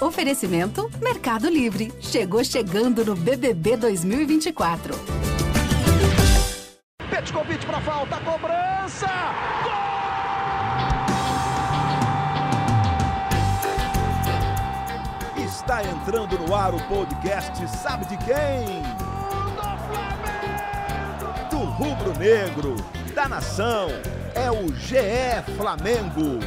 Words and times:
Oferecimento 0.00 0.90
Mercado 1.02 1.50
Livre. 1.50 1.92
Chegou 2.00 2.42
chegando 2.42 3.04
no 3.04 3.14
BBB 3.14 3.76
2024. 3.76 4.94
Petkovic 7.10 7.66
para 7.66 7.80
falta, 7.82 8.16
cobrança! 8.20 9.06
Gol! 9.62 9.90
Está 15.44 15.84
entrando 15.84 16.38
no 16.38 16.54
ar 16.54 16.74
o 16.74 16.80
podcast 16.88 17.68
Sabe 17.68 18.06
de 18.06 18.16
quem? 18.24 18.82
Do 21.50 21.58
rubro 21.58 22.18
negro, 22.18 22.74
da 23.14 23.28
nação, 23.28 23.88
é 24.34 24.50
o 24.50 24.72
GE 24.74 25.42
Flamengo. 25.58 26.40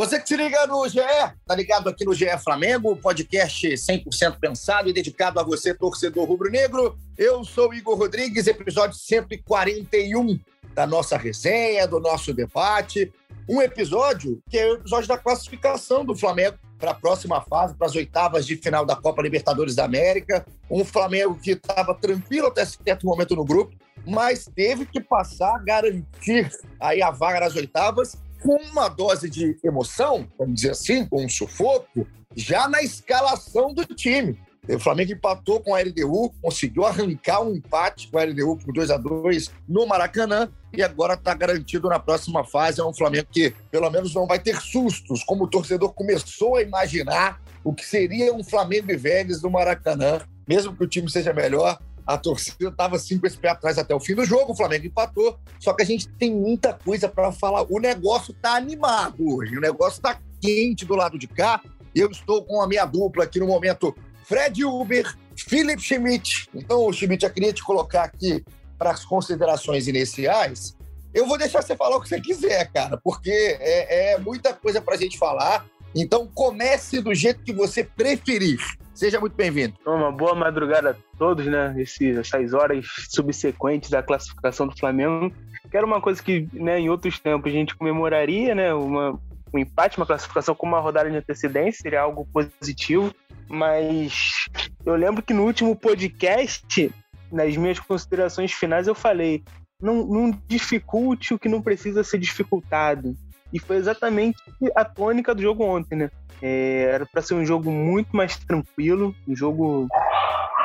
Você 0.00 0.18
que 0.18 0.28
se 0.28 0.34
liga 0.34 0.66
no 0.66 0.88
GE, 0.88 0.98
tá 1.46 1.54
ligado 1.54 1.86
aqui 1.90 2.06
no 2.06 2.14
GE 2.14 2.26
Flamengo, 2.42 2.96
podcast 2.96 3.68
100% 3.68 4.38
pensado 4.40 4.88
e 4.88 4.94
dedicado 4.94 5.38
a 5.38 5.42
você, 5.42 5.74
torcedor 5.74 6.24
rubro-negro. 6.24 6.98
Eu 7.18 7.44
sou 7.44 7.74
Igor 7.74 7.98
Rodrigues, 7.98 8.46
episódio 8.46 8.96
141 8.96 10.40
da 10.74 10.86
nossa 10.86 11.18
resenha, 11.18 11.86
do 11.86 12.00
nosso 12.00 12.32
debate. 12.32 13.12
Um 13.46 13.60
episódio 13.60 14.42
que 14.48 14.56
é 14.56 14.70
o 14.70 14.76
episódio 14.76 15.06
da 15.06 15.18
classificação 15.18 16.02
do 16.02 16.16
Flamengo 16.16 16.56
para 16.78 16.92
a 16.92 16.94
próxima 16.94 17.42
fase, 17.42 17.74
para 17.74 17.86
as 17.86 17.94
oitavas 17.94 18.46
de 18.46 18.56
final 18.56 18.86
da 18.86 18.96
Copa 18.96 19.20
Libertadores 19.20 19.74
da 19.74 19.84
América. 19.84 20.46
Um 20.70 20.82
Flamengo 20.82 21.38
que 21.38 21.50
estava 21.50 21.94
tranquilo 21.94 22.46
até 22.46 22.64
certo 22.64 23.04
momento 23.04 23.36
no 23.36 23.44
grupo, 23.44 23.76
mas 24.06 24.46
teve 24.46 24.86
que 24.86 24.98
passar 24.98 25.56
a 25.56 25.58
garantir 25.58 26.50
aí 26.80 27.02
a 27.02 27.10
vaga 27.10 27.40
nas 27.40 27.54
oitavas 27.54 28.16
com 28.42 28.56
uma 28.56 28.88
dose 28.88 29.28
de 29.28 29.56
emoção, 29.62 30.26
vamos 30.38 30.54
dizer 30.56 30.70
assim, 30.70 31.06
com 31.06 31.24
um 31.24 31.28
sufoco, 31.28 32.06
já 32.34 32.68
na 32.68 32.82
escalação 32.82 33.72
do 33.72 33.84
time. 33.84 34.38
O 34.68 34.78
Flamengo 34.78 35.12
empatou 35.12 35.60
com 35.60 35.74
a 35.74 35.80
LDU, 35.80 36.32
conseguiu 36.40 36.84
arrancar 36.84 37.40
um 37.40 37.54
empate 37.54 38.08
com 38.08 38.18
a 38.18 38.24
LDU 38.24 38.56
por 38.56 38.72
2 38.72 38.90
a 38.90 38.96
2 38.96 39.50
no 39.68 39.86
Maracanã 39.86 40.50
e 40.72 40.82
agora 40.82 41.14
está 41.14 41.34
garantido 41.34 41.88
na 41.88 41.98
próxima 41.98 42.44
fase. 42.44 42.80
É 42.80 42.84
um 42.84 42.94
Flamengo 42.94 43.26
que, 43.32 43.54
pelo 43.70 43.90
menos, 43.90 44.14
não 44.14 44.26
vai 44.26 44.38
ter 44.38 44.60
sustos, 44.60 45.24
como 45.24 45.44
o 45.44 45.48
torcedor 45.48 45.92
começou 45.92 46.56
a 46.56 46.62
imaginar 46.62 47.40
o 47.64 47.72
que 47.72 47.84
seria 47.84 48.32
um 48.32 48.44
Flamengo 48.44 48.92
e 48.92 48.96
Vélez 48.96 49.42
no 49.42 49.50
Maracanã, 49.50 50.20
mesmo 50.46 50.76
que 50.76 50.84
o 50.84 50.88
time 50.88 51.10
seja 51.10 51.32
melhor 51.32 51.78
a 52.14 52.18
torcida 52.18 52.68
estava 52.68 52.96
assim 52.96 53.18
com 53.18 53.26
esse 53.26 53.38
pé 53.38 53.50
atrás 53.50 53.78
até 53.78 53.94
o 53.94 54.00
fim 54.00 54.14
do 54.14 54.24
jogo, 54.24 54.52
o 54.52 54.56
Flamengo 54.56 54.86
empatou. 54.86 55.38
Só 55.60 55.72
que 55.72 55.82
a 55.82 55.86
gente 55.86 56.08
tem 56.08 56.34
muita 56.34 56.74
coisa 56.74 57.08
para 57.08 57.30
falar. 57.30 57.64
O 57.70 57.78
negócio 57.78 58.32
está 58.32 58.56
animado 58.56 59.16
hoje, 59.20 59.56
o 59.56 59.60
negócio 59.60 59.98
está 59.98 60.18
quente 60.40 60.84
do 60.84 60.96
lado 60.96 61.16
de 61.16 61.28
cá. 61.28 61.62
Eu 61.94 62.10
estou 62.10 62.44
com 62.44 62.60
a 62.60 62.66
minha 62.66 62.84
dupla 62.84 63.24
aqui 63.24 63.38
no 63.38 63.46
momento, 63.46 63.94
Fred 64.24 64.64
Uber, 64.64 65.16
Philip 65.36 65.80
Schmidt. 65.80 66.48
Então, 66.52 66.92
Schmidt, 66.92 67.24
eu 67.24 67.30
queria 67.30 67.52
te 67.52 67.62
colocar 67.62 68.02
aqui 68.02 68.44
para 68.76 68.90
as 68.90 69.04
considerações 69.04 69.86
iniciais. 69.86 70.76
Eu 71.14 71.26
vou 71.26 71.38
deixar 71.38 71.62
você 71.62 71.76
falar 71.76 71.96
o 71.96 72.00
que 72.00 72.08
você 72.08 72.20
quiser, 72.20 72.70
cara, 72.72 72.96
porque 72.96 73.30
é, 73.30 74.14
é 74.14 74.18
muita 74.18 74.52
coisa 74.52 74.80
para 74.80 74.94
a 74.94 74.98
gente 74.98 75.16
falar. 75.16 75.64
Então, 75.94 76.26
comece 76.26 77.00
do 77.00 77.14
jeito 77.14 77.42
que 77.42 77.52
você 77.52 77.82
preferir. 77.82 78.58
Seja 78.94 79.18
muito 79.18 79.34
bem-vindo. 79.34 79.74
Uma 79.86 80.12
boa 80.12 80.34
madrugada 80.34 80.90
a 80.90 81.16
todos, 81.18 81.46
né? 81.46 81.74
Essas 81.78 82.52
horas 82.52 82.86
subsequentes 83.08 83.90
da 83.90 84.02
classificação 84.02 84.66
do 84.66 84.78
Flamengo. 84.78 85.34
Que 85.70 85.76
era 85.76 85.86
uma 85.86 86.00
coisa 86.00 86.22
que, 86.22 86.48
né, 86.52 86.78
em 86.78 86.90
outros 86.90 87.18
tempos 87.18 87.50
a 87.50 87.54
gente 87.54 87.74
comemoraria, 87.74 88.54
né? 88.54 88.74
Uma, 88.74 89.18
um 89.52 89.58
empate, 89.58 89.96
uma 89.96 90.06
classificação 90.06 90.54
com 90.54 90.66
uma 90.66 90.80
rodada 90.80 91.10
de 91.10 91.16
antecedência, 91.16 91.82
seria 91.82 92.02
algo 92.02 92.26
positivo. 92.32 93.14
Mas 93.48 94.46
eu 94.84 94.94
lembro 94.94 95.22
que 95.22 95.34
no 95.34 95.44
último 95.44 95.74
podcast, 95.74 96.92
nas 97.32 97.56
minhas 97.56 97.80
considerações 97.80 98.52
finais, 98.52 98.86
eu 98.86 98.94
falei: 98.94 99.42
não, 99.80 100.06
não 100.06 100.42
dificulte 100.46 101.34
o 101.34 101.38
que 101.38 101.48
não 101.48 101.62
precisa 101.62 102.04
ser 102.04 102.18
dificultado. 102.18 103.16
E 103.52 103.58
foi 103.58 103.76
exatamente 103.76 104.38
a 104.76 104.84
tônica 104.84 105.34
do 105.34 105.42
jogo 105.42 105.64
ontem, 105.64 105.96
né? 105.96 106.10
É, 106.42 106.90
era 106.92 107.06
para 107.06 107.20
ser 107.20 107.34
um 107.34 107.44
jogo 107.44 107.70
muito 107.70 108.16
mais 108.16 108.36
tranquilo, 108.36 109.14
um 109.28 109.36
jogo 109.36 109.88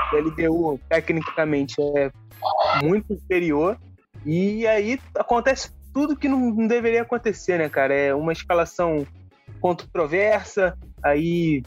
que 0.09 0.15
a 0.15 0.19
LDU 0.19 0.79
tecnicamente 0.87 1.75
é 1.97 2.11
muito 2.81 3.15
superior. 3.15 3.77
E 4.25 4.65
aí 4.67 4.99
acontece 5.17 5.71
tudo 5.93 6.15
que 6.15 6.27
não, 6.27 6.39
não, 6.51 6.67
deveria 6.67 7.01
acontecer, 7.01 7.57
né, 7.57 7.69
cara? 7.69 7.93
É 7.93 8.13
uma 8.13 8.33
escalação 8.33 9.05
controversa, 9.59 10.77
aí 11.03 11.63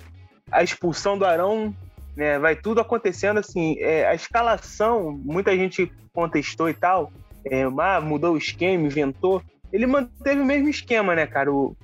a 0.50 0.62
expulsão 0.62 1.19
do 1.19 1.25
Arão, 1.25 1.75
né? 2.17 2.39
Vai 2.39 2.56
tudo 2.56 2.81
acontecendo 2.81 3.39
assim. 3.39 3.77
É, 3.79 4.06
a 4.06 4.15
escalação, 4.15 5.12
muita 5.25 5.56
gente 5.56 5.91
contestou 6.12 6.69
e 6.69 6.75
tal. 6.75 7.12
É, 7.45 7.62
ah, 7.62 8.00
mudou 8.00 8.35
o 8.35 8.39
esquema, 8.39 8.87
inventou. 8.87 9.43
Ele 9.73 9.87
manteve 9.87 10.41
o 10.41 10.45
mesmo 10.45 10.69
esquema, 10.69 11.15
né, 11.15 11.27
cara? 11.27 11.53
O, 11.53 11.77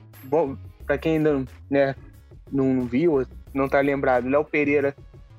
pra 0.86 0.98
quem 0.98 1.16
ainda 1.16 1.44
né, 1.70 1.94
não 2.50 2.82
viu, 2.82 3.26
não 3.52 3.68
tá 3.68 3.80
lembrado, 3.80 4.28
Léo 4.28 4.44
Pereira 4.44 4.94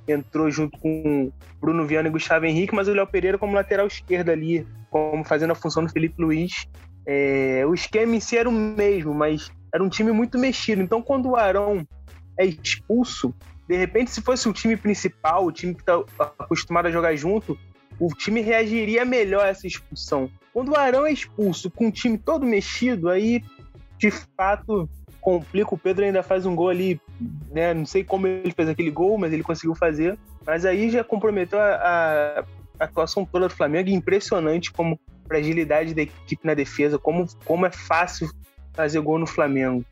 entrou 0.08 0.50
junto 0.52 0.78
com 0.80 1.32
Bruno 1.60 1.86
Viana 1.86 2.08
e 2.08 2.12
Gustavo 2.12 2.46
Henrique, 2.46 2.76
mas 2.76 2.88
o 2.88 2.94
Léo 2.94 3.08
Pereira 3.08 3.38
como 3.38 3.56
lateral 3.56 3.88
esquerdo 3.88 4.30
ali, 4.30 4.68
como 4.90 5.24
fazendo 5.24 5.52
a 5.52 5.56
função 5.56 5.84
do 5.84 5.92
Felipe 5.92 6.22
Luiz. 6.22 6.68
É, 7.08 7.64
o 7.68 7.74
esquema 7.74 8.16
em 8.16 8.20
si 8.20 8.38
era 8.38 8.48
o 8.48 8.52
mesmo, 8.52 9.14
mas 9.14 9.52
era 9.74 9.84
um 9.84 9.90
time 9.90 10.12
muito 10.12 10.38
mexido. 10.38 10.82
Então, 10.82 11.02
quando 11.02 11.30
o 11.30 11.36
Arão 11.36 11.86
é 12.38 12.46
expulso, 12.46 13.34
de 13.68 13.76
repente, 13.76 14.12
se 14.12 14.22
fosse 14.22 14.48
o 14.48 14.54
time 14.54 14.78
principal, 14.78 15.46
o 15.46 15.52
time 15.52 15.74
que 15.74 15.82
está 15.82 16.04
acostumado 16.40 16.88
a 16.88 16.92
jogar 16.92 17.16
junto, 17.16 17.58
o 18.00 18.08
time 18.10 18.42
reagiria 18.42 19.04
melhor 19.04 19.46
a 19.46 19.50
essa 19.50 19.66
expulsão. 19.66 20.30
Quando 20.56 20.70
o 20.70 20.78
Arão 20.78 21.06
é 21.06 21.12
expulso 21.12 21.70
com 21.70 21.90
o 21.90 21.92
time 21.92 22.18
todo 22.18 22.46
mexido, 22.46 23.10
aí 23.10 23.44
de 23.98 24.10
fato 24.10 24.90
complica. 25.20 25.76
O 25.76 25.78
Pedro 25.78 26.06
ainda 26.06 26.24
faz 26.24 26.46
um 26.46 26.56
gol 26.56 26.70
ali, 26.70 26.98
né? 27.52 27.74
Não 27.74 27.86
sei 27.86 28.06
como 28.06 28.26
ele 28.26 28.54
fez 28.54 28.70
aquele 28.70 28.90
gol, 28.90 29.18
mas 29.18 29.34
ele 29.34 29.44
conseguiu 29.44 29.76
fazer. 29.76 30.18
Mas 30.46 30.64
aí 30.64 30.90
já 30.90 31.04
comprometeu 31.04 31.60
a, 31.60 32.46
a 32.80 32.86
atuação 32.86 33.26
toda 33.26 33.50
do 33.50 33.54
Flamengo. 33.54 33.90
Impressionante 33.90 34.72
como 34.72 34.98
fragilidade 35.28 35.94
da 35.94 36.04
equipe 36.04 36.48
na 36.48 36.54
defesa, 36.54 36.98
como, 36.98 37.28
como 37.44 37.66
é 37.66 37.72
fácil 37.72 38.30
fazer 38.72 39.02
gol 39.02 39.20
no 39.20 39.28
Flamengo. 39.28 39.84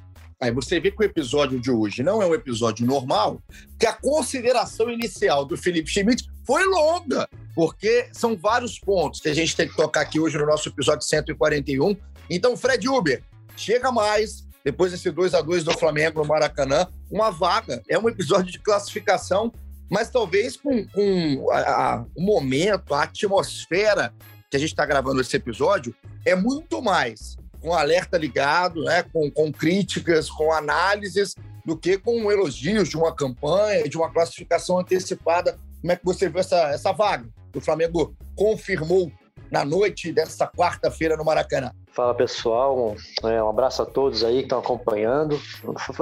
Aí 0.44 0.52
você 0.52 0.78
vê 0.78 0.92
que 0.92 1.02
o 1.02 1.06
episódio 1.06 1.58
de 1.58 1.72
hoje 1.72 2.04
não 2.04 2.22
é 2.22 2.26
um 2.26 2.34
episódio 2.34 2.86
normal, 2.86 3.42
que 3.80 3.86
a 3.86 3.94
consideração 3.94 4.90
inicial 4.90 5.46
do 5.46 5.56
Felipe 5.56 5.90
Schmidt 5.90 6.30
foi 6.46 6.66
longa, 6.66 7.30
porque 7.56 8.10
são 8.12 8.36
vários 8.36 8.78
pontos 8.78 9.22
que 9.22 9.30
a 9.30 9.34
gente 9.34 9.56
tem 9.56 9.70
que 9.70 9.76
tocar 9.78 10.02
aqui 10.02 10.20
hoje 10.20 10.38
no 10.38 10.46
nosso 10.46 10.68
episódio 10.68 11.08
141. 11.08 11.96
Então, 12.30 12.58
Fred 12.58 12.90
Uber, 12.90 13.24
chega 13.56 13.90
mais, 13.90 14.46
depois 14.66 14.92
desse 14.92 15.10
2 15.10 15.34
a 15.34 15.40
2 15.40 15.64
do 15.64 15.72
Flamengo 15.78 16.22
no 16.22 16.28
Maracanã, 16.28 16.88
uma 17.10 17.32
vaga. 17.32 17.82
É 17.88 17.98
um 17.98 18.10
episódio 18.10 18.52
de 18.52 18.60
classificação, 18.60 19.50
mas 19.90 20.10
talvez 20.10 20.58
com, 20.58 20.86
com 20.90 21.48
a, 21.54 21.60
a, 21.60 22.06
o 22.18 22.22
momento, 22.22 22.94
a 22.94 23.04
atmosfera 23.04 24.14
que 24.52 24.58
a 24.58 24.60
gente 24.60 24.72
está 24.72 24.86
gravando 24.86 25.22
esse 25.22 25.38
episódio, 25.38 25.96
é 26.26 26.36
muito 26.36 26.82
mais 26.82 27.38
com 27.64 27.74
alerta 27.74 28.18
ligado, 28.18 28.84
né, 28.84 29.04
com, 29.04 29.32
com 29.32 29.52
críticas, 29.52 30.30
com 30.30 30.52
análises, 30.52 31.34
do 31.66 31.78
que 31.78 31.98
com 31.98 32.30
elogios 32.30 32.90
de 32.90 32.98
uma 32.98 33.16
campanha, 33.16 33.88
de 33.88 33.98
uma 33.98 34.12
classificação 34.12 34.78
antecipada. 34.78 35.58
Como 35.80 35.94
é 35.94 35.96
que 35.96 36.04
você 36.04 36.28
viu 36.28 36.42
essa, 36.42 36.58
essa 36.72 36.92
vaga? 36.92 37.26
O 37.56 37.62
Flamengo 37.62 38.14
confirmou 38.36 39.10
na 39.50 39.64
noite 39.64 40.12
dessa 40.12 40.48
quarta-feira 40.48 41.16
no 41.16 41.24
Maracanã. 41.24 41.72
Fala 41.94 42.14
pessoal, 42.14 42.96
é, 43.24 43.42
um 43.42 43.50
abraço 43.50 43.84
a 43.84 43.86
todos 43.86 44.24
aí 44.24 44.38
que 44.38 44.44
estão 44.44 44.60
acompanhando. 44.60 45.40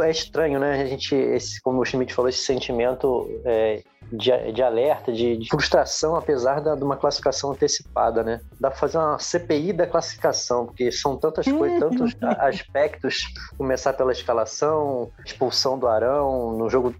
É 0.01 0.09
estranho, 0.09 0.57
né? 0.57 0.81
A 0.81 0.85
gente, 0.85 1.13
esse, 1.13 1.61
como 1.61 1.81
o 1.81 1.85
Schmidt 1.85 2.13
falou, 2.13 2.29
esse 2.29 2.43
sentimento 2.43 3.29
é, 3.43 3.83
de, 4.11 4.51
de, 4.51 4.61
alerta, 4.61 5.11
de, 5.11 5.37
de, 5.37 5.49
frustração, 5.49 6.15
apesar 6.15 6.61
da, 6.61 6.75
de 6.75 6.83
uma 6.83 6.97
classificação 6.97 7.51
antecipada, 7.51 8.23
né? 8.23 8.41
Dá 8.59 8.69
pra 8.69 8.79
fazer 8.79 8.97
uma 8.97 9.17
CPI 9.17 9.73
da 9.73 9.87
classificação, 9.87 10.65
porque 10.65 10.91
são 10.91 11.17
tantas 11.17 11.45
coisas, 11.45 11.79
tantos 11.79 12.15
aspectos. 12.39 13.33
Começar 13.57 13.93
pela 13.93 14.11
escalação, 14.11 15.09
expulsão 15.25 15.77
do 15.77 15.87
Arão, 15.87 16.57
no 16.57 16.69
jogo 16.69 16.93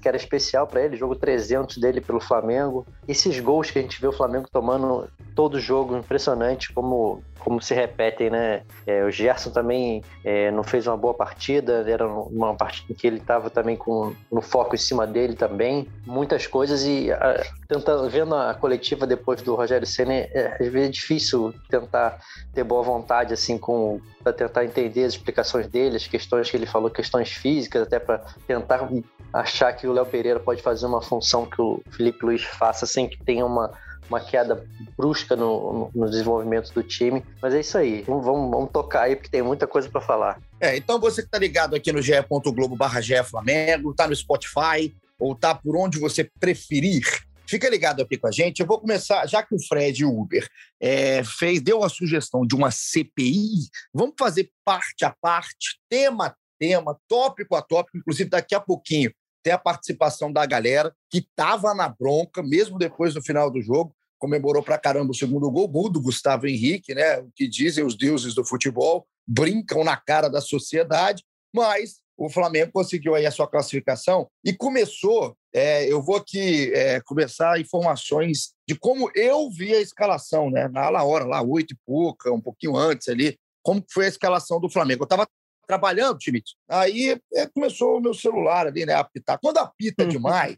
que 0.00 0.08
era 0.08 0.16
especial 0.16 0.66
para 0.66 0.82
ele, 0.82 0.96
jogo 0.96 1.16
300 1.16 1.78
dele 1.78 2.00
pelo 2.00 2.20
Flamengo. 2.20 2.86
Esses 3.06 3.38
gols 3.40 3.70
que 3.70 3.78
a 3.78 3.82
gente 3.82 4.00
vê 4.00 4.06
o 4.06 4.12
Flamengo 4.12 4.48
tomando 4.50 5.08
todo 5.34 5.58
jogo, 5.58 5.96
impressionante 5.96 6.72
como 6.72 7.22
como 7.44 7.60
se 7.60 7.74
repetem, 7.74 8.30
né? 8.30 8.62
É, 8.86 9.04
o 9.04 9.10
Gerson 9.10 9.50
também 9.50 10.02
é, 10.24 10.50
não 10.50 10.62
fez 10.62 10.86
uma 10.86 10.96
boa 10.96 11.14
partida, 11.14 11.84
era 11.86 12.06
uma 12.06 12.54
partida 12.54 12.92
em 12.92 12.94
que 12.94 13.06
ele 13.06 13.18
estava 13.18 13.50
também 13.50 13.76
com 13.76 14.14
no 14.30 14.40
foco 14.40 14.74
em 14.74 14.78
cima 14.78 15.06
dele 15.06 15.34
também. 15.34 15.88
Muitas 16.06 16.41
coisas 16.46 16.84
e 16.84 17.10
a, 17.10 17.44
tentando, 17.68 18.08
vendo 18.08 18.34
a 18.34 18.54
coletiva 18.54 19.06
depois 19.06 19.42
do 19.42 19.54
Rogério 19.54 19.86
Senna, 19.86 20.14
é, 20.14 20.56
às 20.60 20.68
vezes 20.68 20.88
é 20.88 20.90
difícil 20.90 21.54
tentar 21.68 22.18
ter 22.54 22.64
boa 22.64 22.82
vontade 22.82 23.32
assim 23.32 23.58
com 23.58 24.00
para 24.22 24.32
tentar 24.32 24.64
entender 24.64 25.04
as 25.04 25.14
explicações 25.14 25.66
dele, 25.66 25.96
as 25.96 26.06
questões 26.06 26.48
que 26.48 26.56
ele 26.56 26.66
falou, 26.66 26.88
questões 26.90 27.30
físicas, 27.30 27.82
até 27.82 27.98
para 27.98 28.18
tentar 28.46 28.88
achar 29.32 29.72
que 29.72 29.86
o 29.86 29.92
Léo 29.92 30.06
Pereira 30.06 30.38
pode 30.38 30.62
fazer 30.62 30.86
uma 30.86 31.02
função 31.02 31.44
que 31.44 31.60
o 31.60 31.82
Felipe 31.90 32.24
Luiz 32.24 32.42
faça 32.44 32.86
sem 32.86 33.08
que 33.08 33.18
tenha 33.24 33.44
uma 33.44 33.72
uma 34.08 34.20
queda 34.20 34.64
brusca 34.96 35.34
no, 35.34 35.90
no, 35.94 36.10
desenvolvimento 36.10 36.72
do 36.72 36.82
time. 36.82 37.24
Mas 37.40 37.54
é 37.54 37.60
isso 37.60 37.78
aí. 37.78 38.02
Vamos, 38.02 38.24
vamos, 38.24 38.50
vamos 38.50 38.70
tocar 38.70 39.04
aí, 39.04 39.16
porque 39.16 39.30
tem 39.30 39.42
muita 39.42 39.66
coisa 39.66 39.88
para 39.88 40.00
falar. 40.00 40.38
É, 40.60 40.76
então 40.76 41.00
você 41.00 41.22
que 41.22 41.28
está 41.28 41.38
ligado 41.38 41.74
aqui 41.74 41.90
no 41.92 42.02
ge.globo 42.02 42.76
barra 42.76 43.00
Flamengo, 43.24 43.94
tá 43.94 44.06
no 44.06 44.14
Spotify, 44.14 44.94
ou 45.22 45.34
tá 45.34 45.54
por 45.54 45.76
onde 45.76 45.98
você 45.98 46.28
preferir, 46.40 47.02
Fica 47.44 47.68
ligado 47.68 48.00
aqui 48.00 48.16
com 48.16 48.28
a 48.28 48.30
gente. 48.30 48.60
Eu 48.60 48.66
vou 48.66 48.80
começar, 48.80 49.26
já 49.26 49.42
que 49.42 49.54
o 49.54 49.62
Fred 49.62 50.06
Uber 50.06 50.48
é, 50.80 51.22
fez, 51.22 51.60
deu 51.60 51.84
a 51.84 51.88
sugestão 51.90 52.46
de 52.46 52.54
uma 52.54 52.70
CPI, 52.70 53.68
vamos 53.92 54.14
fazer 54.18 54.50
parte 54.64 55.04
a 55.04 55.14
parte, 55.20 55.78
tema 55.86 56.28
a 56.28 56.34
tema, 56.58 56.98
tópico 57.06 57.54
a 57.54 57.60
tópico, 57.60 57.98
inclusive 57.98 58.30
daqui 58.30 58.54
a 58.54 58.60
pouquinho 58.60 59.12
tem 59.42 59.52
a 59.52 59.58
participação 59.58 60.32
da 60.32 60.46
galera 60.46 60.94
que 61.10 61.18
estava 61.18 61.74
na 61.74 61.88
bronca, 61.88 62.42
mesmo 62.42 62.78
depois 62.78 63.12
do 63.12 63.22
final 63.22 63.50
do 63.50 63.60
jogo, 63.60 63.94
comemorou 64.18 64.62
pra 64.62 64.78
caramba 64.78 65.10
o 65.10 65.14
segundo 65.14 65.50
gol, 65.50 65.68
gol 65.68 65.90
do 65.90 66.00
Gustavo 66.00 66.46
Henrique, 66.46 66.94
né? 66.94 67.18
O 67.18 67.30
que 67.34 67.48
dizem 67.48 67.84
os 67.84 67.96
deuses 67.96 68.34
do 68.34 68.46
futebol, 68.46 69.06
brincam 69.26 69.84
na 69.84 69.96
cara 69.96 70.28
da 70.28 70.40
sociedade, 70.40 71.22
mas 71.52 72.01
o 72.16 72.28
Flamengo 72.28 72.72
conseguiu 72.72 73.14
aí 73.14 73.26
a 73.26 73.30
sua 73.30 73.48
classificação 73.48 74.28
e 74.44 74.52
começou. 74.52 75.36
É, 75.54 75.90
eu 75.90 76.02
vou 76.02 76.16
aqui 76.16 76.72
é, 76.72 77.00
começar 77.00 77.60
informações 77.60 78.52
de 78.66 78.74
como 78.74 79.10
eu 79.14 79.50
vi 79.50 79.74
a 79.74 79.80
escalação, 79.80 80.50
né? 80.50 80.68
Na 80.68 81.02
hora, 81.02 81.24
lá, 81.24 81.42
oito 81.42 81.74
e 81.74 81.78
pouca, 81.84 82.32
um 82.32 82.40
pouquinho 82.40 82.76
antes 82.76 83.08
ali, 83.08 83.38
como 83.62 83.84
foi 83.92 84.06
a 84.06 84.08
escalação 84.08 84.60
do 84.60 84.70
Flamengo. 84.70 85.02
Eu 85.02 85.06
estava 85.06 85.26
trabalhando, 85.66 86.22
Schmidt. 86.22 86.54
Aí 86.68 87.18
é, 87.34 87.46
começou 87.46 87.96
o 87.96 88.00
meu 88.00 88.14
celular 88.14 88.66
ali, 88.66 88.84
né, 88.84 88.94
a 88.94 89.00
apitar. 89.00 89.38
Quando 89.40 89.58
apita 89.58 90.06
demais, 90.06 90.56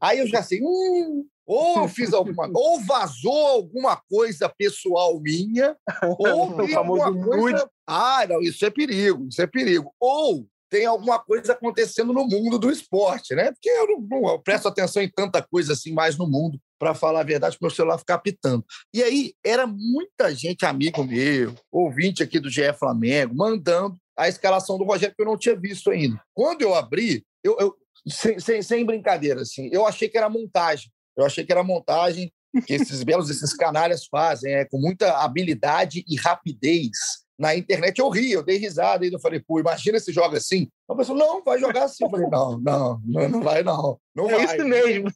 aí 0.00 0.18
eu 0.18 0.26
já 0.26 0.42
sei, 0.42 0.60
hum, 0.62 1.26
ou 1.46 1.82
eu 1.82 1.88
fiz 1.88 2.12
alguma 2.12 2.50
ou 2.54 2.80
vazou 2.80 3.46
alguma 3.46 3.96
coisa 4.08 4.48
pessoal 4.48 5.20
minha, 5.20 5.76
ou 6.18 6.56
tem 6.56 6.74
alguma 6.74 7.12
coisa... 7.12 7.70
Ah, 7.86 8.26
não, 8.28 8.40
isso 8.40 8.64
é 8.64 8.70
perigo, 8.70 9.28
isso 9.28 9.40
é 9.42 9.46
perigo. 9.46 9.94
Ou 10.00 10.46
tem 10.74 10.86
alguma 10.86 11.20
coisa 11.20 11.52
acontecendo 11.52 12.12
no 12.12 12.26
mundo 12.26 12.58
do 12.58 12.68
esporte, 12.68 13.32
né? 13.32 13.52
Porque 13.52 13.70
eu 13.70 13.86
não, 13.86 14.00
não 14.00 14.28
eu 14.28 14.40
presto 14.40 14.66
atenção 14.66 15.00
em 15.00 15.08
tanta 15.08 15.40
coisa 15.40 15.72
assim 15.72 15.92
mais 15.92 16.18
no 16.18 16.26
mundo, 16.26 16.60
para 16.80 16.96
falar 16.96 17.20
a 17.20 17.24
verdade, 17.24 17.56
para 17.56 17.64
o 17.64 17.68
meu 17.68 17.76
celular 17.76 17.96
ficar 17.96 18.16
apitando. 18.16 18.64
E 18.92 19.00
aí 19.00 19.34
era 19.46 19.68
muita 19.68 20.34
gente, 20.34 20.66
amigo 20.66 21.04
meu, 21.04 21.54
ouvinte 21.70 22.24
aqui 22.24 22.40
do 22.40 22.50
GE 22.50 22.72
Flamengo, 22.72 23.36
mandando 23.36 23.96
a 24.18 24.28
escalação 24.28 24.76
do 24.76 24.82
Rogério 24.82 25.14
que 25.14 25.22
eu 25.22 25.26
não 25.26 25.38
tinha 25.38 25.54
visto 25.54 25.92
ainda. 25.92 26.20
Quando 26.34 26.62
eu 26.62 26.74
abri, 26.74 27.24
eu, 27.44 27.56
eu 27.60 27.76
sem, 28.08 28.40
sem, 28.40 28.60
sem, 28.60 28.84
brincadeira, 28.84 29.42
assim, 29.42 29.70
eu 29.72 29.86
achei 29.86 30.08
que 30.08 30.18
era 30.18 30.28
montagem. 30.28 30.90
Eu 31.16 31.24
achei 31.24 31.44
que 31.44 31.52
era 31.52 31.62
montagem 31.62 32.32
que 32.66 32.74
esses 32.74 33.04
belos, 33.04 33.30
esses 33.30 33.54
canalhas 33.54 34.06
fazem, 34.06 34.52
é, 34.52 34.64
com 34.64 34.78
muita 34.78 35.18
habilidade 35.18 36.04
e 36.08 36.16
rapidez 36.16 37.23
na 37.38 37.54
internet 37.54 37.98
eu 37.98 38.08
ri, 38.08 38.32
eu 38.32 38.42
dei 38.42 38.58
risada, 38.58 39.04
e 39.04 39.12
eu 39.12 39.18
falei, 39.18 39.40
pô, 39.40 39.58
imagina 39.58 39.98
se 39.98 40.12
joga 40.12 40.38
assim. 40.38 40.68
A 40.88 40.94
pessoa, 40.94 41.18
não, 41.18 41.42
vai 41.42 41.58
jogar 41.58 41.84
assim. 41.84 42.04
Eu 42.04 42.10
falei, 42.10 42.28
não, 42.28 42.58
não, 42.60 43.00
não, 43.04 43.40
vai, 43.40 43.62
não. 43.62 43.98
Não 44.14 44.30
é 44.30 44.46
vai. 44.46 44.56
isso 44.56 44.64
mesmo. 44.64 45.10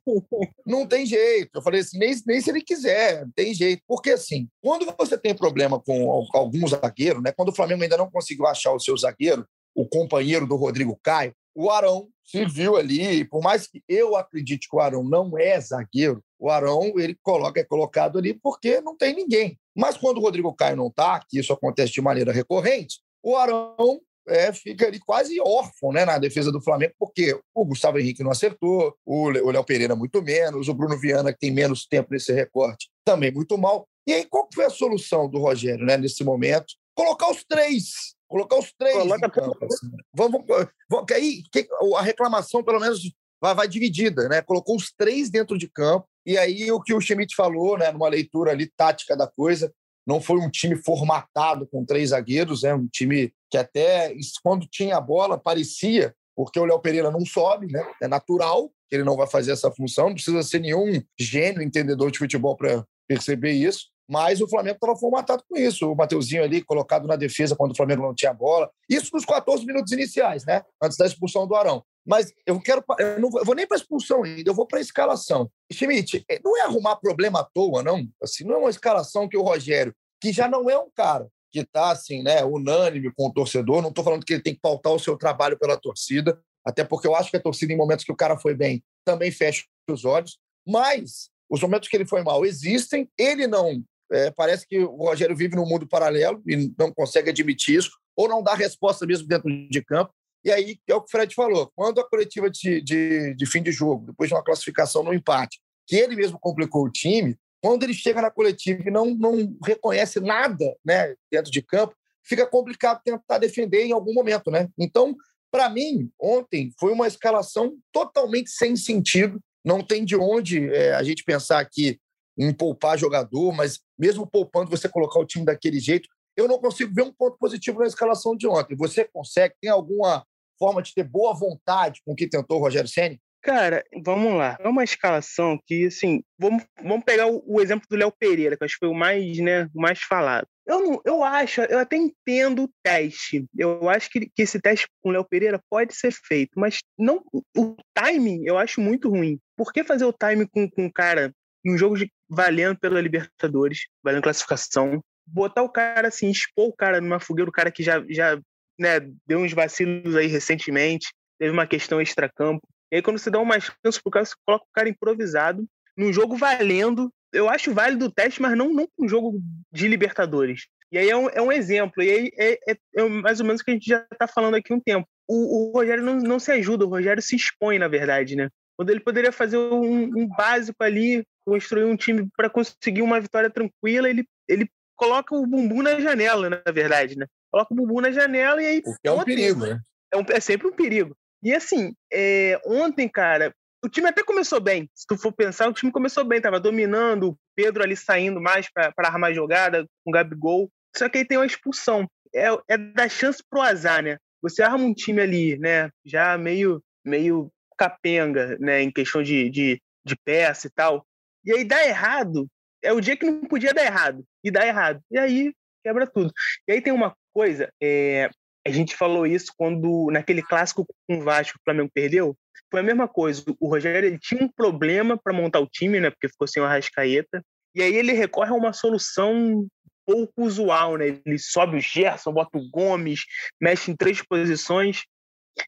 Não 0.67 0.87
tem 0.87 1.07
jeito. 1.07 1.51
Eu 1.55 1.63
falei 1.63 1.81
assim, 1.81 1.99
nem, 1.99 2.15
nem 2.27 2.41
se 2.41 2.51
ele 2.51 2.61
quiser, 2.61 3.25
não 3.25 3.33
tem 3.35 3.55
jeito. 3.55 3.83
Porque, 3.87 4.11
assim, 4.11 4.49
quando 4.63 4.93
você 4.99 5.17
tem 5.17 5.35
problema 5.35 5.81
com 5.81 6.27
algum 6.33 6.67
zagueiro, 6.67 7.21
né? 7.21 7.33
Quando 7.33 7.51
o 7.51 7.55
Flamengo 7.55 7.83
ainda 7.83 7.97
não 7.97 8.11
conseguiu 8.11 8.47
achar 8.47 8.73
o 8.73 8.81
seu 8.81 8.97
zagueiro, 8.97 9.47
o 9.75 9.87
companheiro 9.87 10.47
do 10.47 10.57
Rodrigo 10.57 10.99
Caio, 11.03 11.33
o 11.55 11.71
Arão 11.71 12.09
se 12.29 12.45
viu 12.45 12.77
ali, 12.77 13.25
por 13.25 13.43
mais 13.43 13.67
que 13.67 13.83
eu 13.89 14.15
acredite 14.15 14.69
que 14.69 14.77
o 14.77 14.81
Arão 14.81 15.03
não 15.03 15.39
é 15.39 15.59
zagueiro, 15.59 16.23
o 16.39 16.51
Arão 16.51 16.93
ele 16.97 17.17
coloca, 17.23 17.59
é 17.59 17.65
colocado 17.65 18.19
ali 18.19 18.35
porque 18.35 18.83
não 18.83 18.95
tem 18.95 19.15
ninguém. 19.15 19.59
Mas 19.75 19.97
quando 19.97 20.19
o 20.19 20.21
Rodrigo 20.21 20.55
Caio 20.55 20.77
não 20.77 20.89
está, 20.89 21.25
que 21.27 21.39
isso 21.39 21.55
acontece 21.55 21.91
de 21.91 22.03
maneira 22.03 22.31
recorrente, 22.31 23.01
o 23.23 23.35
Arão 23.35 23.99
é, 24.27 24.53
fica 24.53 24.87
ali 24.87 25.01
quase 25.01 25.41
órfão 25.41 25.91
né, 25.91 26.05
na 26.05 26.19
defesa 26.19 26.53
do 26.53 26.61
Flamengo, 26.61 26.93
porque 26.99 27.41
o 27.55 27.65
Gustavo 27.65 27.99
Henrique 27.99 28.23
não 28.23 28.31
acertou, 28.31 28.95
o 29.07 29.31
Léo 29.31 29.65
Pereira 29.65 29.97
muito 29.97 30.21
menos, 30.21 30.69
o 30.69 30.75
Bruno 30.75 30.99
Viana, 30.99 31.33
que 31.33 31.39
tem 31.39 31.51
menos 31.51 31.87
tempo 31.87 32.09
nesse 32.11 32.31
recorte, 32.31 32.91
também 33.07 33.33
muito 33.33 33.57
mal. 33.57 33.89
E 34.07 34.13
aí, 34.13 34.27
qual 34.27 34.47
foi 34.55 34.67
a 34.67 34.71
solução 34.71 35.31
do 35.31 35.39
Rogério 35.39 35.87
né, 35.87 35.97
nesse 35.97 36.23
momento? 36.23 36.75
Colocar 36.95 37.31
os 37.31 37.43
três. 37.43 38.18
Colocar 38.29 38.59
os 38.59 38.73
três. 38.73 38.95
Coloca 38.95 39.31
campo, 39.31 39.65
assim. 39.65 39.91
vamos, 40.15 40.45
vamos, 40.89 41.07
que 41.07 41.15
aí 41.15 41.43
que, 41.51 41.67
a 41.97 42.03
reclamação, 42.03 42.63
pelo 42.63 42.79
menos, 42.79 43.01
vai, 43.41 43.55
vai 43.55 43.67
dividida, 43.67 44.29
né? 44.29 44.43
Colocou 44.43 44.77
os 44.77 44.93
três 44.93 45.31
dentro 45.31 45.57
de 45.57 45.69
campo. 45.69 46.07
E 46.27 46.37
aí 46.37 46.71
o 46.71 46.81
que 46.81 46.93
o 46.93 47.01
Schmidt 47.01 47.35
falou, 47.35 47.79
né, 47.79 47.91
numa 47.91 48.09
leitura 48.09 48.51
ali 48.51 48.71
tática 48.77 49.17
da 49.17 49.27
coisa, 49.27 49.73
não 50.07 50.21
foi 50.21 50.39
um 50.39 50.51
time 50.51 50.77
formatado 50.77 51.67
com 51.67 51.85
três 51.85 52.11
zagueiros, 52.11 52.65
é 52.65 52.69
né? 52.69 52.75
um 52.75 52.87
time 52.87 53.33
que 53.51 53.57
até 53.57 54.15
quando 54.43 54.67
tinha 54.67 54.97
a 54.97 55.01
bola 55.01 55.39
parecia, 55.39 56.15
porque 56.37 56.59
o 56.59 56.65
Léo 56.65 56.81
Pereira 56.81 57.11
não 57.11 57.25
sobe, 57.25 57.67
né? 57.67 57.83
É 58.03 58.09
natural 58.09 58.71
que 58.89 58.97
ele 58.97 59.05
não 59.05 59.17
vai 59.17 59.27
fazer 59.27 59.53
essa 59.53 59.71
função, 59.71 60.09
não 60.09 60.15
precisa 60.15 60.43
ser 60.43 60.61
nenhum 60.61 61.03
gênio 61.19 61.63
entendedor 61.63 62.11
de 62.11 62.19
futebol 62.19 62.57
para 62.57 62.85
perceber 63.07 63.53
isso. 63.53 63.87
Mas 64.09 64.41
o 64.41 64.49
Flamengo 64.49 64.77
estava 64.77 64.97
formatado 64.97 65.45
com 65.49 65.57
isso. 65.59 65.91
O 65.91 65.95
Mateuzinho 65.95 66.43
ali 66.43 66.63
colocado 66.63 67.07
na 67.07 67.15
defesa 67.15 67.55
quando 67.55 67.73
o 67.73 67.77
Flamengo 67.77 68.03
não 68.03 68.15
tinha 68.15 68.33
bola. 68.33 68.71
Isso 68.89 69.11
nos 69.13 69.25
14 69.25 69.67
minutos 69.67 69.93
iniciais, 69.93 70.47
né? 70.47 70.63
Antes 70.83 70.97
da 70.97 71.07
expulsão 71.07 71.47
do 71.47 71.55
Arão. 71.55 71.85
Mas 72.07 72.33
eu 72.47 72.59
quero. 72.59 72.83
Eu 72.99 73.21
não 73.21 73.31
vou, 73.31 73.41
eu 73.41 73.45
vou 73.45 73.55
nem 73.55 73.67
para 73.67 73.77
expulsão 73.77 74.25
ainda, 74.25 74.49
eu 74.49 74.55
vou 74.55 74.67
para 74.67 74.81
escalação. 74.81 75.51
Schmidt, 75.71 76.25
é, 76.29 76.41
não 76.43 76.57
é 76.57 76.63
arrumar 76.63 76.97
problema 76.97 77.41
à 77.41 77.45
toa, 77.45 77.83
não. 77.83 78.09
Assim, 78.23 78.45
não 78.45 78.55
é 78.55 78.59
uma 78.59 78.71
escalação 78.71 79.29
que 79.29 79.37
o 79.37 79.43
Rogério, 79.43 79.95
que 80.23 80.33
já 80.33 80.49
não 80.49 80.71
é 80.71 80.79
um 80.79 80.91
cara 80.95 81.29
que 81.53 81.61
está 81.61 81.91
assim, 81.91 82.23
né, 82.23 82.45
unânime 82.45 83.13
com 83.15 83.27
o 83.27 83.33
torcedor. 83.33 83.83
Não 83.83 83.91
estou 83.91 84.05
falando 84.05 84.25
que 84.25 84.33
ele 84.33 84.43
tem 84.43 84.55
que 84.55 84.61
pautar 84.61 84.93
o 84.93 84.99
seu 84.99 85.19
trabalho 85.19 85.59
pela 85.59 85.77
torcida, 85.77 86.41
até 86.65 86.83
porque 86.83 87.07
eu 87.07 87.15
acho 87.15 87.31
que 87.31 87.37
a 87.37 87.43
torcida, 87.43 87.73
em 87.75 87.77
momentos 87.77 88.05
que 88.05 88.13
o 88.13 88.17
cara 88.17 88.39
foi 88.39 88.55
bem, 88.55 88.83
também 89.05 89.31
fecha 89.31 89.65
os 89.91 90.05
olhos. 90.07 90.39
Mas 90.67 91.31
os 91.51 91.61
momentos 91.63 91.89
que 91.89 91.97
ele 91.97 92.07
foi 92.07 92.23
mal 92.23 92.45
existem. 92.45 93.09
Ele 93.19 93.47
não. 93.47 93.83
É, 94.11 94.31
parece 94.31 94.67
que 94.67 94.79
o 94.79 94.97
Rogério 94.97 95.37
vive 95.37 95.57
num 95.57 95.67
mundo 95.67 95.87
paralelo 95.87 96.43
e 96.47 96.73
não 96.79 96.93
consegue 96.93 97.31
admitir 97.31 97.77
isso, 97.77 97.91
ou 98.17 98.29
não 98.29 98.43
dá 98.43 98.55
resposta 98.55 99.07
mesmo 99.07 99.29
dentro 99.29 99.49
de 99.69 99.85
campo. 99.85 100.13
E 100.45 100.51
aí 100.51 100.79
é 100.89 100.95
o 100.95 101.01
que 101.01 101.09
o 101.09 101.11
Fred 101.11 101.35
falou: 101.35 101.71
quando 101.75 102.01
a 102.01 102.09
coletiva 102.09 102.49
de, 102.49 102.81
de, 102.81 103.35
de 103.35 103.47
fim 103.47 103.63
de 103.63 103.73
jogo, 103.73 104.07
depois 104.07 104.29
de 104.29 104.35
uma 104.35 104.45
classificação 104.45 105.03
no 105.03 105.13
empate, 105.13 105.61
que 105.87 105.97
ele 105.97 106.17
mesmo 106.17 106.39
complicou 106.39 106.85
o 106.85 106.91
time, 106.91 107.37
quando 107.61 107.83
ele 107.83 107.95
chega 107.95 108.23
na 108.23 108.31
coletiva 108.31 108.83
e 108.87 108.91
não, 108.91 109.15
não 109.15 109.57
reconhece 109.65 110.21
nada 110.21 110.65
né, 110.85 111.15
dentro 111.31 111.51
de 111.51 111.61
campo, 111.61 111.95
fica 112.25 112.47
complicado 112.47 113.01
tentar 113.05 113.39
defender 113.39 113.85
em 113.85 113.93
algum 113.93 114.15
momento. 114.15 114.51
Né? 114.51 114.69
Então, 114.79 115.17
para 115.51 115.69
mim, 115.69 116.11
ontem 116.21 116.71
foi 116.79 116.93
uma 116.93 117.07
escalação 117.07 117.77
totalmente 117.93 118.51
sem 118.51 118.77
sentido. 118.77 119.41
Não 119.65 119.83
tem 119.83 120.05
de 120.05 120.17
onde 120.17 120.73
é, 120.73 120.95
a 120.95 121.03
gente 121.03 121.25
pensar 121.25 121.59
aqui 121.59 121.99
em 122.39 122.53
poupar 122.53 122.99
jogador, 122.99 123.53
mas 123.53 123.81
mesmo 123.99 124.27
poupando, 124.27 124.71
você 124.71 124.89
colocar 124.89 125.19
o 125.19 125.27
time 125.27 125.45
daquele 125.45 125.81
jeito, 125.81 126.09
eu 126.37 126.47
não 126.47 126.59
consigo 126.59 126.95
ver 126.95 127.03
um 127.03 127.13
ponto 127.13 127.37
positivo 127.37 127.81
na 127.81 127.87
escalação 127.87 128.37
de 128.37 128.47
ontem. 128.47 128.77
Você 128.77 129.05
consegue? 129.05 129.55
Tem 129.61 129.71
alguma 129.71 130.25
forma 130.59 130.81
de 130.83 130.95
ter 130.95 131.05
boa 131.05 131.35
vontade 131.35 132.01
com 132.05 132.13
o 132.13 132.17
que 132.17 132.29
tentou 132.29 132.59
o 132.59 132.61
Rogério 132.61 132.89
Senni? 132.89 133.21
Cara, 133.43 133.85
vamos 134.05 134.35
lá. 134.35 134.57
É 134.61 134.69
uma 134.69 134.85
escalação 134.85 135.59
que, 135.65 135.87
assim, 135.87 136.23
vamos, 136.39 136.65
vamos 136.83 137.05
pegar 137.05 137.29
o, 137.29 137.43
o 137.47 137.61
exemplo 137.61 137.87
do 137.89 137.97
Léo 137.97 138.13
Pereira, 138.13 138.57
que 138.57 138.65
acho 138.65 138.75
que 138.75 138.81
foi 138.87 138.89
o 138.89 138.95
mais, 138.95 139.39
né, 139.39 139.69
o 139.75 139.81
mais 139.81 140.01
falado. 140.01 140.47
Eu, 140.67 140.81
não, 140.81 141.01
eu 141.05 141.25
acho, 141.25 141.63
eu 141.63 141.79
até 141.79 141.97
entendo 141.97 142.65
o 142.65 142.71
teste. 142.83 143.47
Eu 143.57 143.89
acho 143.89 144.11
que, 144.11 144.29
que 144.29 144.43
esse 144.43 144.61
teste 144.61 144.87
com 145.01 145.09
o 145.09 145.13
Léo 145.13 145.25
Pereira 145.25 145.61
pode 145.71 145.95
ser 145.95 146.13
feito, 146.13 146.51
mas 146.57 146.81
não 146.99 147.25
o 147.57 147.75
timing 147.95 148.45
eu 148.45 148.59
acho 148.59 148.81
muito 148.81 149.09
ruim. 149.09 149.39
Por 149.57 149.73
que 149.73 149.83
fazer 149.83 150.05
o 150.05 150.13
timing 150.13 150.47
com, 150.47 150.69
com 150.69 150.87
o 150.87 150.93
cara 150.93 151.33
em 151.65 151.75
um 151.75 151.79
jogo 151.79 151.97
de, 151.97 152.13
valendo 152.29 152.79
pela 152.79 153.01
Libertadores, 153.01 153.87
valendo 154.03 154.23
classificação, 154.23 155.03
botar 155.27 155.63
o 155.63 155.69
cara 155.69 156.09
assim, 156.09 156.31
expor 156.31 156.69
o 156.69 156.73
cara 156.73 157.01
numa 157.01 157.21
fogueira, 157.21 157.49
o 157.49 157.53
cara 157.53 157.71
que 157.71 157.83
já, 157.83 158.05
já 158.09 158.39
né, 158.79 159.01
deu 159.27 159.41
uns 159.41 159.53
vacilos 159.53 160.15
aí 160.17 160.27
recentemente, 160.27 161.13
teve 161.39 161.53
uma 161.53 161.67
questão 161.67 162.01
extra-campo. 162.01 162.67
E 162.91 162.97
aí, 162.97 163.03
quando 163.03 163.19
você 163.19 163.31
dá 163.31 163.39
uma 163.39 163.61
chance 163.61 164.03
pro 164.03 164.11
cara, 164.11 164.25
você 164.25 164.35
coloca 164.47 164.65
o 164.65 164.73
cara 164.73 164.89
improvisado, 164.89 165.67
num 165.97 166.13
jogo 166.13 166.37
valendo. 166.37 167.13
Eu 167.33 167.49
acho 167.49 167.75
válido 167.75 168.07
o 168.07 168.11
teste, 168.11 168.41
mas 168.41 168.57
não, 168.57 168.73
não 168.73 168.89
um 168.99 169.09
jogo 169.09 169.39
de 169.71 169.87
Libertadores. 169.87 170.67
E 170.91 170.97
aí 170.97 171.11
é 171.11 171.17
um, 171.17 171.29
é 171.29 171.43
um 171.43 171.53
exemplo, 171.53 172.03
e 172.03 172.11
aí 172.11 172.31
é, 172.39 172.53
é, 172.71 172.77
é, 172.97 173.09
mais 173.09 173.41
ou 173.41 173.47
menos 173.47 173.61
o 173.61 173.65
que 173.65 173.71
a 173.71 173.75
gente 173.75 173.87
já 173.87 174.07
está 174.11 174.27
falando 174.27 174.55
aqui 174.55 174.73
um 174.73 174.81
tempo. 174.81 175.07
O, 175.29 175.69
o 175.69 175.73
Rogério 175.73 176.03
não, 176.03 176.17
não 176.17 176.39
se 176.39 176.51
ajuda, 176.51 176.87
o 176.87 176.89
Rogério 176.89 177.21
se 177.21 177.37
expõe, 177.37 177.79
na 177.79 177.89
verdade, 177.89 178.35
né? 178.35 178.49
Quando 178.79 178.91
ele 178.91 179.01
poderia 179.01 179.33
fazer 179.33 179.59
um, 179.59 180.05
um 180.05 180.29
básico 180.29 180.85
ali, 180.85 181.25
construir 181.45 181.83
um 181.83 181.97
time 181.97 182.29
para 182.37 182.49
conseguir 182.49 183.03
uma 183.03 183.21
vitória 183.21 183.51
tranquila, 183.51 184.09
ele, 184.09 184.25
ele 184.49 184.71
coloca 184.97 185.35
o 185.35 185.45
bumbum 185.45 185.83
na 185.83 185.99
janela, 185.99 186.49
na 186.49 186.73
verdade, 186.73 187.19
né? 187.19 187.27
Coloca 187.51 187.75
o 187.75 187.77
bumbum 187.77 188.01
na 188.01 188.13
janela 188.13 188.63
e 188.63 188.67
aí. 188.67 188.79
O 188.87 188.95
que 188.95 189.09
é 189.09 189.11
um 189.11 189.15
ontem, 189.17 189.35
perigo, 189.35 189.67
né? 189.67 189.81
É, 190.15 190.17
um, 190.17 190.25
é, 190.31 190.39
sempre 190.39 190.69
um 190.69 190.73
perigo. 190.73 191.17
E 191.43 191.53
assim, 191.53 191.93
é, 192.13 192.61
ontem, 192.65 193.09
cara, 193.09 193.53
o 193.85 193.89
time 193.89 194.09
até 194.09 194.23
começou 194.23 194.61
bem. 194.61 194.89
Se 194.95 195.05
tu 195.09 195.19
for 195.19 195.33
pensar, 195.33 195.69
o 195.69 195.73
time 195.73 195.91
começou 195.91 196.23
bem, 196.23 196.41
tava 196.41 196.61
dominando, 196.61 197.31
o 197.31 197.37
Pedro 197.57 197.83
ali 197.83 197.97
saindo 197.97 198.41
mais 198.41 198.71
para 198.71 198.93
armar 198.99 199.35
jogada, 199.35 199.87
com 200.05 200.11
o 200.11 200.13
Gabigol. 200.13 200.71
Só 200.97 201.09
que 201.09 201.19
aí 201.19 201.25
tem 201.25 201.37
uma 201.37 201.47
expulsão. 201.47 202.07
É, 202.33 202.47
é 202.69 202.79
dar 202.79 203.11
chance 203.11 203.43
pro 203.51 203.61
azar, 203.61 204.05
né? 204.05 204.19
Você 204.41 204.63
arma 204.63 204.85
um 204.85 204.95
time 204.95 205.21
ali, 205.21 205.59
né? 205.59 205.91
Já 206.05 206.39
meio, 206.39 206.81
meio 207.05 207.51
capenga, 207.79 208.57
né? 208.59 208.83
Em 208.83 208.91
questão 208.91 209.23
de, 209.23 209.49
de, 209.49 209.81
de 210.05 210.17
peça 210.25 210.67
e 210.67 210.71
tal. 210.71 211.07
E 211.45 211.53
aí 211.53 211.65
dá 211.65 211.87
errado. 211.87 212.47
É 212.83 212.93
o 212.93 213.01
dia 213.01 213.17
que 213.17 213.27
não 213.27 213.41
podia 213.43 213.73
dar 213.73 213.85
errado. 213.85 214.25
E 214.43 214.51
dá 214.51 214.67
errado. 214.67 215.01
E 215.11 215.19
aí 215.19 215.53
quebra 215.83 216.07
tudo. 216.07 216.33
E 216.67 216.73
aí 216.73 216.81
tem 216.81 216.93
uma 216.93 217.15
coisa, 217.33 217.73
é, 217.81 218.29
a 218.67 218.71
gente 218.71 218.97
falou 218.97 219.27
isso 219.27 219.53
quando, 219.57 220.11
naquele 220.11 220.43
clássico 220.43 220.87
com 221.07 221.19
o 221.19 221.23
Vasco, 221.23 221.59
o 221.59 221.63
Flamengo 221.65 221.91
perdeu. 221.93 222.37
Foi 222.71 222.81
a 222.81 222.83
mesma 222.83 223.09
coisa. 223.09 223.43
O 223.59 223.69
Rogério 223.69 224.09
ele 224.09 224.19
tinha 224.19 224.45
um 224.45 224.49
problema 224.49 225.17
para 225.17 225.33
montar 225.33 225.61
o 225.61 225.67
time, 225.67 226.01
né? 226.01 226.11
Porque 226.11 226.29
ficou 226.29 226.47
sem 226.47 226.63
o 226.63 226.67
Arrascaeta. 226.67 227.43
E 227.75 227.83
aí 227.83 227.95
ele 227.95 228.13
recorre 228.13 228.51
a 228.51 228.55
uma 228.55 228.73
solução 228.73 229.67
pouco 230.05 230.43
usual, 230.43 230.97
né? 230.97 231.21
Ele 231.25 231.39
sobe 231.39 231.77
o 231.77 231.81
Gerson, 231.81 232.33
bota 232.33 232.59
o 232.59 232.69
Gomes, 232.71 233.25
mexe 233.61 233.91
em 233.91 233.97
três 233.97 234.23
posições. 234.23 235.05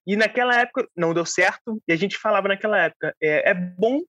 E 0.06 0.16
naquela 0.16 0.59
época 0.59 0.88
não 0.97 1.14
deu 1.14 1.26
certo. 1.26 1.80
E 1.87 1.92
a 1.92 1.97
gente 1.97 2.16
falava 2.18 2.49
naquela 2.49 2.78
época: 2.78 3.14
é, 3.20 3.50
é 3.50 3.54
bom 3.54 4.00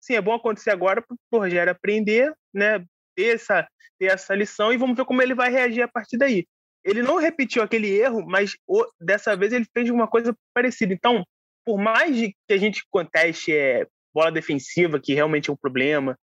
sim, 0.00 0.14
é 0.14 0.20
bom 0.20 0.34
acontecer 0.34 0.70
agora 0.70 1.02
para 1.02 1.16
o 1.32 1.38
Rogério 1.38 1.70
aprender, 1.70 2.32
né? 2.52 2.84
Ter 3.14 3.34
essa, 3.34 3.68
ter 3.98 4.06
essa 4.06 4.34
lição 4.34 4.72
e 4.72 4.76
vamos 4.76 4.96
ver 4.96 5.04
como 5.04 5.22
ele 5.22 5.34
vai 5.34 5.50
reagir 5.50 5.82
a 5.82 5.88
partir 5.88 6.16
daí. 6.16 6.46
Ele 6.84 7.02
não 7.02 7.16
repetiu 7.16 7.62
aquele 7.62 7.88
erro, 7.88 8.24
mas 8.26 8.56
o, 8.66 8.86
dessa 9.00 9.36
vez 9.36 9.52
ele 9.52 9.66
fez 9.76 9.90
uma 9.90 10.06
coisa 10.06 10.34
parecida. 10.54 10.94
Então, 10.94 11.24
por 11.64 11.76
mais 11.78 12.16
que 12.16 12.54
a 12.54 12.56
gente 12.56 12.82
conteste 12.90 13.54
é, 13.54 13.86
bola 14.14 14.32
defensiva, 14.32 15.00
que 15.00 15.12
realmente 15.12 15.50
é 15.50 15.52
um 15.52 15.56
problema, 15.56 16.16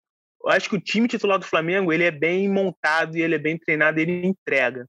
eu 0.42 0.50
acho 0.50 0.68
que 0.71 0.76
o 0.76 0.80
time 0.80 1.09
titular 1.09 1.38
do 1.38 1.44
Flamengo 1.44 1.92
ele 1.92 2.04
é 2.04 2.11
bem 2.11 2.49
montado 2.49 3.16
e 3.16 3.23
ele 3.23 3.35
é 3.35 3.38
bem 3.38 3.59
treinado, 3.59 3.99
ele 3.99 4.26
entrega. 4.26 4.87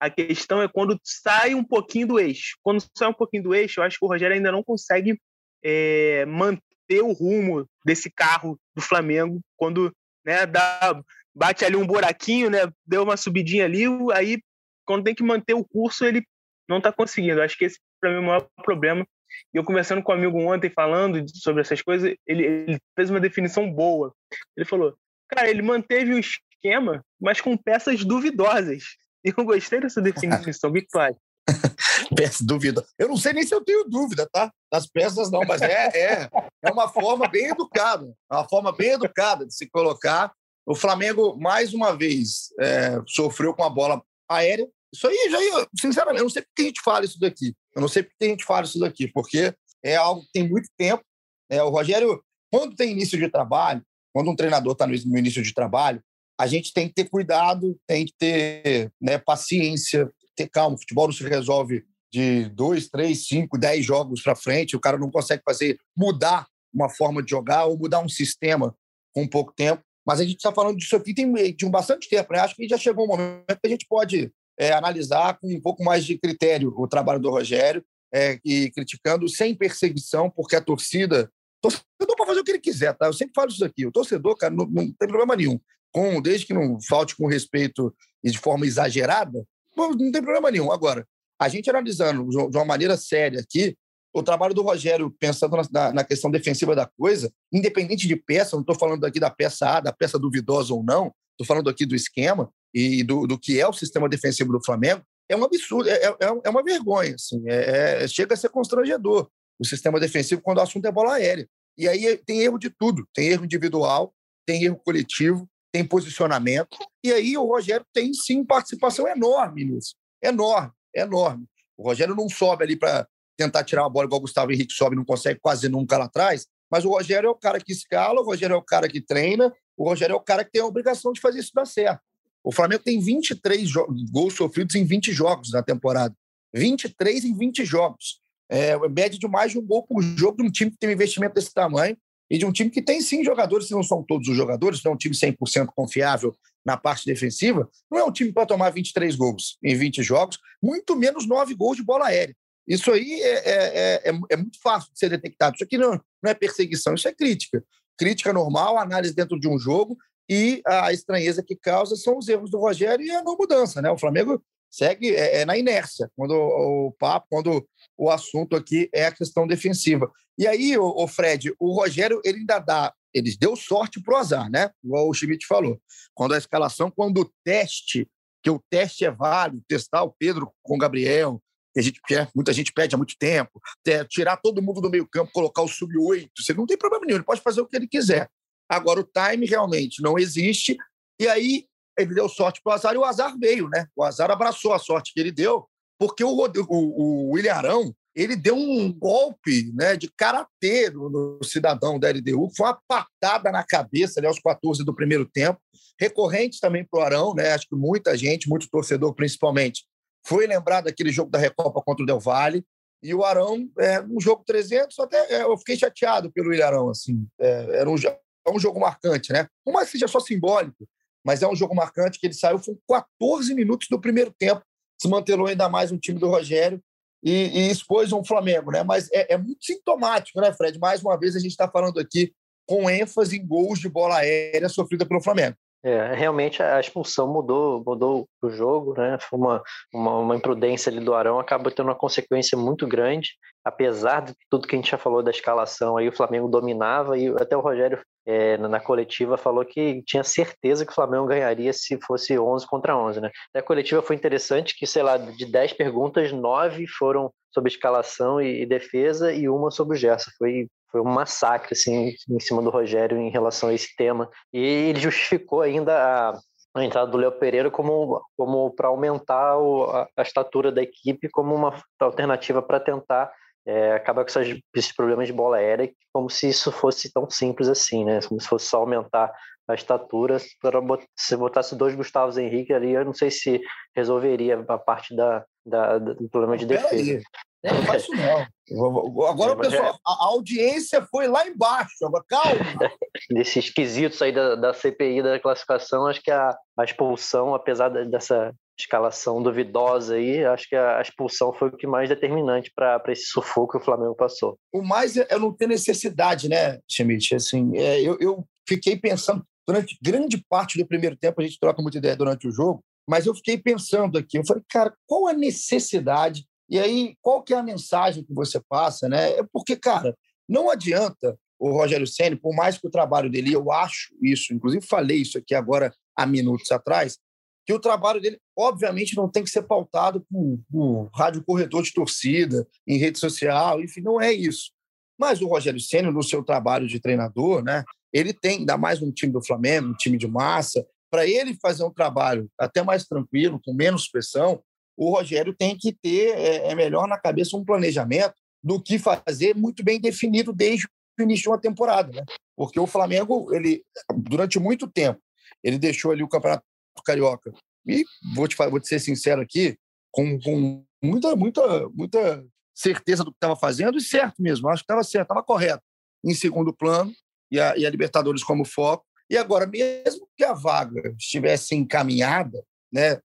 A 0.00 0.10
questão 0.10 0.60
é 0.60 0.68
quando 0.68 1.00
sai 1.02 1.54
um 1.54 1.64
pouquinho 1.64 2.08
do 2.08 2.20
eixo. 2.20 2.56
Quando 2.62 2.84
sai 2.96 3.08
um 3.08 3.14
pouquinho 3.14 3.44
do 3.44 3.54
eixo, 3.54 3.80
eu 3.80 3.84
acho 3.84 3.98
que 3.98 4.04
o 4.04 4.08
Rogério 4.08 4.36
ainda 4.36 4.52
não 4.52 4.62
consegue 4.62 5.18
é, 5.62 6.24
manter 6.26 6.62
ter 6.86 7.02
o 7.02 7.12
rumo 7.12 7.68
desse 7.84 8.10
carro 8.10 8.58
do 8.74 8.82
Flamengo 8.82 9.40
quando 9.56 9.92
né, 10.24 10.46
dá, 10.46 11.00
bate 11.34 11.64
ali 11.64 11.76
um 11.76 11.86
buraquinho, 11.86 12.50
né, 12.50 12.60
deu 12.86 13.02
uma 13.02 13.16
subidinha 13.16 13.64
ali, 13.64 13.84
aí 14.12 14.40
quando 14.84 15.04
tem 15.04 15.14
que 15.14 15.22
manter 15.22 15.54
o 15.54 15.64
curso 15.64 16.04
ele 16.04 16.24
não 16.68 16.78
está 16.78 16.92
conseguindo. 16.92 17.42
Acho 17.42 17.56
que 17.56 17.64
esse 17.64 17.78
para 18.00 18.10
mim 18.10 18.16
é 18.16 18.20
o 18.20 18.24
maior 18.24 18.48
problema. 18.64 19.06
Eu 19.52 19.64
conversando 19.64 20.02
com 20.02 20.12
um 20.12 20.14
amigo 20.14 20.38
ontem 20.38 20.70
falando 20.70 21.24
sobre 21.34 21.60
essas 21.60 21.82
coisas, 21.82 22.14
ele, 22.26 22.44
ele 22.44 22.78
fez 22.94 23.10
uma 23.10 23.20
definição 23.20 23.70
boa. 23.70 24.12
Ele 24.56 24.66
falou, 24.66 24.96
cara, 25.28 25.50
ele 25.50 25.62
manteve 25.62 26.12
o 26.12 26.18
esquema, 26.18 27.04
mas 27.20 27.40
com 27.40 27.56
peças 27.56 28.04
duvidosas. 28.04 28.96
Eu 29.26 29.44
gostei 29.44 29.80
dessa 29.80 30.00
definição. 30.00 30.70
o 30.70 30.72
que 30.72 30.82
tu? 30.82 30.98
Peço 32.16 32.44
dúvida. 32.44 32.84
Eu 32.98 33.08
não 33.08 33.16
sei 33.16 33.32
nem 33.32 33.44
se 33.44 33.54
eu 33.54 33.64
tenho 33.64 33.84
dúvida, 33.84 34.28
tá? 34.32 34.52
Das 34.72 34.86
peças, 34.86 35.30
não, 35.30 35.42
mas 35.46 35.62
é, 35.62 35.88
é, 35.94 36.30
é 36.62 36.70
uma 36.70 36.88
forma 36.88 37.28
bem 37.28 37.46
educada, 37.46 38.06
é 38.30 38.34
uma 38.34 38.48
forma 38.48 38.72
bem 38.72 38.90
educada 38.90 39.46
de 39.46 39.54
se 39.54 39.68
colocar. 39.68 40.32
O 40.66 40.74
Flamengo, 40.74 41.36
mais 41.36 41.72
uma 41.72 41.96
vez, 41.96 42.52
é, 42.60 43.00
sofreu 43.06 43.54
com 43.54 43.62
a 43.62 43.70
bola 43.70 44.02
aérea. 44.28 44.68
Isso 44.92 45.06
aí, 45.06 45.28
já, 45.30 45.66
sinceramente, 45.80 46.18
eu 46.18 46.24
não 46.24 46.30
sei 46.30 46.42
por 46.42 46.48
que 46.56 46.62
a 46.62 46.66
gente 46.66 46.80
fala 46.82 47.04
isso 47.04 47.20
daqui. 47.20 47.54
Eu 47.74 47.80
não 47.80 47.88
sei 47.88 48.02
por 48.02 48.10
que 48.18 48.24
a 48.24 48.28
gente 48.28 48.44
fala 48.44 48.64
isso 48.64 48.78
daqui, 48.78 49.08
porque 49.08 49.54
é 49.84 49.96
algo 49.96 50.22
que 50.22 50.32
tem 50.32 50.48
muito 50.48 50.68
tempo. 50.76 51.04
É, 51.50 51.62
o 51.62 51.70
Rogério, 51.70 52.20
quando 52.52 52.74
tem 52.74 52.92
início 52.92 53.18
de 53.18 53.28
trabalho, 53.28 53.82
quando 54.12 54.30
um 54.30 54.36
treinador 54.36 54.72
está 54.72 54.86
no 54.86 54.94
início 54.94 55.42
de 55.42 55.54
trabalho, 55.54 56.02
a 56.38 56.46
gente 56.46 56.72
tem 56.72 56.88
que 56.88 56.94
ter 56.94 57.08
cuidado, 57.08 57.78
tem 57.86 58.04
que 58.04 58.12
ter 58.18 58.92
né, 59.00 59.18
paciência, 59.18 60.10
ter 60.36 60.48
calma. 60.48 60.76
O 60.76 60.78
futebol 60.78 61.06
não 61.06 61.14
se 61.14 61.24
resolve 61.24 61.84
de 62.12 62.48
dois, 62.50 62.88
três, 62.88 63.26
cinco, 63.26 63.58
dez 63.58 63.84
jogos 63.84 64.22
para 64.22 64.36
frente. 64.36 64.76
O 64.76 64.80
cara 64.80 64.98
não 64.98 65.10
consegue 65.10 65.42
fazer 65.44 65.78
mudar 65.96 66.46
uma 66.72 66.88
forma 66.88 67.22
de 67.22 67.30
jogar 67.30 67.64
ou 67.64 67.78
mudar 67.78 68.00
um 68.00 68.08
sistema 68.08 68.76
com 69.14 69.26
pouco 69.26 69.52
tempo. 69.54 69.82
Mas 70.06 70.20
a 70.20 70.24
gente 70.24 70.36
está 70.36 70.52
falando 70.52 70.76
disso 70.76 70.94
aqui 70.94 71.12
tem, 71.12 71.32
de 71.54 71.66
um 71.66 71.70
bastante 71.70 72.08
tempo. 72.08 72.32
Né? 72.32 72.38
Acho 72.38 72.54
que 72.54 72.68
já 72.68 72.78
chegou 72.78 73.04
um 73.04 73.08
momento 73.08 73.58
que 73.60 73.66
a 73.66 73.68
gente 73.68 73.86
pode 73.88 74.30
é, 74.58 74.72
analisar 74.72 75.38
com 75.40 75.52
um 75.52 75.60
pouco 75.60 75.82
mais 75.82 76.04
de 76.04 76.18
critério 76.18 76.72
o 76.76 76.86
trabalho 76.86 77.20
do 77.20 77.30
Rogério 77.30 77.84
é, 78.14 78.38
e 78.44 78.70
criticando 78.70 79.28
sem 79.28 79.54
perseguição, 79.54 80.30
porque 80.30 80.56
a 80.56 80.60
torcida. 80.60 81.30
Torcedor 81.60 82.16
para 82.16 82.26
fazer 82.26 82.40
o 82.40 82.44
que 82.44 82.50
ele 82.52 82.60
quiser, 82.60 82.92
tá? 82.94 83.06
Eu 83.06 83.12
sempre 83.12 83.32
falo 83.34 83.50
isso 83.50 83.64
aqui. 83.64 83.86
O 83.86 83.92
torcedor, 83.92 84.36
cara, 84.36 84.54
não, 84.54 84.66
não 84.66 84.84
tem 84.92 85.08
problema 85.08 85.34
nenhum. 85.36 85.58
Com, 85.92 86.20
desde 86.20 86.46
que 86.46 86.54
não 86.54 86.80
falte 86.80 87.16
com 87.16 87.26
respeito 87.26 87.94
e 88.22 88.30
de 88.30 88.38
forma 88.38 88.66
exagerada, 88.66 89.46
não 89.76 89.96
tem 90.10 90.22
problema 90.22 90.50
nenhum. 90.50 90.70
Agora, 90.70 91.06
a 91.38 91.48
gente 91.48 91.68
analisando 91.68 92.28
de 92.28 92.56
uma 92.56 92.64
maneira 92.64 92.96
séria 92.96 93.40
aqui, 93.40 93.76
o 94.12 94.22
trabalho 94.22 94.54
do 94.54 94.62
Rogério, 94.62 95.14
pensando 95.18 95.56
na, 95.70 95.92
na 95.92 96.04
questão 96.04 96.30
defensiva 96.30 96.74
da 96.74 96.86
coisa, 96.86 97.30
independente 97.52 98.08
de 98.08 98.16
peça, 98.16 98.56
não 98.56 98.62
estou 98.62 98.74
falando 98.74 99.04
aqui 99.04 99.20
da 99.20 99.30
peça 99.30 99.68
A, 99.68 99.80
da 99.80 99.92
peça 99.92 100.18
duvidosa 100.18 100.72
ou 100.72 100.82
não, 100.82 101.12
estou 101.32 101.46
falando 101.46 101.68
aqui 101.68 101.84
do 101.84 101.94
esquema 101.94 102.50
e 102.72 103.02
do, 103.02 103.26
do 103.26 103.38
que 103.38 103.60
é 103.60 103.68
o 103.68 103.74
sistema 103.74 104.08
defensivo 104.08 104.52
do 104.52 104.64
Flamengo, 104.64 105.02
é 105.28 105.36
um 105.36 105.44
absurdo, 105.44 105.90
é, 105.90 105.96
é, 105.96 106.16
é 106.44 106.50
uma 106.50 106.62
vergonha. 106.62 107.14
Assim, 107.14 107.42
é, 107.46 108.04
é, 108.04 108.08
chega 108.08 108.32
a 108.32 108.36
ser 108.36 108.48
constrangedor 108.48 109.28
o 109.58 109.64
sistema 109.64 110.00
defensivo 110.00 110.40
quando 110.40 110.58
o 110.58 110.62
assunto 110.62 110.86
é 110.86 110.92
bola 110.92 111.14
aérea. 111.14 111.48
E 111.76 111.88
aí 111.88 112.16
tem 112.18 112.40
erro 112.40 112.58
de 112.58 112.70
tudo: 112.70 113.06
tem 113.14 113.28
erro 113.28 113.44
individual, 113.44 114.14
tem 114.46 114.64
erro 114.64 114.80
coletivo, 114.84 115.48
tem 115.72 115.84
posicionamento. 115.84 116.78
E 117.04 117.12
aí 117.12 117.36
o 117.36 117.44
Rogério 117.44 117.84
tem 117.92 118.12
sim 118.14 118.44
participação 118.44 119.06
enorme 119.06 119.64
nisso. 119.64 119.94
Enorme, 120.22 120.72
enorme. 120.94 121.46
O 121.76 121.82
Rogério 121.82 122.14
não 122.14 122.28
sobe 122.28 122.64
ali 122.64 122.76
para 122.76 123.06
tentar 123.36 123.64
tirar 123.64 123.84
a 123.84 123.88
bola 123.88 124.06
igual 124.06 124.18
o 124.18 124.22
Gustavo 124.22 124.50
Henrique 124.50 124.72
sobe, 124.72 124.96
não 124.96 125.04
consegue 125.04 125.38
quase 125.40 125.68
nunca 125.68 125.98
lá 125.98 126.06
atrás. 126.06 126.46
Mas 126.70 126.84
o 126.84 126.90
Rogério 126.90 127.28
é 127.28 127.30
o 127.30 127.34
cara 127.34 127.60
que 127.60 127.72
escala, 127.72 128.20
o 128.20 128.24
Rogério 128.24 128.54
é 128.54 128.56
o 128.56 128.62
cara 128.62 128.88
que 128.88 129.00
treina, 129.00 129.52
o 129.76 129.84
Rogério 129.88 130.14
é 130.14 130.16
o 130.16 130.20
cara 130.20 130.42
que 130.42 130.50
tem 130.50 130.62
a 130.62 130.66
obrigação 130.66 131.12
de 131.12 131.20
fazer 131.20 131.40
isso 131.40 131.52
dar 131.54 131.66
certo. 131.66 132.00
O 132.42 132.50
Flamengo 132.50 132.82
tem 132.82 132.98
23 132.98 133.70
gols 134.10 134.34
sofridos 134.34 134.74
em 134.74 134.84
20 134.84 135.12
jogos 135.12 135.50
na 135.52 135.62
temporada. 135.62 136.14
23 136.54 137.24
em 137.24 137.36
20 137.36 137.64
jogos. 137.64 138.20
É, 138.48 138.76
média 138.88 139.18
de 139.18 139.28
mais 139.28 139.52
de 139.52 139.58
um 139.58 139.66
gol 139.66 139.82
por 139.82 140.02
jogo 140.02 140.36
de 140.38 140.42
um 140.44 140.50
time 140.50 140.70
que 140.70 140.78
tem 140.78 140.88
um 140.88 140.92
investimento 140.92 141.34
desse 141.34 141.52
tamanho 141.52 141.96
e 142.30 142.38
de 142.38 142.44
um 142.44 142.52
time 142.52 142.70
que 142.70 142.82
tem 142.82 143.00
sim 143.00 143.24
jogadores, 143.24 143.68
se 143.68 143.72
não 143.72 143.82
são 143.82 144.02
todos 144.02 144.28
os 144.28 144.36
jogadores, 144.36 144.82
não 144.82 144.92
é 144.92 144.94
um 144.94 144.98
time 144.98 145.14
100% 145.14 145.68
confiável 145.74 146.34
na 146.64 146.76
parte 146.76 147.06
defensiva, 147.06 147.68
não 147.90 147.98
é 147.98 148.04
um 148.04 148.12
time 148.12 148.32
para 148.32 148.46
tomar 148.46 148.70
23 148.70 149.14
gols 149.14 149.56
em 149.62 149.74
20 149.74 150.02
jogos, 150.02 150.38
muito 150.62 150.96
menos 150.96 151.26
9 151.26 151.54
gols 151.54 151.76
de 151.76 151.84
bola 151.84 152.06
aérea. 152.06 152.34
Isso 152.66 152.90
aí 152.90 153.20
é, 153.22 153.48
é, 153.48 154.10
é, 154.10 154.12
é 154.30 154.36
muito 154.36 154.60
fácil 154.60 154.92
de 154.92 154.98
ser 154.98 155.08
detectado. 155.08 155.54
Isso 155.54 155.62
aqui 155.62 155.78
não, 155.78 156.00
não 156.20 156.30
é 156.30 156.34
perseguição, 156.34 156.94
isso 156.94 157.06
é 157.06 157.14
crítica. 157.14 157.62
Crítica 157.96 158.32
normal, 158.32 158.76
análise 158.76 159.14
dentro 159.14 159.38
de 159.38 159.48
um 159.48 159.56
jogo 159.56 159.96
e 160.28 160.60
a 160.66 160.92
estranheza 160.92 161.42
que 161.42 161.54
causa 161.54 161.94
são 161.94 162.18
os 162.18 162.28
erros 162.28 162.50
do 162.50 162.58
Rogério 162.58 163.06
e 163.06 163.10
a 163.12 163.22
não 163.22 163.36
mudança. 163.36 163.80
Né? 163.80 163.88
O 163.90 163.98
Flamengo 163.98 164.42
segue 164.76 165.14
é, 165.14 165.40
é 165.40 165.44
na 165.44 165.56
inércia 165.56 166.10
quando 166.14 166.32
o, 166.32 166.88
o, 166.88 166.92
papo, 166.92 167.26
quando 167.30 167.66
o 167.96 168.10
assunto 168.10 168.54
aqui 168.54 168.90
é 168.92 169.06
a 169.06 169.12
questão 169.12 169.46
defensiva. 169.46 170.10
E 170.38 170.46
aí, 170.46 170.76
o, 170.76 170.84
o 170.84 171.08
Fred, 171.08 171.54
o 171.58 171.72
Rogério 171.72 172.20
ele 172.24 172.40
ainda 172.40 172.58
dá, 172.58 172.92
ele 173.14 173.34
deu 173.38 173.56
sorte 173.56 174.02
pro 174.02 174.16
azar, 174.16 174.50
né? 174.50 174.70
Igual 174.84 175.08
o 175.08 175.14
Schmidt 175.14 175.46
falou. 175.46 175.80
Quando 176.14 176.34
a 176.34 176.38
escalação, 176.38 176.90
quando 176.90 177.22
o 177.22 177.32
teste, 177.42 178.06
que 178.42 178.50
o 178.50 178.62
teste 178.70 179.06
é 179.06 179.10
válido, 179.10 179.64
testar 179.66 180.02
o 180.02 180.14
Pedro 180.18 180.52
com 180.62 180.74
o 180.74 180.78
Gabriel, 180.78 181.42
que 181.72 181.80
a 181.80 181.82
gente 181.82 182.00
quer, 182.06 182.30
muita 182.34 182.52
gente 182.52 182.72
pede 182.72 182.94
há 182.94 182.98
muito 182.98 183.14
tempo, 183.18 183.60
tirar 184.08 184.36
todo 184.36 184.62
mundo 184.62 184.80
do 184.80 184.90
meio-campo, 184.90 185.32
colocar 185.32 185.62
o 185.62 185.68
sub-8, 185.68 186.30
você 186.36 186.54
não 186.54 186.66
tem 186.66 186.76
problema 186.76 187.04
nenhum, 187.04 187.18
ele 187.18 187.24
pode 187.24 187.40
fazer 187.40 187.60
o 187.60 187.66
que 187.66 187.76
ele 187.76 187.88
quiser. 187.88 188.28
Agora, 188.68 189.00
o 189.00 189.04
time 189.04 189.46
realmente 189.46 190.02
não 190.02 190.18
existe, 190.18 190.76
e 191.20 191.28
aí 191.28 191.66
ele 191.98 192.14
deu 192.14 192.28
sorte 192.28 192.60
para 192.62 192.72
o 192.72 192.74
azar 192.74 192.94
e 192.94 192.98
o 192.98 193.04
azar 193.04 193.36
veio, 193.38 193.68
né? 193.68 193.86
O 193.96 194.04
azar 194.04 194.30
abraçou 194.30 194.72
a 194.72 194.78
sorte 194.78 195.12
que 195.12 195.20
ele 195.20 195.32
deu, 195.32 195.66
porque 195.98 196.22
o, 196.22 196.30
o, 196.30 196.66
o 196.70 197.30
William 197.32 197.54
Arão 197.54 197.94
ele 198.16 198.34
deu 198.34 198.56
um 198.56 198.90
golpe 198.90 199.70
né, 199.74 199.94
de 199.94 200.10
karatê 200.10 200.88
no, 200.88 201.38
cidadão 201.44 201.98
da 201.98 202.08
LDU, 202.08 202.50
foi 202.56 202.66
uma 202.66 202.80
patada 202.88 203.52
na 203.52 203.62
cabeça 203.62 204.18
ali 204.18 204.26
aos 204.26 204.38
14 204.38 204.82
do 204.82 204.94
primeiro 204.94 205.26
tempo, 205.26 205.60
recorrente 206.00 206.58
também 206.58 206.82
para 206.82 206.98
o 206.98 207.02
Arão, 207.02 207.34
né? 207.34 207.52
Acho 207.52 207.68
que 207.68 207.76
muita 207.76 208.16
gente, 208.16 208.48
muito 208.48 208.70
torcedor 208.70 209.14
principalmente, 209.14 209.84
foi 210.26 210.46
lembrado 210.46 210.84
daquele 210.84 211.12
jogo 211.12 211.30
da 211.30 211.38
Recopa 211.38 211.82
contra 211.82 212.02
o 212.02 212.06
Del 212.06 212.18
Valle. 212.18 212.64
E 213.02 213.14
o 213.14 213.22
Arão, 213.22 213.70
é, 213.78 214.00
um 214.00 214.18
jogo 214.18 214.42
300, 214.46 214.98
até 214.98 215.34
é, 215.34 215.42
eu 215.42 215.56
fiquei 215.58 215.76
chateado 215.76 216.32
pelo 216.32 216.52
Ilharão, 216.52 216.88
assim. 216.88 217.26
É, 217.38 217.80
era 217.80 217.90
um, 217.90 217.96
é 217.96 218.50
um 218.50 218.58
jogo 218.58 218.80
marcante, 218.80 219.30
né? 219.32 219.46
Que 219.64 219.84
seja 219.84 220.08
só 220.08 220.18
simbólico, 220.18 220.88
mas 221.26 221.42
é 221.42 221.48
um 221.48 221.56
jogo 221.56 221.74
marcante 221.74 222.20
que 222.20 222.26
ele 222.28 222.34
saiu, 222.34 222.60
com 222.60 222.78
14 222.88 223.52
minutos 223.52 223.88
do 223.90 224.00
primeiro 224.00 224.32
tempo, 224.38 224.62
se 224.96 225.08
mantelou 225.08 225.48
ainda 225.48 225.68
mais 225.68 225.90
um 225.90 225.98
time 225.98 226.20
do 226.20 226.28
Rogério 226.28 226.80
e, 227.20 227.48
e 227.48 227.70
expôs 227.70 228.12
um 228.12 228.24
Flamengo, 228.24 228.70
né? 228.70 228.84
Mas 228.84 229.10
é, 229.10 229.34
é, 229.34 229.36
muito 229.36 229.64
sintomático, 229.64 230.40
né, 230.40 230.52
Fred? 230.52 230.78
Mais 230.78 231.02
uma 231.02 231.18
vez 231.18 231.34
a 231.34 231.40
gente 231.40 231.50
está 231.50 231.68
falando 231.68 231.98
aqui 231.98 232.32
com 232.64 232.88
ênfase 232.88 233.36
em 233.36 233.44
gols 233.44 233.80
de 233.80 233.88
bola 233.88 234.18
aérea 234.18 234.68
sofrida 234.68 235.04
pelo 235.04 235.20
Flamengo. 235.20 235.56
É, 235.84 236.14
realmente 236.14 236.62
a 236.62 236.78
expulsão 236.78 237.32
mudou, 237.32 237.82
mudou 237.84 238.28
o 238.40 238.48
jogo, 238.48 238.94
né? 238.96 239.18
Foi 239.20 239.36
uma, 239.36 239.62
uma, 239.92 240.18
uma, 240.18 240.36
imprudência 240.36 240.90
ali 240.90 241.04
do 241.04 241.12
Arão, 241.12 241.40
acaba 241.40 241.72
tendo 241.72 241.88
uma 241.88 241.94
consequência 241.96 242.56
muito 242.56 242.86
grande, 242.86 243.30
apesar 243.64 244.20
de 244.20 244.34
tudo 244.48 244.66
que 244.66 244.76
a 244.76 244.78
gente 244.78 244.90
já 244.92 244.98
falou 244.98 245.24
da 245.24 245.30
escalação, 245.32 245.96
aí 245.96 246.08
o 246.08 246.16
Flamengo 246.16 246.48
dominava 246.48 247.18
e 247.18 247.28
até 247.28 247.56
o 247.56 247.60
Rogério 247.60 248.00
é, 248.26 248.56
na 248.58 248.80
coletiva 248.80 249.36
falou 249.36 249.64
que 249.64 250.02
tinha 250.02 250.24
certeza 250.24 250.84
que 250.84 250.92
o 250.92 250.94
Flamengo 250.94 251.26
ganharia 251.26 251.72
se 251.72 251.98
fosse 252.04 252.38
11 252.38 252.66
contra 252.66 252.96
11, 252.96 253.20
né? 253.20 253.30
A 253.54 253.62
coletiva 253.62 254.02
foi 254.02 254.16
interessante 254.16 254.76
que, 254.76 254.86
sei 254.86 255.02
lá, 255.02 255.16
de 255.16 255.46
10 255.46 255.74
perguntas, 255.74 256.32
9 256.32 256.86
foram 256.88 257.32
sobre 257.54 257.70
escalação 257.70 258.40
e, 258.40 258.62
e 258.62 258.66
defesa 258.66 259.32
e 259.32 259.48
uma 259.48 259.70
sobre 259.70 259.96
o 259.96 259.98
Gerson. 259.98 260.30
Foi 260.36 260.66
foi 260.90 261.00
um 261.00 261.04
massacre 261.04 261.70
assim 261.72 262.14
em 262.30 262.40
cima 262.40 262.62
do 262.62 262.70
Rogério 262.70 263.18
em 263.18 263.28
relação 263.28 263.68
a 263.68 263.74
esse 263.74 263.94
tema. 263.96 264.30
E 264.52 264.60
ele 264.60 265.00
justificou 265.00 265.60
ainda 265.60 265.92
a, 265.94 266.38
a 266.74 266.84
entrada 266.84 267.10
do 267.10 267.18
Léo 267.18 267.32
Pereira 267.32 267.70
como, 267.70 268.22
como 268.36 268.70
para 268.70 268.88
aumentar 268.88 269.58
o, 269.58 269.84
a, 269.84 270.08
a, 270.16 270.22
estatura 270.22 270.72
da 270.72 270.82
equipe 270.82 271.28
como 271.28 271.54
uma 271.54 271.74
alternativa 272.00 272.62
para 272.62 272.80
tentar 272.80 273.30
é, 273.66 273.92
acabar 273.92 274.22
com 274.22 274.30
essas, 274.30 274.58
esses 274.74 274.92
problemas 274.92 275.26
de 275.26 275.32
bola 275.32 275.56
aérea, 275.56 275.90
como 276.12 276.30
se 276.30 276.48
isso 276.48 276.70
fosse 276.70 277.12
tão 277.12 277.28
simples 277.28 277.68
assim, 277.68 278.04
né? 278.04 278.20
Como 278.26 278.40
se 278.40 278.46
fosse 278.46 278.66
só 278.66 278.78
aumentar 278.78 279.32
a 279.68 279.74
estatura. 279.74 280.38
Para 280.60 280.80
se 281.16 281.36
botasse 281.36 281.74
dois 281.74 281.94
Gustavos 281.94 282.38
Henrique 282.38 282.72
ali, 282.72 282.92
eu 282.92 283.04
não 283.04 283.12
sei 283.12 283.30
se 283.30 283.60
resolveria 283.94 284.64
a 284.68 284.78
parte 284.78 285.14
da, 285.16 285.44
da 285.64 285.98
do 285.98 286.28
problema 286.28 286.56
de 286.56 286.66
defesa. 286.66 287.20
É, 287.64 287.72
não 287.72 287.96
isso 287.96 288.12
não. 288.14 289.26
Agora, 289.28 289.52
é, 289.52 289.56
pessoal, 289.56 289.94
é... 289.94 289.98
a 290.06 290.24
audiência 290.26 291.04
foi 291.10 291.26
lá 291.26 291.46
embaixo. 291.46 291.96
Calma. 292.28 292.60
Desses 293.30 293.70
quesitos 293.70 294.22
aí 294.22 294.30
da, 294.30 294.54
da 294.54 294.72
CPI 294.72 295.22
da 295.22 295.40
classificação, 295.40 296.06
acho 296.06 296.22
que 296.22 296.30
a, 296.30 296.56
a 296.78 296.84
expulsão, 296.84 297.54
apesar 297.54 297.88
dessa 297.88 298.54
escalação 298.78 299.42
duvidosa 299.42 300.16
aí, 300.16 300.44
acho 300.44 300.68
que 300.68 300.76
a 300.76 301.00
expulsão 301.00 301.52
foi 301.52 301.68
o 301.68 301.76
que 301.76 301.86
mais 301.86 302.08
determinante 302.08 302.70
para 302.74 303.02
esse 303.08 303.26
sufoco 303.26 303.72
que 303.72 303.78
o 303.78 303.84
Flamengo 303.84 304.14
passou. 304.14 304.58
O 304.72 304.82
mais 304.82 305.16
é, 305.16 305.26
é 305.30 305.38
não 305.38 305.52
ter 305.52 305.66
necessidade, 305.66 306.48
né, 306.48 306.78
Schmidt? 306.88 307.34
Assim, 307.34 307.76
é, 307.76 308.00
eu, 308.00 308.16
eu 308.20 308.46
fiquei 308.68 308.96
pensando, 308.96 309.44
durante 309.66 309.98
grande 310.02 310.44
parte 310.48 310.78
do 310.78 310.86
primeiro 310.86 311.16
tempo, 311.16 311.40
a 311.40 311.44
gente 311.44 311.58
troca 311.58 311.80
muita 311.80 311.98
ideia 311.98 312.16
durante 312.16 312.46
o 312.46 312.52
jogo, 312.52 312.84
mas 313.08 313.26
eu 313.26 313.34
fiquei 313.34 313.56
pensando 313.56 314.18
aqui, 314.18 314.38
eu 314.38 314.46
falei, 314.46 314.62
cara, 314.68 314.92
qual 315.06 315.28
a 315.28 315.32
necessidade 315.32 316.44
e 316.68 316.78
aí, 316.78 317.14
qual 317.22 317.42
que 317.42 317.54
é 317.54 317.56
a 317.56 317.62
mensagem 317.62 318.24
que 318.24 318.34
você 318.34 318.60
passa, 318.68 319.08
né? 319.08 319.30
É 319.38 319.42
porque, 319.52 319.76
cara, 319.76 320.16
não 320.48 320.68
adianta 320.70 321.38
o 321.58 321.70
Rogério 321.70 322.06
Ceni, 322.06 322.36
por 322.36 322.54
mais 322.54 322.76
que 322.76 322.86
o 322.86 322.90
trabalho 322.90 323.30
dele, 323.30 323.52
eu 323.52 323.72
acho 323.72 324.14
isso, 324.20 324.52
inclusive 324.52 324.84
falei 324.86 325.18
isso 325.18 325.38
aqui 325.38 325.54
agora 325.54 325.92
há 326.14 326.26
minutos 326.26 326.70
atrás, 326.70 327.18
que 327.66 327.72
o 327.72 327.80
trabalho 327.80 328.20
dele, 328.20 328.38
obviamente, 328.56 329.16
não 329.16 329.28
tem 329.28 329.42
que 329.42 329.50
ser 329.50 329.62
pautado 329.62 330.24
por, 330.30 330.58
por 330.70 331.10
rádio 331.12 331.42
corredor 331.44 331.82
de 331.82 331.92
torcida, 331.92 332.66
em 332.86 332.96
rede 332.96 333.18
social, 333.18 333.82
enfim, 333.82 334.00
não 334.00 334.20
é 334.20 334.32
isso. 334.32 334.70
Mas 335.18 335.42
o 335.42 335.48
Rogério 335.48 335.80
Ceni, 335.80 336.10
no 336.10 336.22
seu 336.22 336.44
trabalho 336.44 336.86
de 336.86 337.00
treinador, 337.00 337.64
né, 337.64 337.84
ele 338.12 338.32
tem, 338.32 338.58
ainda 338.58 338.76
mais 338.76 339.02
um 339.02 339.10
time 339.10 339.32
do 339.32 339.44
Flamengo, 339.44 339.88
um 339.88 339.94
time 339.94 340.16
de 340.16 340.28
massa, 340.28 340.86
para 341.10 341.26
ele 341.26 341.56
fazer 341.60 341.82
um 341.82 341.92
trabalho 341.92 342.48
até 342.58 342.82
mais 342.82 343.04
tranquilo, 343.04 343.60
com 343.64 343.74
menos 343.74 344.08
pressão, 344.08 344.62
o 344.96 345.10
Rogério 345.10 345.54
tem 345.54 345.76
que 345.76 345.92
ter 345.92 346.36
é, 346.36 346.70
é, 346.70 346.74
melhor 346.74 347.08
na 347.08 347.18
cabeça 347.18 347.56
um 347.56 347.64
planejamento 347.64 348.34
do 348.62 348.80
que 348.80 348.98
fazer 348.98 349.54
muito 349.54 349.84
bem 349.84 350.00
definido 350.00 350.52
desde 350.52 350.86
o 351.18 351.22
início 351.22 351.44
de 351.44 351.48
uma 351.48 351.60
temporada, 351.60 352.12
né? 352.12 352.24
Porque 352.56 352.78
o 352.78 352.86
Flamengo, 352.86 353.52
ele 353.54 353.82
durante 354.14 354.58
muito 354.58 354.88
tempo, 354.88 355.20
ele 355.62 355.78
deixou 355.78 356.12
ali 356.12 356.22
o 356.22 356.28
Campeonato 356.28 356.64
Carioca. 357.02 357.52
E 357.86 358.04
vou 358.34 358.48
te, 358.48 358.56
vou 358.56 358.80
te 358.80 358.88
ser 358.88 358.98
sincero 358.98 359.40
aqui, 359.40 359.76
com, 360.10 360.38
com 360.40 360.84
muita, 361.02 361.36
muita, 361.36 361.88
muita 361.90 362.44
certeza 362.74 363.24
do 363.24 363.30
que 363.30 363.36
estava 363.36 363.56
fazendo 363.56 363.96
e 363.96 364.00
certo 364.00 364.42
mesmo, 364.42 364.68
acho 364.68 364.82
que 364.82 364.84
estava 364.84 365.04
certo, 365.04 365.24
estava 365.24 365.42
correto. 365.42 365.82
Em 366.24 366.34
segundo 366.34 366.74
plano, 366.74 367.12
e 367.50 367.60
a, 367.60 367.76
e 367.76 367.86
a 367.86 367.90
Libertadores 367.90 368.42
como 368.42 368.64
foco. 368.64 369.04
E 369.28 369.36
agora, 369.36 369.66
mesmo 369.66 370.28
que 370.36 370.44
a 370.44 370.52
vaga 370.52 371.14
estivesse 371.18 371.74
encaminhada, 371.74 372.62
né? 372.92 373.18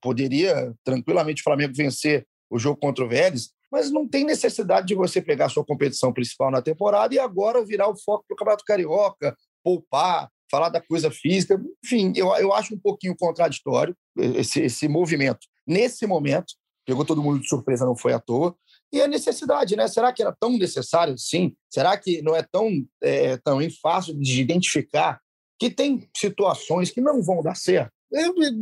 Poderia 0.00 0.74
tranquilamente 0.84 1.40
o 1.40 1.44
Flamengo 1.44 1.72
vencer 1.74 2.26
o 2.50 2.58
jogo 2.58 2.78
contra 2.78 3.04
o 3.04 3.08
Vélez, 3.08 3.50
mas 3.72 3.90
não 3.90 4.06
tem 4.06 4.24
necessidade 4.24 4.86
de 4.86 4.94
você 4.94 5.20
pegar 5.20 5.46
a 5.46 5.48
sua 5.48 5.64
competição 5.64 6.12
principal 6.12 6.50
na 6.50 6.62
temporada 6.62 7.14
e 7.14 7.18
agora 7.18 7.64
virar 7.64 7.88
o 7.88 7.96
foco 7.96 8.24
para 8.28 8.34
o 8.34 8.36
Campeonato 8.36 8.64
Carioca, 8.64 9.36
poupar, 9.64 10.30
falar 10.50 10.68
da 10.68 10.80
coisa 10.80 11.10
física. 11.10 11.60
Enfim, 11.84 12.12
eu, 12.16 12.34
eu 12.36 12.52
acho 12.52 12.74
um 12.74 12.78
pouquinho 12.78 13.16
contraditório 13.16 13.96
esse, 14.34 14.60
esse 14.60 14.88
movimento. 14.88 15.46
Nesse 15.66 16.06
momento, 16.06 16.54
pegou 16.86 17.04
todo 17.04 17.22
mundo 17.22 17.40
de 17.40 17.48
surpresa, 17.48 17.84
não 17.84 17.96
foi 17.96 18.12
à 18.12 18.20
toa. 18.20 18.56
E 18.92 19.02
a 19.02 19.08
necessidade, 19.08 19.74
né? 19.76 19.88
Será 19.88 20.12
que 20.12 20.22
era 20.22 20.34
tão 20.38 20.56
necessário 20.56 21.14
assim? 21.14 21.54
Será 21.68 21.96
que 21.96 22.22
não 22.22 22.34
é 22.36 22.42
tão, 22.42 22.70
é, 23.02 23.38
fácil 23.82 24.18
de 24.18 24.40
identificar 24.40 25.20
que 25.58 25.70
tem 25.70 26.08
situações 26.16 26.90
que 26.90 27.00
não 27.00 27.22
vão 27.22 27.42
dar 27.42 27.56
certo? 27.56 27.90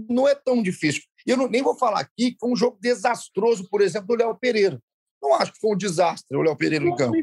não 0.09 0.27
é 0.27 0.35
tão 0.35 0.63
difícil. 0.63 1.03
Eu 1.27 1.37
não, 1.37 1.49
nem 1.49 1.63
vou 1.63 1.77
falar 1.77 2.01
aqui 2.01 2.33
que 2.33 2.37
foi 2.41 2.51
um 2.51 2.57
jogo 2.57 2.79
desastroso, 2.81 3.69
por 3.69 3.81
exemplo, 3.83 4.09
do 4.09 4.23
Léo 4.23 4.35
Pereira. 4.35 4.81
Não 5.25 5.35
acho 5.37 5.55
que 5.55 5.59
foi 5.59 5.73
um 5.73 5.77
desastre 5.77 6.37
o 6.37 6.43
Léo 6.43 6.55
Pereira 6.55 6.85
em 6.85 6.95
campo. 6.95 7.17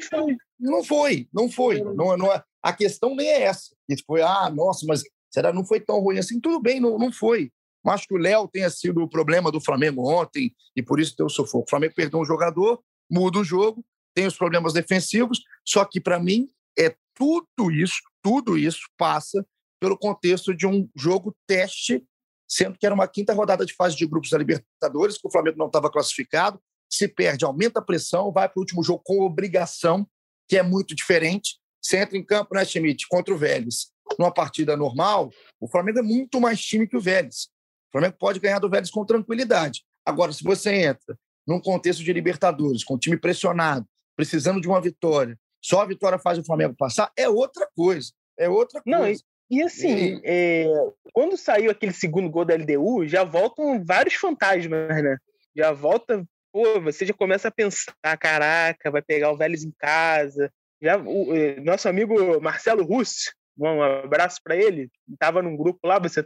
Não 0.59 0.83
foi, 0.83 1.29
não 1.31 1.51
foi. 1.51 1.83
Não, 1.83 2.17
não 2.17 2.33
é, 2.33 2.43
a 2.63 2.73
questão 2.73 3.15
nem 3.15 3.27
é 3.27 3.43
essa. 3.43 3.75
Isso 3.87 4.03
foi, 4.07 4.23
ah, 4.23 4.49
nossa, 4.49 4.87
mas 4.87 5.03
será 5.31 5.53
não 5.53 5.63
foi 5.63 5.79
tão 5.79 5.99
ruim 5.99 6.17
assim? 6.17 6.39
Tudo 6.39 6.59
bem, 6.59 6.79
não, 6.79 6.97
não 6.97 7.11
foi. 7.11 7.51
Mas 7.85 7.95
acho 7.95 8.07
que 8.07 8.15
o 8.15 8.17
Léo 8.17 8.47
tenha 8.47 8.71
sido 8.71 9.03
o 9.03 9.07
problema 9.07 9.51
do 9.51 9.61
Flamengo 9.61 10.09
ontem 10.11 10.51
e 10.75 10.81
por 10.81 10.99
isso 10.99 11.15
deu 11.15 11.29
sufoco. 11.29 11.65
O 11.65 11.69
Flamengo 11.69 11.93
perdeu 11.95 12.19
um 12.19 12.25
jogador, 12.25 12.81
muda 13.09 13.37
o 13.37 13.43
jogo, 13.43 13.85
tem 14.15 14.25
os 14.25 14.35
problemas 14.35 14.73
defensivos, 14.73 15.39
só 15.63 15.85
que 15.85 16.01
para 16.01 16.19
mim 16.19 16.49
é 16.77 16.95
tudo 17.15 17.71
isso, 17.71 18.01
tudo 18.23 18.57
isso 18.57 18.81
passa 18.97 19.45
pelo 19.79 19.97
contexto 19.97 20.55
de 20.55 20.65
um 20.65 20.89
jogo 20.95 21.35
teste 21.47 22.03
sendo 22.51 22.77
que 22.77 22.85
era 22.85 22.93
uma 22.93 23.07
quinta 23.07 23.33
rodada 23.33 23.65
de 23.65 23.73
fase 23.73 23.95
de 23.95 24.05
grupos 24.05 24.29
da 24.29 24.37
Libertadores, 24.37 25.17
que 25.17 25.25
o 25.25 25.31
Flamengo 25.31 25.57
não 25.57 25.67
estava 25.67 25.89
classificado, 25.89 26.61
se 26.91 27.08
perde, 27.08 27.45
aumenta 27.45 27.80
a 27.80 27.84
pressão, 27.84 28.32
vai 28.32 28.49
para 28.49 28.60
o 28.60 28.62
último 28.62 28.84
jogo 28.84 29.01
com 29.04 29.21
obrigação, 29.21 30.06
que 30.47 30.58
é 30.58 30.63
muito 30.63 30.93
diferente. 30.93 31.58
Você 31.82 31.97
entra 31.97 32.17
em 32.17 32.23
campo, 32.23 32.54
né, 32.54 32.65
Schmidt, 32.65 33.08
contra 33.08 33.34
o 33.34 33.38
Vélez. 33.38 33.91
Numa 34.19 34.34
partida 34.34 34.75
normal, 34.75 35.32
o 35.60 35.67
Flamengo 35.67 35.99
é 35.99 36.04
muito 36.04 36.39
mais 36.41 36.62
time 36.62 36.88
que 36.88 36.97
o 36.97 37.01
Vélez. 37.01 37.47
O 37.88 37.91
Flamengo 37.93 38.17
pode 38.19 38.39
ganhar 38.39 38.60
do 38.60 38.69
Vélez 38.69 38.91
com 38.91 39.06
tranquilidade. 39.06 39.84
Agora, 40.06 40.34
se 40.34 40.43
você 40.43 40.73
entra 40.73 41.17
num 41.47 41.60
contexto 41.60 42.04
de 42.04 42.12
Libertadores, 42.12 42.84
com 42.84 42.95
o 42.95 42.99
time 42.99 43.17
pressionado, 43.17 43.88
precisando 44.15 44.60
de 44.60 44.67
uma 44.67 44.82
vitória, 44.82 45.38
só 45.63 45.82
a 45.82 45.86
vitória 45.86 46.19
faz 46.19 46.38
o 46.38 46.43
Flamengo 46.43 46.75
passar, 46.77 47.12
é 47.17 47.30
outra 47.30 47.67
coisa. 47.75 48.12
É 48.38 48.49
outra 48.49 48.82
coisa. 48.82 48.99
Não, 48.99 49.32
e 49.49 49.62
assim, 49.62 50.15
e... 50.15 50.21
É, 50.23 50.65
quando 51.13 51.38
saiu 51.38 51.69
aquele 51.69 51.93
segundo 51.93 52.30
gol 52.30 52.45
da 52.45 52.56
LDU, 52.56 53.06
já 53.06 53.23
voltam 53.23 53.84
vários 53.84 54.15
fantasmas, 54.15 55.04
né? 55.04 55.17
Já 55.56 55.73
volta, 55.73 56.25
pô, 56.51 56.81
você 56.81 57.05
já 57.05 57.13
começa 57.13 57.47
a 57.47 57.51
pensar, 57.51 57.93
caraca, 58.19 58.91
vai 58.91 59.01
pegar 59.01 59.31
o 59.31 59.37
Vélez 59.37 59.63
em 59.63 59.71
casa. 59.77 60.51
Já, 60.81 60.97
o, 60.97 61.35
é, 61.35 61.59
nosso 61.61 61.87
amigo 61.87 62.41
Marcelo 62.41 62.83
Russo, 62.83 63.31
um 63.57 63.81
abraço 63.81 64.39
para 64.43 64.55
ele, 64.55 64.89
estava 65.11 65.41
num 65.41 65.55
grupo 65.55 65.87
lá, 65.87 65.99
você, 65.99 66.25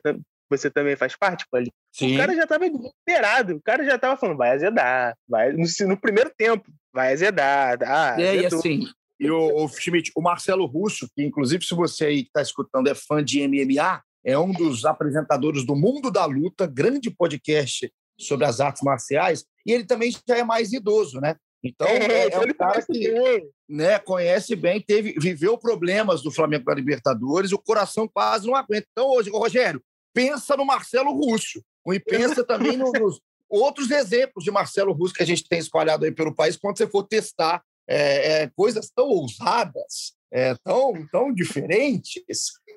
você 0.50 0.70
também 0.70 0.96
faz 0.96 1.16
parte, 1.16 1.46
ali. 1.54 1.72
Sim. 1.92 2.16
O 2.16 2.18
cara 2.18 2.36
já 2.36 2.44
estava 2.44 2.70
desesperado, 2.70 3.56
o 3.56 3.62
cara 3.62 3.84
já 3.84 3.96
estava 3.96 4.18
falando, 4.18 4.38
vai 4.38 4.52
azedar, 4.52 5.16
vai, 5.28 5.52
no, 5.52 5.66
no 5.88 6.00
primeiro 6.00 6.32
tempo, 6.38 6.72
vai 6.94 7.14
azedar. 7.14 7.78
Ah, 7.84 8.16
é, 8.20 8.38
e 8.38 8.46
assim, 8.46 8.88
e 9.20 9.30
o, 9.30 9.64
o 9.64 9.68
Schmidt, 9.68 10.12
o 10.16 10.22
Marcelo 10.22 10.66
Russo, 10.66 11.10
que 11.16 11.24
inclusive 11.24 11.66
se 11.66 11.74
você 11.74 12.06
aí 12.06 12.22
está 12.22 12.42
escutando 12.42 12.88
é 12.88 12.96
fã 12.96 13.24
de 13.24 13.46
MMA, 13.48 14.02
é 14.24 14.38
um 14.38 14.52
dos 14.52 14.86
apresentadores 14.86 15.66
do 15.66 15.76
Mundo 15.76 16.12
da 16.12 16.26
Luta, 16.26 16.66
grande 16.66 17.12
podcast 17.12 17.92
sobre 18.20 18.46
as 18.46 18.60
artes 18.60 18.82
marciais, 18.82 19.46
e 19.66 19.72
ele 19.72 19.86
também 19.86 20.12
já 20.12 20.38
é 20.38 20.44
mais 20.44 20.74
idoso, 20.74 21.20
né? 21.20 21.36
Então, 21.64 21.88
é, 21.88 22.28
é, 22.28 22.30
é 22.32 22.40
um 22.40 22.54
cara 22.54 22.82
que 22.86 23.14
né, 23.68 23.98
conhece 23.98 24.56
bem, 24.56 24.80
teve, 24.80 25.16
viveu 25.20 25.58
problemas 25.58 26.22
do 26.22 26.32
Flamengo 26.32 26.66
da 26.66 26.76
Libertadores, 26.76 27.52
o 27.52 27.58
coração 27.58 28.08
quase 28.08 28.46
não 28.46 28.56
aguenta. 28.56 28.88
Então, 28.92 29.10
hoje, 29.10 29.32
Rogério, 29.32 29.82
pensa 30.14 30.56
no 30.56 30.64
Marcelo 30.64 31.12
Russo, 31.12 31.64
e 31.88 32.00
pensa 32.00 32.44
também 32.44 32.78
no, 32.78 32.92
nos, 32.92 33.20
outros 33.50 33.92
exemplos 33.92 34.44
de 34.44 34.52
Marcelo 34.52 34.94
Russo 34.94 35.14
que 35.14 35.24
a 35.24 35.26
gente 35.26 35.48
tem 35.48 35.60
espalhado 35.60 36.06
aí 36.06 36.12
pelo 36.12 36.34
país, 36.34 36.58
quando 36.58 36.78
você 36.78 36.88
for 36.88 37.04
testar 37.04 37.64
é, 37.88 38.44
é, 38.44 38.52
coisas 38.56 38.90
tão 38.90 39.08
ousadas, 39.08 40.14
é, 40.32 40.56
tão, 40.64 41.08
tão 41.12 41.34
diferentes, 41.34 42.24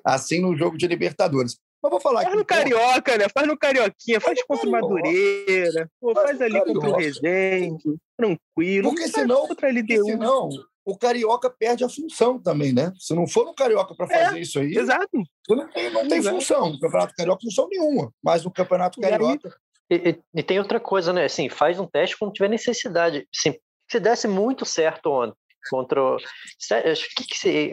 assim 0.05 0.39
no 0.41 0.55
jogo 0.55 0.77
de 0.77 0.87
Libertadores. 0.87 1.57
Mas 1.81 1.89
vou 1.89 1.99
falar 1.99 2.23
faz 2.23 2.27
aqui, 2.27 2.37
no 2.37 2.45
Carioca, 2.45 3.17
né? 3.17 3.25
Faz 3.33 3.47
no 3.47 3.57
Carioquinha, 3.57 4.19
faz, 4.19 4.39
faz 4.39 4.47
contra 4.47 4.67
o 4.67 4.71
Madureira, 4.71 5.89
pô, 5.99 6.13
faz, 6.13 6.27
faz 6.27 6.41
ali 6.41 6.59
contra 6.59 6.89
o 6.89 6.95
Resende, 6.95 7.97
tranquilo. 8.17 8.89
Porque 8.89 9.07
senão, 9.07 9.47
porque 9.47 10.03
senão 10.03 10.49
o 10.85 10.97
Carioca 10.97 11.49
perde 11.49 11.83
a 11.83 11.89
função 11.89 12.37
também, 12.37 12.73
né? 12.73 12.91
Se 12.97 13.13
não 13.13 13.27
for 13.27 13.45
no 13.45 13.53
Carioca 13.53 13.95
para 13.95 14.07
fazer 14.07 14.37
é, 14.37 14.41
isso 14.41 14.59
aí, 14.59 14.75
exato. 14.75 15.07
não 15.49 15.69
tem, 15.69 15.89
não 15.91 16.07
tem 16.07 16.21
função. 16.21 16.71
No 16.71 16.79
Campeonato 16.79 17.13
Carioca, 17.15 17.41
função 17.43 17.67
nenhuma. 17.69 18.11
Mas 18.21 18.43
no 18.43 18.51
Campeonato 18.51 18.99
Carioca. 18.99 19.55
E, 19.89 19.95
e, 19.95 20.19
e, 20.35 20.43
tem 20.43 20.59
outra 20.59 20.79
coisa, 20.79 21.13
né? 21.13 21.25
Assim, 21.25 21.49
faz 21.49 21.79
um 21.79 21.87
teste 21.87 22.17
quando 22.17 22.33
tiver 22.33 22.49
necessidade. 22.49 23.27
Assim, 23.35 23.57
se 23.89 23.99
desse 23.99 24.27
muito 24.27 24.65
certo 24.65 25.09
ontem 25.09 25.37
contra 25.69 26.01
o 26.01 26.17
que, 26.17 27.27
que 27.27 27.37
se, 27.37 27.71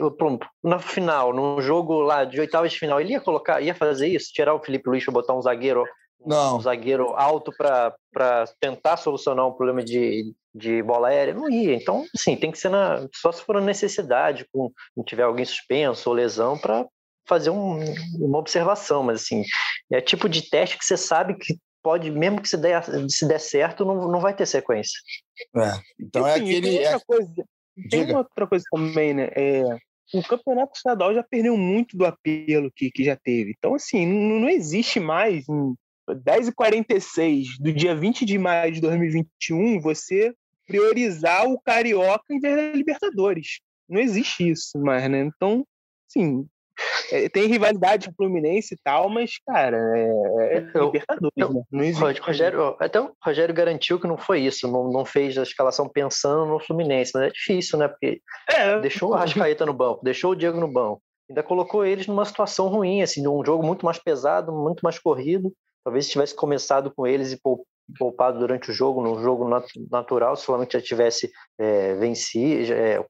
na 0.63 0.79
final, 0.79 1.33
num 1.33 1.61
jogo 1.61 2.01
lá 2.01 2.25
de 2.25 2.41
oitavas 2.41 2.73
de 2.73 2.79
final, 2.79 3.01
ele 3.01 3.13
ia 3.13 3.21
colocar, 3.21 3.61
ia 3.61 3.75
fazer 3.75 4.09
isso, 4.09 4.33
tirar 4.33 4.55
o 4.55 4.63
Felipe 4.63 4.89
Luiz 4.89 5.05
e 5.07 5.11
botar 5.11 5.35
um 5.35 5.43
zagueiro, 5.43 5.85
não. 6.25 6.57
um 6.57 6.61
zagueiro 6.61 7.15
alto 7.15 7.53
para 7.57 8.45
tentar 8.61 8.97
solucionar 8.97 9.47
um 9.47 9.53
problema 9.53 9.83
de, 9.83 10.33
de 10.55 10.83
bola 10.83 11.09
aérea, 11.09 11.35
não 11.35 11.51
ia. 11.51 11.75
Então, 11.75 12.05
sim, 12.17 12.37
tem 12.37 12.51
que 12.51 12.59
ser 12.59 12.71
na, 12.71 13.07
só 13.15 13.31
se 13.31 13.43
for 13.43 13.61
necessidade, 13.61 14.47
com 14.53 14.71
não 14.97 15.05
tiver 15.05 15.23
alguém 15.23 15.45
suspenso 15.45 16.09
ou 16.09 16.15
lesão 16.17 16.59
para 16.59 16.87
fazer 17.29 17.51
um, 17.51 17.79
uma 18.21 18.39
observação, 18.39 19.03
mas 19.03 19.23
assim, 19.23 19.43
é 19.93 20.01
tipo 20.01 20.29
de 20.29 20.49
teste 20.49 20.79
que 20.79 20.85
você 20.85 20.97
sabe 20.97 21.35
que 21.35 21.59
pode, 21.87 22.11
mesmo 22.11 22.43
que 22.43 22.49
se 22.49 22.57
der, 22.57 22.83
se 23.09 23.29
der 23.29 23.39
certo, 23.39 23.85
não, 23.85 24.09
não 24.09 24.19
vai 24.19 24.35
ter 24.35 24.45
sequência. 24.45 24.99
É, 25.57 25.73
então 26.01 26.27
é 26.27 26.35
aquele. 26.35 26.79
É... 26.79 26.99
Coisa, 27.07 27.33
tem 27.91 28.05
uma 28.05 28.19
outra 28.19 28.47
coisa 28.47 28.65
também, 28.71 29.15
né? 29.15 29.29
É, 29.35 29.63
o 30.15 30.23
campeonato 30.23 30.73
estadual 30.77 31.15
já 31.15 31.23
perdeu 31.23 31.57
muito 31.57 31.97
do 31.97 32.07
apelo 32.07 32.71
que, 32.75 32.91
que 32.91 33.05
já 33.05 33.17
teve. 33.17 33.55
Então, 33.57 33.75
assim, 33.75 34.07
não, 34.07 34.41
não 34.41 34.49
existe 34.49 35.01
mais. 35.01 35.49
Em 35.49 35.75
10h46 36.09 37.59
do 37.59 37.73
dia 37.73 37.95
20 37.95 38.25
de 38.25 38.39
maio 38.39 38.73
de 38.73 38.81
2021, 38.81 39.81
você 39.81 40.33
priorizar 40.67 41.47
o 41.47 41.61
Carioca 41.61 42.25
em 42.31 42.41
vez 42.41 42.57
da 42.57 42.73
Libertadores. 42.73 43.61
Não 43.89 44.01
existe 44.01 44.49
isso 44.49 44.79
mais, 44.79 45.09
né? 45.11 45.21
Então, 45.21 45.67
sim, 46.09 46.47
é, 47.11 47.29
tem 47.29 47.47
rivalidade 47.47 48.07
com 48.07 48.13
o 48.13 48.17
Fluminense 48.17 48.75
e 48.75 48.79
tal, 48.83 49.09
mas, 49.09 49.39
cara, 49.47 49.77
é, 49.77 50.57
é 50.57 50.61
Libertadores, 50.61 51.33
eu, 51.37 51.53
né? 51.53 51.63
Não 51.71 51.85
existe. 51.85 52.21
Rogério, 52.21 52.77
até 52.79 53.01
o 53.01 53.13
Rogério 53.25 53.55
garantiu 53.55 54.01
que 54.01 54.07
não 54.07 54.17
foi 54.17 54.41
isso, 54.41 54.71
não, 54.71 54.91
não 54.91 55.05
fez 55.05 55.37
a 55.39 55.43
escalação 55.43 55.89
pensando 55.89 56.47
no 56.47 56.61
Fluminense, 56.61 57.13
mas 57.15 57.25
é 57.25 57.31
difícil, 57.31 57.79
né? 57.79 57.89
Porque 57.89 58.21
é, 58.49 58.79
deixou 58.81 59.11
o 59.11 59.15
Rascaeta 59.15 59.65
no 59.65 59.73
banco, 59.73 60.05
deixou 60.05 60.33
o 60.33 60.37
Diego 60.37 60.59
no 60.59 60.69
banco, 60.69 61.01
ainda 61.29 61.43
colocou 61.43 61.85
eles 61.85 62.07
numa 62.07 62.25
situação 62.25 62.69
ruim, 62.69 63.03
assim, 63.03 63.23
num 63.23 63.45
jogo 63.45 63.65
muito 63.65 63.85
mais 63.85 63.99
pesado, 63.99 64.53
muito 64.53 64.81
mais 64.83 64.99
corrido. 64.99 65.53
Talvez 65.85 66.07
se 66.07 66.13
tivesse 66.13 66.35
começado 66.35 66.93
com 66.95 67.07
eles 67.07 67.33
e 67.33 67.39
poupado 67.99 68.39
durante 68.39 68.71
o 68.71 68.75
jogo, 68.75 69.01
no 69.01 69.23
jogo 69.23 69.49
natural, 69.91 70.37
se 70.37 70.43
o 70.43 70.47
Flamengo 70.47 70.71
já 70.73 70.81
tivesse 70.81 71.31
é, 71.59 71.95
vencido, 71.95 72.73
é, 72.73 73.05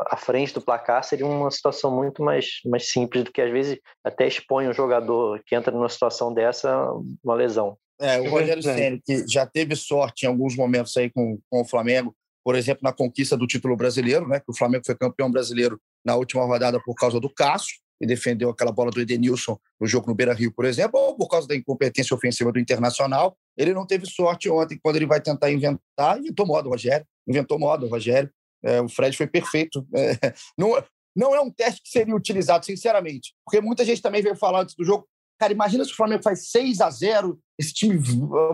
à 0.00 0.16
frente 0.16 0.54
do 0.54 0.60
placar, 0.60 1.04
seria 1.04 1.26
uma 1.26 1.50
situação 1.50 1.94
muito 1.94 2.22
mais, 2.22 2.60
mais 2.64 2.90
simples 2.90 3.24
do 3.24 3.32
que 3.32 3.40
às 3.40 3.50
vezes 3.50 3.78
até 4.02 4.26
expõe 4.26 4.68
um 4.68 4.72
jogador 4.72 5.42
que 5.46 5.54
entra 5.54 5.72
numa 5.72 5.88
situação 5.88 6.32
dessa 6.32 6.90
uma 7.22 7.34
lesão. 7.34 7.76
É, 8.00 8.20
o 8.20 8.28
Rogério 8.28 8.62
Senna, 8.62 8.98
que 9.04 9.24
já 9.28 9.46
teve 9.46 9.76
sorte 9.76 10.24
em 10.24 10.28
alguns 10.28 10.56
momentos 10.56 10.96
aí 10.96 11.10
com, 11.10 11.38
com 11.48 11.62
o 11.62 11.64
Flamengo, 11.64 12.14
por 12.44 12.54
exemplo, 12.56 12.80
na 12.82 12.92
conquista 12.92 13.36
do 13.36 13.46
título 13.46 13.76
brasileiro, 13.76 14.28
né, 14.28 14.40
que 14.40 14.50
o 14.50 14.56
Flamengo 14.56 14.84
foi 14.84 14.94
campeão 14.94 15.30
brasileiro 15.30 15.80
na 16.04 16.16
última 16.16 16.44
rodada 16.44 16.80
por 16.84 16.94
causa 16.94 17.18
do 17.18 17.32
Cássio, 17.32 17.76
e 18.00 18.06
defendeu 18.06 18.50
aquela 18.50 18.72
bola 18.72 18.90
do 18.90 19.00
Edenilson 19.00 19.58
no 19.80 19.86
jogo 19.86 20.08
no 20.08 20.14
Beira-Rio, 20.14 20.52
por 20.52 20.64
exemplo, 20.64 20.98
ou 20.98 21.16
por 21.16 21.28
causa 21.28 21.46
da 21.46 21.54
incompetência 21.54 22.14
ofensiva 22.14 22.52
do 22.52 22.58
Internacional. 22.58 23.36
Ele 23.56 23.72
não 23.72 23.86
teve 23.86 24.06
sorte 24.06 24.48
ontem 24.48 24.78
quando 24.82 24.96
ele 24.96 25.06
vai 25.06 25.20
tentar 25.20 25.50
inventar, 25.50 26.18
inventou 26.18 26.46
modo, 26.46 26.68
Rogério, 26.68 27.06
inventou 27.26 27.58
modo, 27.58 27.86
Rogério. 27.86 28.30
É, 28.62 28.80
o 28.80 28.88
Fred 28.88 29.16
foi 29.16 29.26
perfeito. 29.26 29.86
É, 29.94 30.34
não, 30.58 30.82
não 31.16 31.34
é 31.34 31.40
um 31.40 31.50
teste 31.50 31.82
que 31.82 31.88
seria 31.88 32.14
utilizado, 32.14 32.66
sinceramente, 32.66 33.34
porque 33.44 33.60
muita 33.60 33.84
gente 33.84 34.02
também 34.02 34.22
veio 34.22 34.36
falar 34.36 34.62
antes 34.62 34.74
do 34.74 34.84
jogo. 34.84 35.06
Cara, 35.38 35.52
imagina 35.52 35.84
se 35.84 35.92
o 35.92 35.96
Flamengo 35.96 36.22
faz 36.22 36.50
6 36.50 36.80
a 36.80 36.90
0 36.90 37.38
esse 37.58 37.72
time 37.72 37.98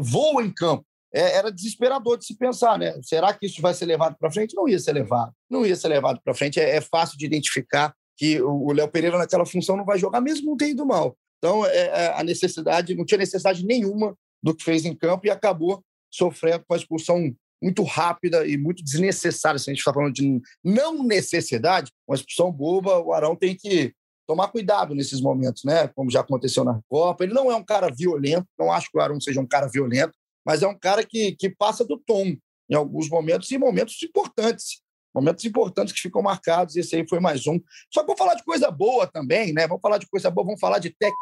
voa 0.00 0.42
em 0.42 0.52
campo. 0.52 0.84
É, 1.12 1.36
era 1.36 1.50
desesperador 1.50 2.18
de 2.18 2.24
se 2.24 2.36
pensar, 2.36 2.78
né? 2.78 2.94
Será 3.02 3.34
que 3.34 3.46
isso 3.46 3.60
vai 3.60 3.74
ser 3.74 3.86
levado 3.86 4.16
para 4.18 4.30
frente? 4.30 4.54
Não 4.54 4.68
ia 4.68 4.78
ser 4.78 4.92
levado. 4.92 5.32
Não 5.50 5.66
ia 5.66 5.74
ser 5.74 5.88
levado 5.88 6.20
para 6.22 6.34
frente. 6.34 6.60
É, 6.60 6.76
é, 6.76 6.80
fácil 6.80 7.18
de 7.18 7.26
identificar 7.26 7.92
que 8.20 8.38
o 8.42 8.70
Léo 8.70 8.86
Pereira 8.86 9.16
naquela 9.16 9.46
função 9.46 9.78
não 9.78 9.84
vai 9.86 9.98
jogar, 9.98 10.20
mesmo 10.20 10.50
não 10.50 10.56
tendo 10.58 10.72
ido 10.72 10.84
mal. 10.84 11.16
Então, 11.38 11.64
é, 11.64 11.86
é, 11.86 12.20
a 12.20 12.22
necessidade, 12.22 12.94
não 12.94 13.06
tinha 13.06 13.16
necessidade 13.16 13.64
nenhuma 13.64 14.14
do 14.42 14.54
que 14.54 14.62
fez 14.62 14.84
em 14.84 14.94
campo 14.94 15.26
e 15.26 15.30
acabou 15.30 15.82
sofrendo 16.12 16.62
com 16.68 16.74
a 16.74 16.76
expulsão 16.76 17.34
muito 17.62 17.82
rápida 17.82 18.46
e 18.46 18.58
muito 18.58 18.84
desnecessária. 18.84 19.58
Se 19.58 19.70
a 19.70 19.72
gente 19.72 19.78
está 19.78 19.94
falando 19.94 20.12
de 20.12 20.38
não 20.62 21.02
necessidade, 21.02 21.90
uma 22.06 22.14
expulsão 22.14 22.52
boba, 22.52 22.98
o 22.98 23.14
Arão 23.14 23.34
tem 23.34 23.56
que 23.56 23.94
tomar 24.26 24.48
cuidado 24.48 24.94
nesses 24.94 25.22
momentos, 25.22 25.64
né? 25.64 25.88
Como 25.88 26.10
já 26.10 26.20
aconteceu 26.20 26.62
na 26.62 26.78
Copa. 26.90 27.24
Ele 27.24 27.32
não 27.32 27.50
é 27.50 27.56
um 27.56 27.64
cara 27.64 27.90
violento, 27.90 28.46
não 28.58 28.70
acho 28.70 28.90
que 28.90 28.98
o 28.98 29.00
Arão 29.00 29.18
seja 29.18 29.40
um 29.40 29.46
cara 29.46 29.66
violento, 29.66 30.12
mas 30.44 30.62
é 30.62 30.68
um 30.68 30.78
cara 30.78 31.02
que, 31.02 31.32
que 31.36 31.48
passa 31.48 31.86
do 31.86 31.96
tom 31.96 32.36
em 32.68 32.74
alguns 32.74 33.08
momentos 33.08 33.50
e 33.50 33.56
momentos 33.56 33.96
importantes. 34.02 34.82
Momentos 35.14 35.44
importantes 35.44 35.94
que 35.94 36.00
ficam 36.00 36.22
marcados, 36.22 36.76
esse 36.76 36.94
aí 36.96 37.06
foi 37.08 37.20
mais 37.20 37.46
um. 37.46 37.60
Só 37.92 38.00
que 38.00 38.06
vamos 38.06 38.18
falar 38.18 38.34
de 38.34 38.44
coisa 38.44 38.70
boa 38.70 39.06
também, 39.06 39.52
né? 39.52 39.66
Vamos 39.66 39.82
falar 39.82 39.98
de 39.98 40.08
coisa 40.08 40.30
boa, 40.30 40.44
vamos 40.44 40.60
falar 40.60 40.78
de 40.78 40.90
técnica 40.90 41.18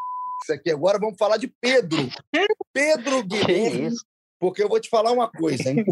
aqui 0.50 0.70
agora, 0.70 0.98
vamos 0.98 1.16
falar 1.18 1.36
de 1.36 1.48
Pedro. 1.60 2.08
Pedro 2.72 3.22
Guilherme. 3.26 3.94
Porque 4.40 4.62
eu 4.62 4.68
vou 4.68 4.78
te 4.78 4.88
falar 4.88 5.10
uma 5.10 5.28
coisa, 5.28 5.68
hein? 5.68 5.84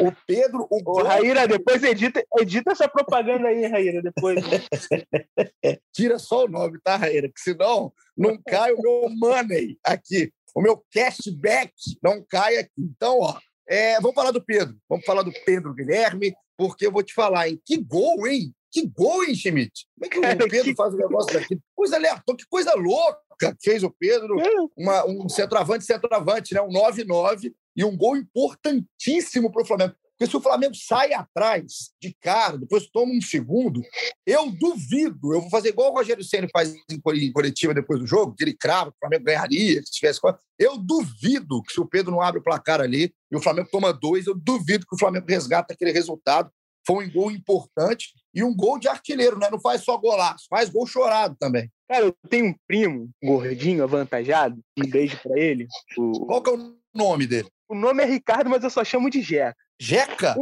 O 0.00 0.12
Pedro. 0.26 0.66
O 0.68 0.82
Ô, 0.84 1.04
Raíra, 1.04 1.46
depois 1.46 1.82
edita, 1.84 2.24
edita 2.36 2.72
essa 2.72 2.88
propaganda 2.88 3.46
aí, 3.46 3.64
Raíra, 3.64 4.02
depois. 4.02 4.42
Tira 5.94 6.18
só 6.18 6.44
o 6.44 6.48
nome, 6.48 6.80
tá, 6.82 6.96
Raíra? 6.96 7.28
Que 7.28 7.40
senão 7.40 7.92
não 8.16 8.36
cai 8.44 8.72
o 8.72 8.82
meu 8.82 9.08
money 9.08 9.78
aqui. 9.84 10.32
O 10.54 10.60
meu 10.60 10.84
cashback 10.92 11.72
não 12.02 12.24
cai 12.28 12.56
aqui. 12.56 12.72
Então, 12.76 13.20
ó, 13.20 13.38
é, 13.72 14.00
vamos 14.00 14.14
falar 14.14 14.30
do 14.32 14.44
Pedro. 14.44 14.76
Vamos 14.86 15.04
falar 15.06 15.22
do 15.22 15.32
Pedro 15.46 15.72
Guilherme, 15.72 16.34
porque 16.58 16.86
eu 16.86 16.92
vou 16.92 17.02
te 17.02 17.14
falar, 17.14 17.48
hein? 17.48 17.58
Que 17.64 17.78
gol, 17.78 18.26
hein? 18.26 18.54
Que 18.70 18.86
gol, 18.86 19.24
hein, 19.24 19.34
Schmidt? 19.34 19.86
Como 20.12 20.26
é 20.26 20.36
que 20.36 20.44
o 20.44 20.48
Pedro 20.50 20.64
que... 20.64 20.74
faz 20.74 20.92
um 20.92 20.98
negócio 20.98 21.32
daqui? 21.32 21.58
Coisa 21.74 21.96
aleatória, 21.96 22.36
que 22.36 22.46
coisa 22.50 22.74
louca 22.74 23.22
que 23.38 23.70
fez 23.70 23.82
o 23.82 23.90
Pedro. 23.90 24.38
É. 24.40 24.48
Uma, 24.76 25.06
um 25.06 25.28
centroavante, 25.28 25.84
centroavante, 25.84 26.54
né? 26.54 26.60
Um 26.60 26.68
9-9 26.68 27.52
e 27.74 27.84
um 27.84 27.96
gol 27.96 28.16
importantíssimo 28.16 29.50
para 29.50 29.62
o 29.62 29.64
Flamengo. 29.64 29.94
Porque 30.22 30.30
se 30.30 30.36
o 30.36 30.40
Flamengo 30.40 30.74
sai 30.76 31.12
atrás 31.12 31.90
de 32.00 32.16
cara, 32.20 32.56
depois 32.56 32.86
toma 32.86 33.12
um 33.12 33.20
segundo, 33.20 33.82
eu 34.24 34.52
duvido. 34.52 35.34
Eu 35.34 35.40
vou 35.40 35.50
fazer 35.50 35.70
igual 35.70 35.90
o 35.90 35.94
Rogério 35.94 36.22
Senna 36.22 36.46
faz 36.52 36.72
em 36.88 37.32
coletiva 37.32 37.74
depois 37.74 37.98
do 37.98 38.06
jogo, 38.06 38.32
que 38.36 38.44
ele 38.44 38.54
crava 38.54 38.92
que 38.92 38.96
o 38.98 39.00
Flamengo 39.00 39.24
ganharia, 39.24 39.82
se 39.82 39.90
tivesse. 39.90 40.20
Eu 40.56 40.78
duvido 40.78 41.60
que 41.64 41.72
se 41.72 41.80
o 41.80 41.86
Pedro 41.86 42.12
não 42.12 42.22
abre 42.22 42.38
o 42.38 42.42
placar 42.42 42.80
ali 42.80 43.12
e 43.32 43.36
o 43.36 43.42
Flamengo 43.42 43.68
toma 43.72 43.92
dois, 43.92 44.28
eu 44.28 44.34
duvido 44.36 44.86
que 44.86 44.94
o 44.94 44.98
Flamengo 44.98 45.26
resgata 45.28 45.74
aquele 45.74 45.90
resultado. 45.90 46.52
Foi 46.86 47.04
um 47.04 47.10
gol 47.10 47.32
importante 47.32 48.12
e 48.32 48.44
um 48.44 48.54
gol 48.54 48.78
de 48.78 48.86
artilheiro, 48.86 49.40
né? 49.40 49.48
Não 49.50 49.60
faz 49.60 49.82
só 49.82 49.96
golaço, 49.98 50.46
faz 50.48 50.70
gol 50.70 50.86
chorado 50.86 51.34
também. 51.36 51.68
Cara, 51.88 52.04
eu 52.04 52.14
tenho 52.28 52.46
um 52.46 52.54
primo 52.68 53.10
gordinho, 53.20 53.82
avantajado, 53.82 54.56
um 54.78 54.88
beijo 54.88 55.18
para 55.20 55.36
ele. 55.36 55.66
O... 55.98 56.26
Qual 56.26 56.40
que 56.40 56.50
é 56.50 56.52
o 56.52 56.76
nome 56.94 57.26
dele? 57.26 57.48
O 57.72 57.74
nome 57.74 58.02
é 58.02 58.06
Ricardo, 58.06 58.50
mas 58.50 58.62
eu 58.62 58.68
só 58.68 58.84
chamo 58.84 59.08
de 59.08 59.22
Jeca. 59.22 59.56
Jeca? 59.80 60.34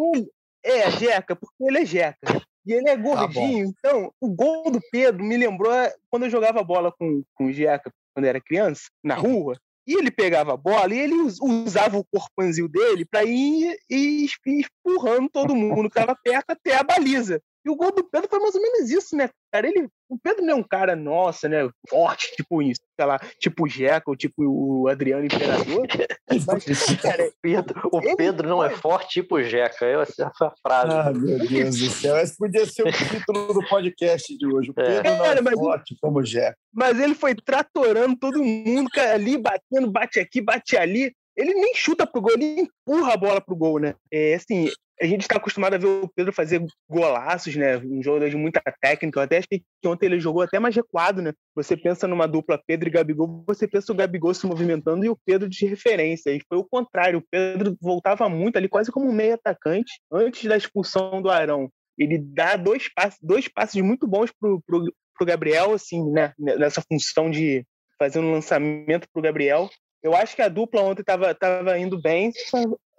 é, 0.64 0.90
Jeca, 0.90 1.37
porque 1.37 1.62
ele 1.62 1.79
é 1.79 1.87
Jeca. 1.87 2.43
E 2.66 2.73
ele 2.73 2.88
é 2.88 2.97
tá 2.97 3.01
gordinho, 3.01 3.73
tá 3.73 3.79
então 3.79 4.12
o 4.21 4.29
gol 4.29 4.69
do 4.69 4.81
Pedro 4.90 5.23
me 5.23 5.37
lembrou 5.37 5.73
quando 6.11 6.25
eu 6.25 6.31
jogava 6.31 6.64
bola 6.64 6.93
com, 6.93 7.23
com 7.35 7.47
o 7.47 7.53
Jeca 7.53 7.88
quando 8.12 8.27
era 8.27 8.40
criança, 8.40 8.83
na 9.03 9.14
rua. 9.14 9.57
E 9.87 9.97
ele 9.97 10.11
pegava 10.11 10.55
a 10.55 10.57
bola 10.57 10.93
e 10.93 10.99
ele 10.99 11.14
usava 11.40 11.97
o 11.97 12.05
corpãozinho 12.05 12.69
dele 12.69 13.05
para 13.05 13.23
ir, 13.23 13.79
ir 13.88 14.29
empurrando 14.45 15.31
todo 15.31 15.55
mundo 15.55 15.88
que 15.88 16.01
estava 16.01 16.19
perto 16.21 16.51
até 16.51 16.75
a 16.75 16.83
baliza. 16.83 17.40
E 17.64 17.70
o 17.70 17.77
gol 17.77 17.92
do 17.92 18.05
Pedro 18.05 18.29
foi 18.29 18.38
mais 18.38 18.55
ou 18.55 18.62
menos 18.62 18.90
isso, 18.90 19.16
né, 19.16 19.29
cara? 19.53 19.68
Ele, 19.68 19.88
o 20.09 20.18
Pedro 20.18 20.44
não 20.44 20.55
é 20.55 20.57
um 20.57 20.62
cara, 20.62 20.96
nossa, 20.96 21.49
né, 21.49 21.68
forte, 21.88 22.35
tipo 22.35 22.62
isso, 22.62 22.81
sei 22.99 23.07
lá, 23.07 23.18
tipo 23.38 23.64
o 23.64 23.68
Jeca 23.68 24.11
ou 24.11 24.16
tipo 24.16 24.42
o 24.42 24.88
Adriano 24.88 25.25
Imperador. 25.25 25.87
Mas, 26.46 27.01
cara, 27.01 27.27
o 27.27 27.33
Pedro, 27.42 27.88
o 27.92 28.16
Pedro 28.16 28.49
não 28.49 28.64
é 28.64 28.70
forte 28.70 29.20
tipo 29.20 29.37
o 29.37 29.42
Jeca. 29.42 29.85
Essa 29.85 30.31
foi 30.37 30.46
a 30.46 30.53
frase. 30.62 30.94
Ah, 30.94 31.12
meu 31.12 31.38
Deus 31.38 31.79
do 31.79 31.90
céu. 31.90 32.16
Esse 32.16 32.37
podia 32.37 32.64
ser 32.66 32.83
o 32.83 32.92
título 32.92 33.53
do 33.53 33.68
podcast 33.68 34.37
de 34.37 34.46
hoje. 34.46 34.70
O 34.70 34.81
é. 34.81 35.03
Pedro 35.03 35.12
é. 35.12 35.40
não 35.42 35.51
é 35.51 35.55
forte 35.55 35.96
como 36.01 36.20
o 36.20 36.25
Jeca. 36.25 36.57
Mas 36.73 36.99
ele 36.99 37.14
foi 37.14 37.35
tratorando 37.35 38.16
todo 38.16 38.42
mundo 38.42 38.88
ali, 39.12 39.37
batendo, 39.37 39.90
bate 39.90 40.20
aqui, 40.20 40.40
bate 40.40 40.77
ali 40.77 41.12
ele 41.37 41.55
nem 41.55 41.75
chuta 41.75 42.07
pro 42.07 42.20
gol, 42.20 42.33
ele 42.33 42.61
empurra 42.61 43.14
a 43.14 43.16
bola 43.16 43.40
pro 43.40 43.57
gol, 43.57 43.79
né? 43.79 43.94
É 44.12 44.35
assim, 44.35 44.68
a 45.01 45.07
gente 45.07 45.23
está 45.23 45.37
acostumado 45.37 45.75
a 45.75 45.79
ver 45.79 45.87
o 45.87 46.09
Pedro 46.15 46.33
fazer 46.33 46.63
golaços, 46.89 47.57
né? 47.57 47.79
Um 47.79 48.03
jogador 48.03 48.29
de 48.29 48.37
muita 48.37 48.61
técnica. 48.81 49.19
Eu 49.19 49.23
até 49.25 49.39
achei 49.39 49.61
que 49.61 49.89
ontem 49.89 50.07
ele 50.07 50.21
jogou 50.21 50.43
até 50.43 50.59
mais 50.59 50.77
recuado, 50.77 51.23
né? 51.23 51.33
Você 51.55 51.75
pensa 51.75 52.07
numa 52.07 52.29
dupla 52.29 52.61
Pedro 52.67 52.89
e 52.89 52.93
Gabigol, 52.93 53.43
você 53.47 53.67
pensa 53.67 53.93
o 53.93 53.95
Gabigol 53.95 54.35
se 54.35 54.47
movimentando 54.47 55.05
e 55.05 55.09
o 55.09 55.19
Pedro 55.25 55.49
de 55.49 55.67
referência. 55.67 56.31
E 56.31 56.43
foi 56.47 56.59
o 56.59 56.69
contrário. 56.69 57.21
O 57.21 57.25
Pedro 57.31 57.77
voltava 57.81 58.29
muito 58.29 58.59
ali, 58.59 58.69
quase 58.69 58.93
como 58.93 59.09
um 59.09 59.13
meio 59.13 59.35
atacante, 59.35 60.01
antes 60.13 60.45
da 60.45 60.57
expulsão 60.57 61.23
do 61.23 61.31
Arão. 61.31 61.71
Ele 61.99 62.19
dá 62.19 62.57
dois 62.57 62.93
passos, 62.93 63.19
dois 63.23 63.49
passos 63.49 63.81
muito 63.81 64.07
bons 64.07 64.31
pro, 64.39 64.61
pro, 64.67 64.85
pro 65.17 65.27
Gabriel, 65.27 65.73
assim, 65.73 66.11
né? 66.11 66.35
Nessa 66.39 66.83
função 66.83 67.31
de 67.31 67.65
fazer 67.99 68.19
um 68.19 68.33
lançamento 68.33 69.09
pro 69.11 69.23
Gabriel. 69.23 69.71
Eu 70.03 70.15
acho 70.15 70.35
que 70.35 70.43
a 70.43 70.49
dupla 70.49 70.83
ontem 70.83 71.03
estava 71.03 71.35
tava 71.35 71.79
indo 71.79 72.01
bem 72.01 72.33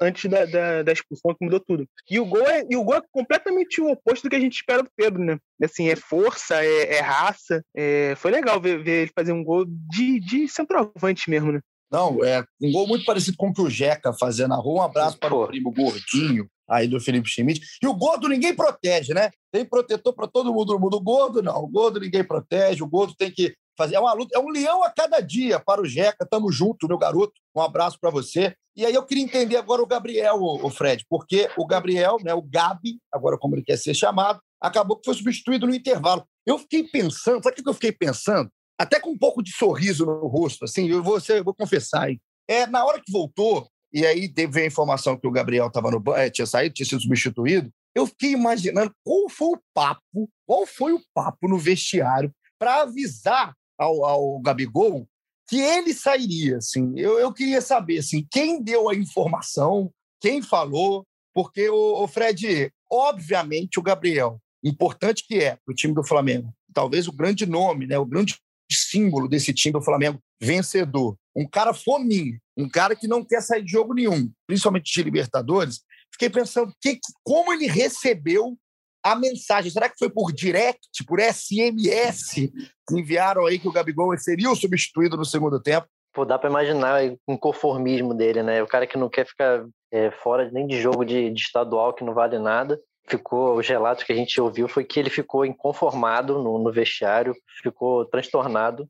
antes 0.01 0.29
da, 0.29 0.45
da, 0.45 0.83
da, 0.83 0.91
expulsão, 0.91 1.35
que 1.35 1.45
mudou 1.45 1.59
tudo. 1.59 1.85
E 2.09 2.19
o, 2.19 2.25
gol 2.25 2.41
é, 2.47 2.65
e 2.69 2.75
o 2.75 2.83
gol 2.83 2.95
é 2.95 3.01
completamente 3.11 3.79
o 3.79 3.91
oposto 3.91 4.23
do 4.23 4.29
que 4.29 4.35
a 4.35 4.39
gente 4.39 4.55
espera 4.55 4.81
do 4.81 4.89
Pedro, 4.95 5.23
né? 5.23 5.37
Assim, 5.63 5.89
é 5.89 5.95
força, 5.95 6.63
é, 6.63 6.95
é 6.95 6.99
raça. 6.99 7.63
É, 7.75 8.15
foi 8.17 8.31
legal 8.31 8.59
ver, 8.59 8.83
ver, 8.83 9.03
ele 9.03 9.11
fazer 9.15 9.31
um 9.31 9.43
gol 9.43 9.65
de, 9.67 10.19
de 10.19 10.47
centroavante 10.47 11.29
mesmo, 11.29 11.51
né? 11.51 11.59
Não, 11.91 12.23
é 12.23 12.43
um 12.61 12.71
gol 12.71 12.87
muito 12.87 13.05
parecido 13.05 13.35
com 13.37 13.49
o 13.49 13.53
que 13.53 13.61
o 13.61 13.69
Jeca 13.69 14.13
fazia 14.13 14.47
na 14.47 14.55
rua. 14.55 14.81
Um 14.81 14.85
abraço 14.85 15.19
para 15.19 15.35
o 15.35 15.45
primo 15.45 15.71
gordinho 15.71 16.47
aí 16.69 16.87
do 16.87 17.01
Felipe 17.01 17.29
Schmidt. 17.29 17.61
E 17.83 17.87
o 17.87 17.93
gordo 17.93 18.29
ninguém 18.29 18.55
protege, 18.55 19.13
né? 19.13 19.29
Tem 19.51 19.65
protetor 19.65 20.13
para 20.13 20.27
todo 20.27 20.53
mundo 20.53 20.73
no 20.73 20.79
mundo. 20.79 20.95
O 20.95 21.01
gordo 21.01 21.43
não, 21.43 21.61
o 21.61 21.67
gordo 21.67 21.99
ninguém 21.99 22.23
protege, 22.23 22.81
o 22.81 22.87
gordo 22.87 23.13
tem 23.13 23.29
que 23.29 23.53
fazer. 23.77 23.95
É 23.95 23.99
uma 23.99 24.13
luta, 24.13 24.35
é 24.35 24.39
um 24.39 24.49
leão 24.49 24.83
a 24.83 24.89
cada 24.89 25.19
dia 25.19 25.59
para 25.59 25.81
o 25.81 25.85
Jeca. 25.85 26.27
Tamo 26.29 26.51
junto, 26.51 26.87
meu 26.87 26.97
garoto. 26.97 27.33
Um 27.55 27.61
abraço 27.61 27.97
para 27.99 28.09
você. 28.09 28.55
E 28.75 28.85
aí 28.85 28.93
eu 28.93 29.05
queria 29.05 29.23
entender 29.23 29.57
agora 29.57 29.81
o 29.81 29.87
Gabriel, 29.87 30.39
o 30.41 30.69
Fred, 30.69 31.05
porque 31.09 31.49
o 31.57 31.65
Gabriel, 31.65 32.17
né, 32.23 32.33
o 32.33 32.41
Gabi, 32.41 32.99
agora 33.11 33.37
como 33.37 33.55
ele 33.55 33.63
quer 33.63 33.77
ser 33.77 33.93
chamado, 33.93 34.39
acabou 34.61 34.97
que 34.97 35.05
foi 35.05 35.13
substituído 35.13 35.67
no 35.67 35.75
intervalo. 35.75 36.25
Eu 36.45 36.57
fiquei 36.57 36.83
pensando, 36.83 37.43
sabe 37.43 37.59
o 37.59 37.63
que 37.63 37.69
eu 37.69 37.73
fiquei 37.73 37.91
pensando? 37.91 38.49
Até 38.79 38.99
com 38.99 39.11
um 39.11 39.17
pouco 39.17 39.43
de 39.43 39.51
sorriso 39.51 40.05
no 40.05 40.25
rosto, 40.27 40.63
assim, 40.63 40.87
eu 40.87 41.03
vou, 41.03 41.19
eu 41.27 41.43
vou 41.43 41.53
confessar, 41.53 42.09
hein? 42.09 42.19
É, 42.47 42.65
na 42.65 42.83
hora 42.85 43.01
que 43.01 43.11
voltou, 43.11 43.67
e 43.93 44.05
aí 44.05 44.29
teve 44.29 44.61
a 44.61 44.65
informação 44.65 45.17
que 45.17 45.27
o 45.27 45.31
Gabriel 45.31 45.69
tava 45.69 45.91
no, 45.91 46.01
é, 46.15 46.29
tinha 46.29 46.45
saído, 46.45 46.73
tinha 46.73 46.85
sido 46.85 47.01
substituído, 47.01 47.69
eu 47.93 48.07
fiquei 48.07 48.31
imaginando 48.31 48.93
qual 49.03 49.29
foi 49.29 49.49
o 49.49 49.61
papo, 49.73 50.29
qual 50.47 50.65
foi 50.65 50.93
o 50.93 51.01
papo 51.13 51.47
no 51.47 51.57
vestiário 51.57 52.33
para 52.57 52.83
avisar 52.83 53.53
ao, 53.81 54.05
ao 54.05 54.39
Gabigol 54.39 55.07
que 55.47 55.59
ele 55.59 55.93
sairia. 55.93 56.57
Assim. 56.57 56.93
Eu, 56.95 57.19
eu 57.19 57.33
queria 57.33 57.61
saber 57.61 57.99
assim, 57.99 58.25
quem 58.31 58.61
deu 58.61 58.89
a 58.89 58.95
informação, 58.95 59.91
quem 60.21 60.41
falou, 60.41 61.05
porque 61.33 61.69
o, 61.69 62.03
o 62.03 62.07
Fred, 62.07 62.71
obviamente, 62.89 63.79
o 63.79 63.83
Gabriel, 63.83 64.39
importante 64.63 65.25
que 65.27 65.39
é 65.39 65.57
para 65.65 65.71
o 65.71 65.75
time 65.75 65.93
do 65.93 66.03
Flamengo, 66.03 66.53
talvez 66.73 67.07
o 67.07 67.11
grande 67.11 67.45
nome, 67.45 67.87
né, 67.87 67.97
o 67.97 68.05
grande 68.05 68.37
símbolo 68.71 69.27
desse 69.27 69.53
time 69.53 69.73
do 69.73 69.81
Flamengo 69.81 70.19
vencedor. 70.41 71.17
Um 71.35 71.47
cara 71.47 71.73
fominho, 71.73 72.39
um 72.55 72.69
cara 72.69 72.95
que 72.95 73.07
não 73.07 73.23
quer 73.23 73.41
sair 73.41 73.63
de 73.63 73.71
jogo 73.71 73.93
nenhum, 73.93 74.31
principalmente 74.47 74.91
de 74.93 75.03
Libertadores. 75.03 75.81
Fiquei 76.13 76.29
pensando 76.29 76.73
que, 76.81 76.99
como 77.23 77.51
ele 77.51 77.67
recebeu 77.67 78.57
a 79.03 79.15
mensagem. 79.15 79.71
Será 79.71 79.89
que 79.89 79.97
foi 79.97 80.09
por 80.09 80.31
direct, 80.31 81.03
por 81.05 81.19
SMS, 81.19 82.51
que 82.87 82.99
enviaram 82.99 83.45
aí 83.45 83.59
que 83.59 83.67
o 83.67 83.71
Gabigol 83.71 84.15
seria 84.17 84.49
o 84.49 84.55
substituído 84.55 85.17
no 85.17 85.25
segundo 85.25 85.61
tempo? 85.61 85.87
Pô, 86.13 86.25
dá 86.25 86.37
para 86.37 86.49
imaginar 86.49 87.01
o 87.25 87.37
conformismo 87.37 88.13
dele, 88.13 88.43
né? 88.43 88.61
O 88.61 88.67
cara 88.67 88.85
que 88.85 88.97
não 88.97 89.09
quer 89.09 89.25
ficar 89.25 89.65
é, 89.91 90.11
fora 90.11 90.49
nem 90.51 90.67
de 90.67 90.79
jogo 90.81 91.05
de, 91.05 91.29
de, 91.29 91.41
estadual 91.41 91.93
que 91.93 92.03
não 92.03 92.13
vale 92.13 92.37
nada. 92.37 92.79
Ficou, 93.07 93.57
os 93.57 93.67
relatos 93.67 94.03
que 94.03 94.11
a 94.11 94.15
gente 94.15 94.39
ouviu 94.39 94.67
foi 94.67 94.83
que 94.83 94.99
ele 94.99 95.09
ficou 95.09 95.45
inconformado 95.45 96.41
no, 96.41 96.59
no 96.59 96.71
vestiário, 96.71 97.35
ficou 97.61 98.05
transtornado 98.05 98.87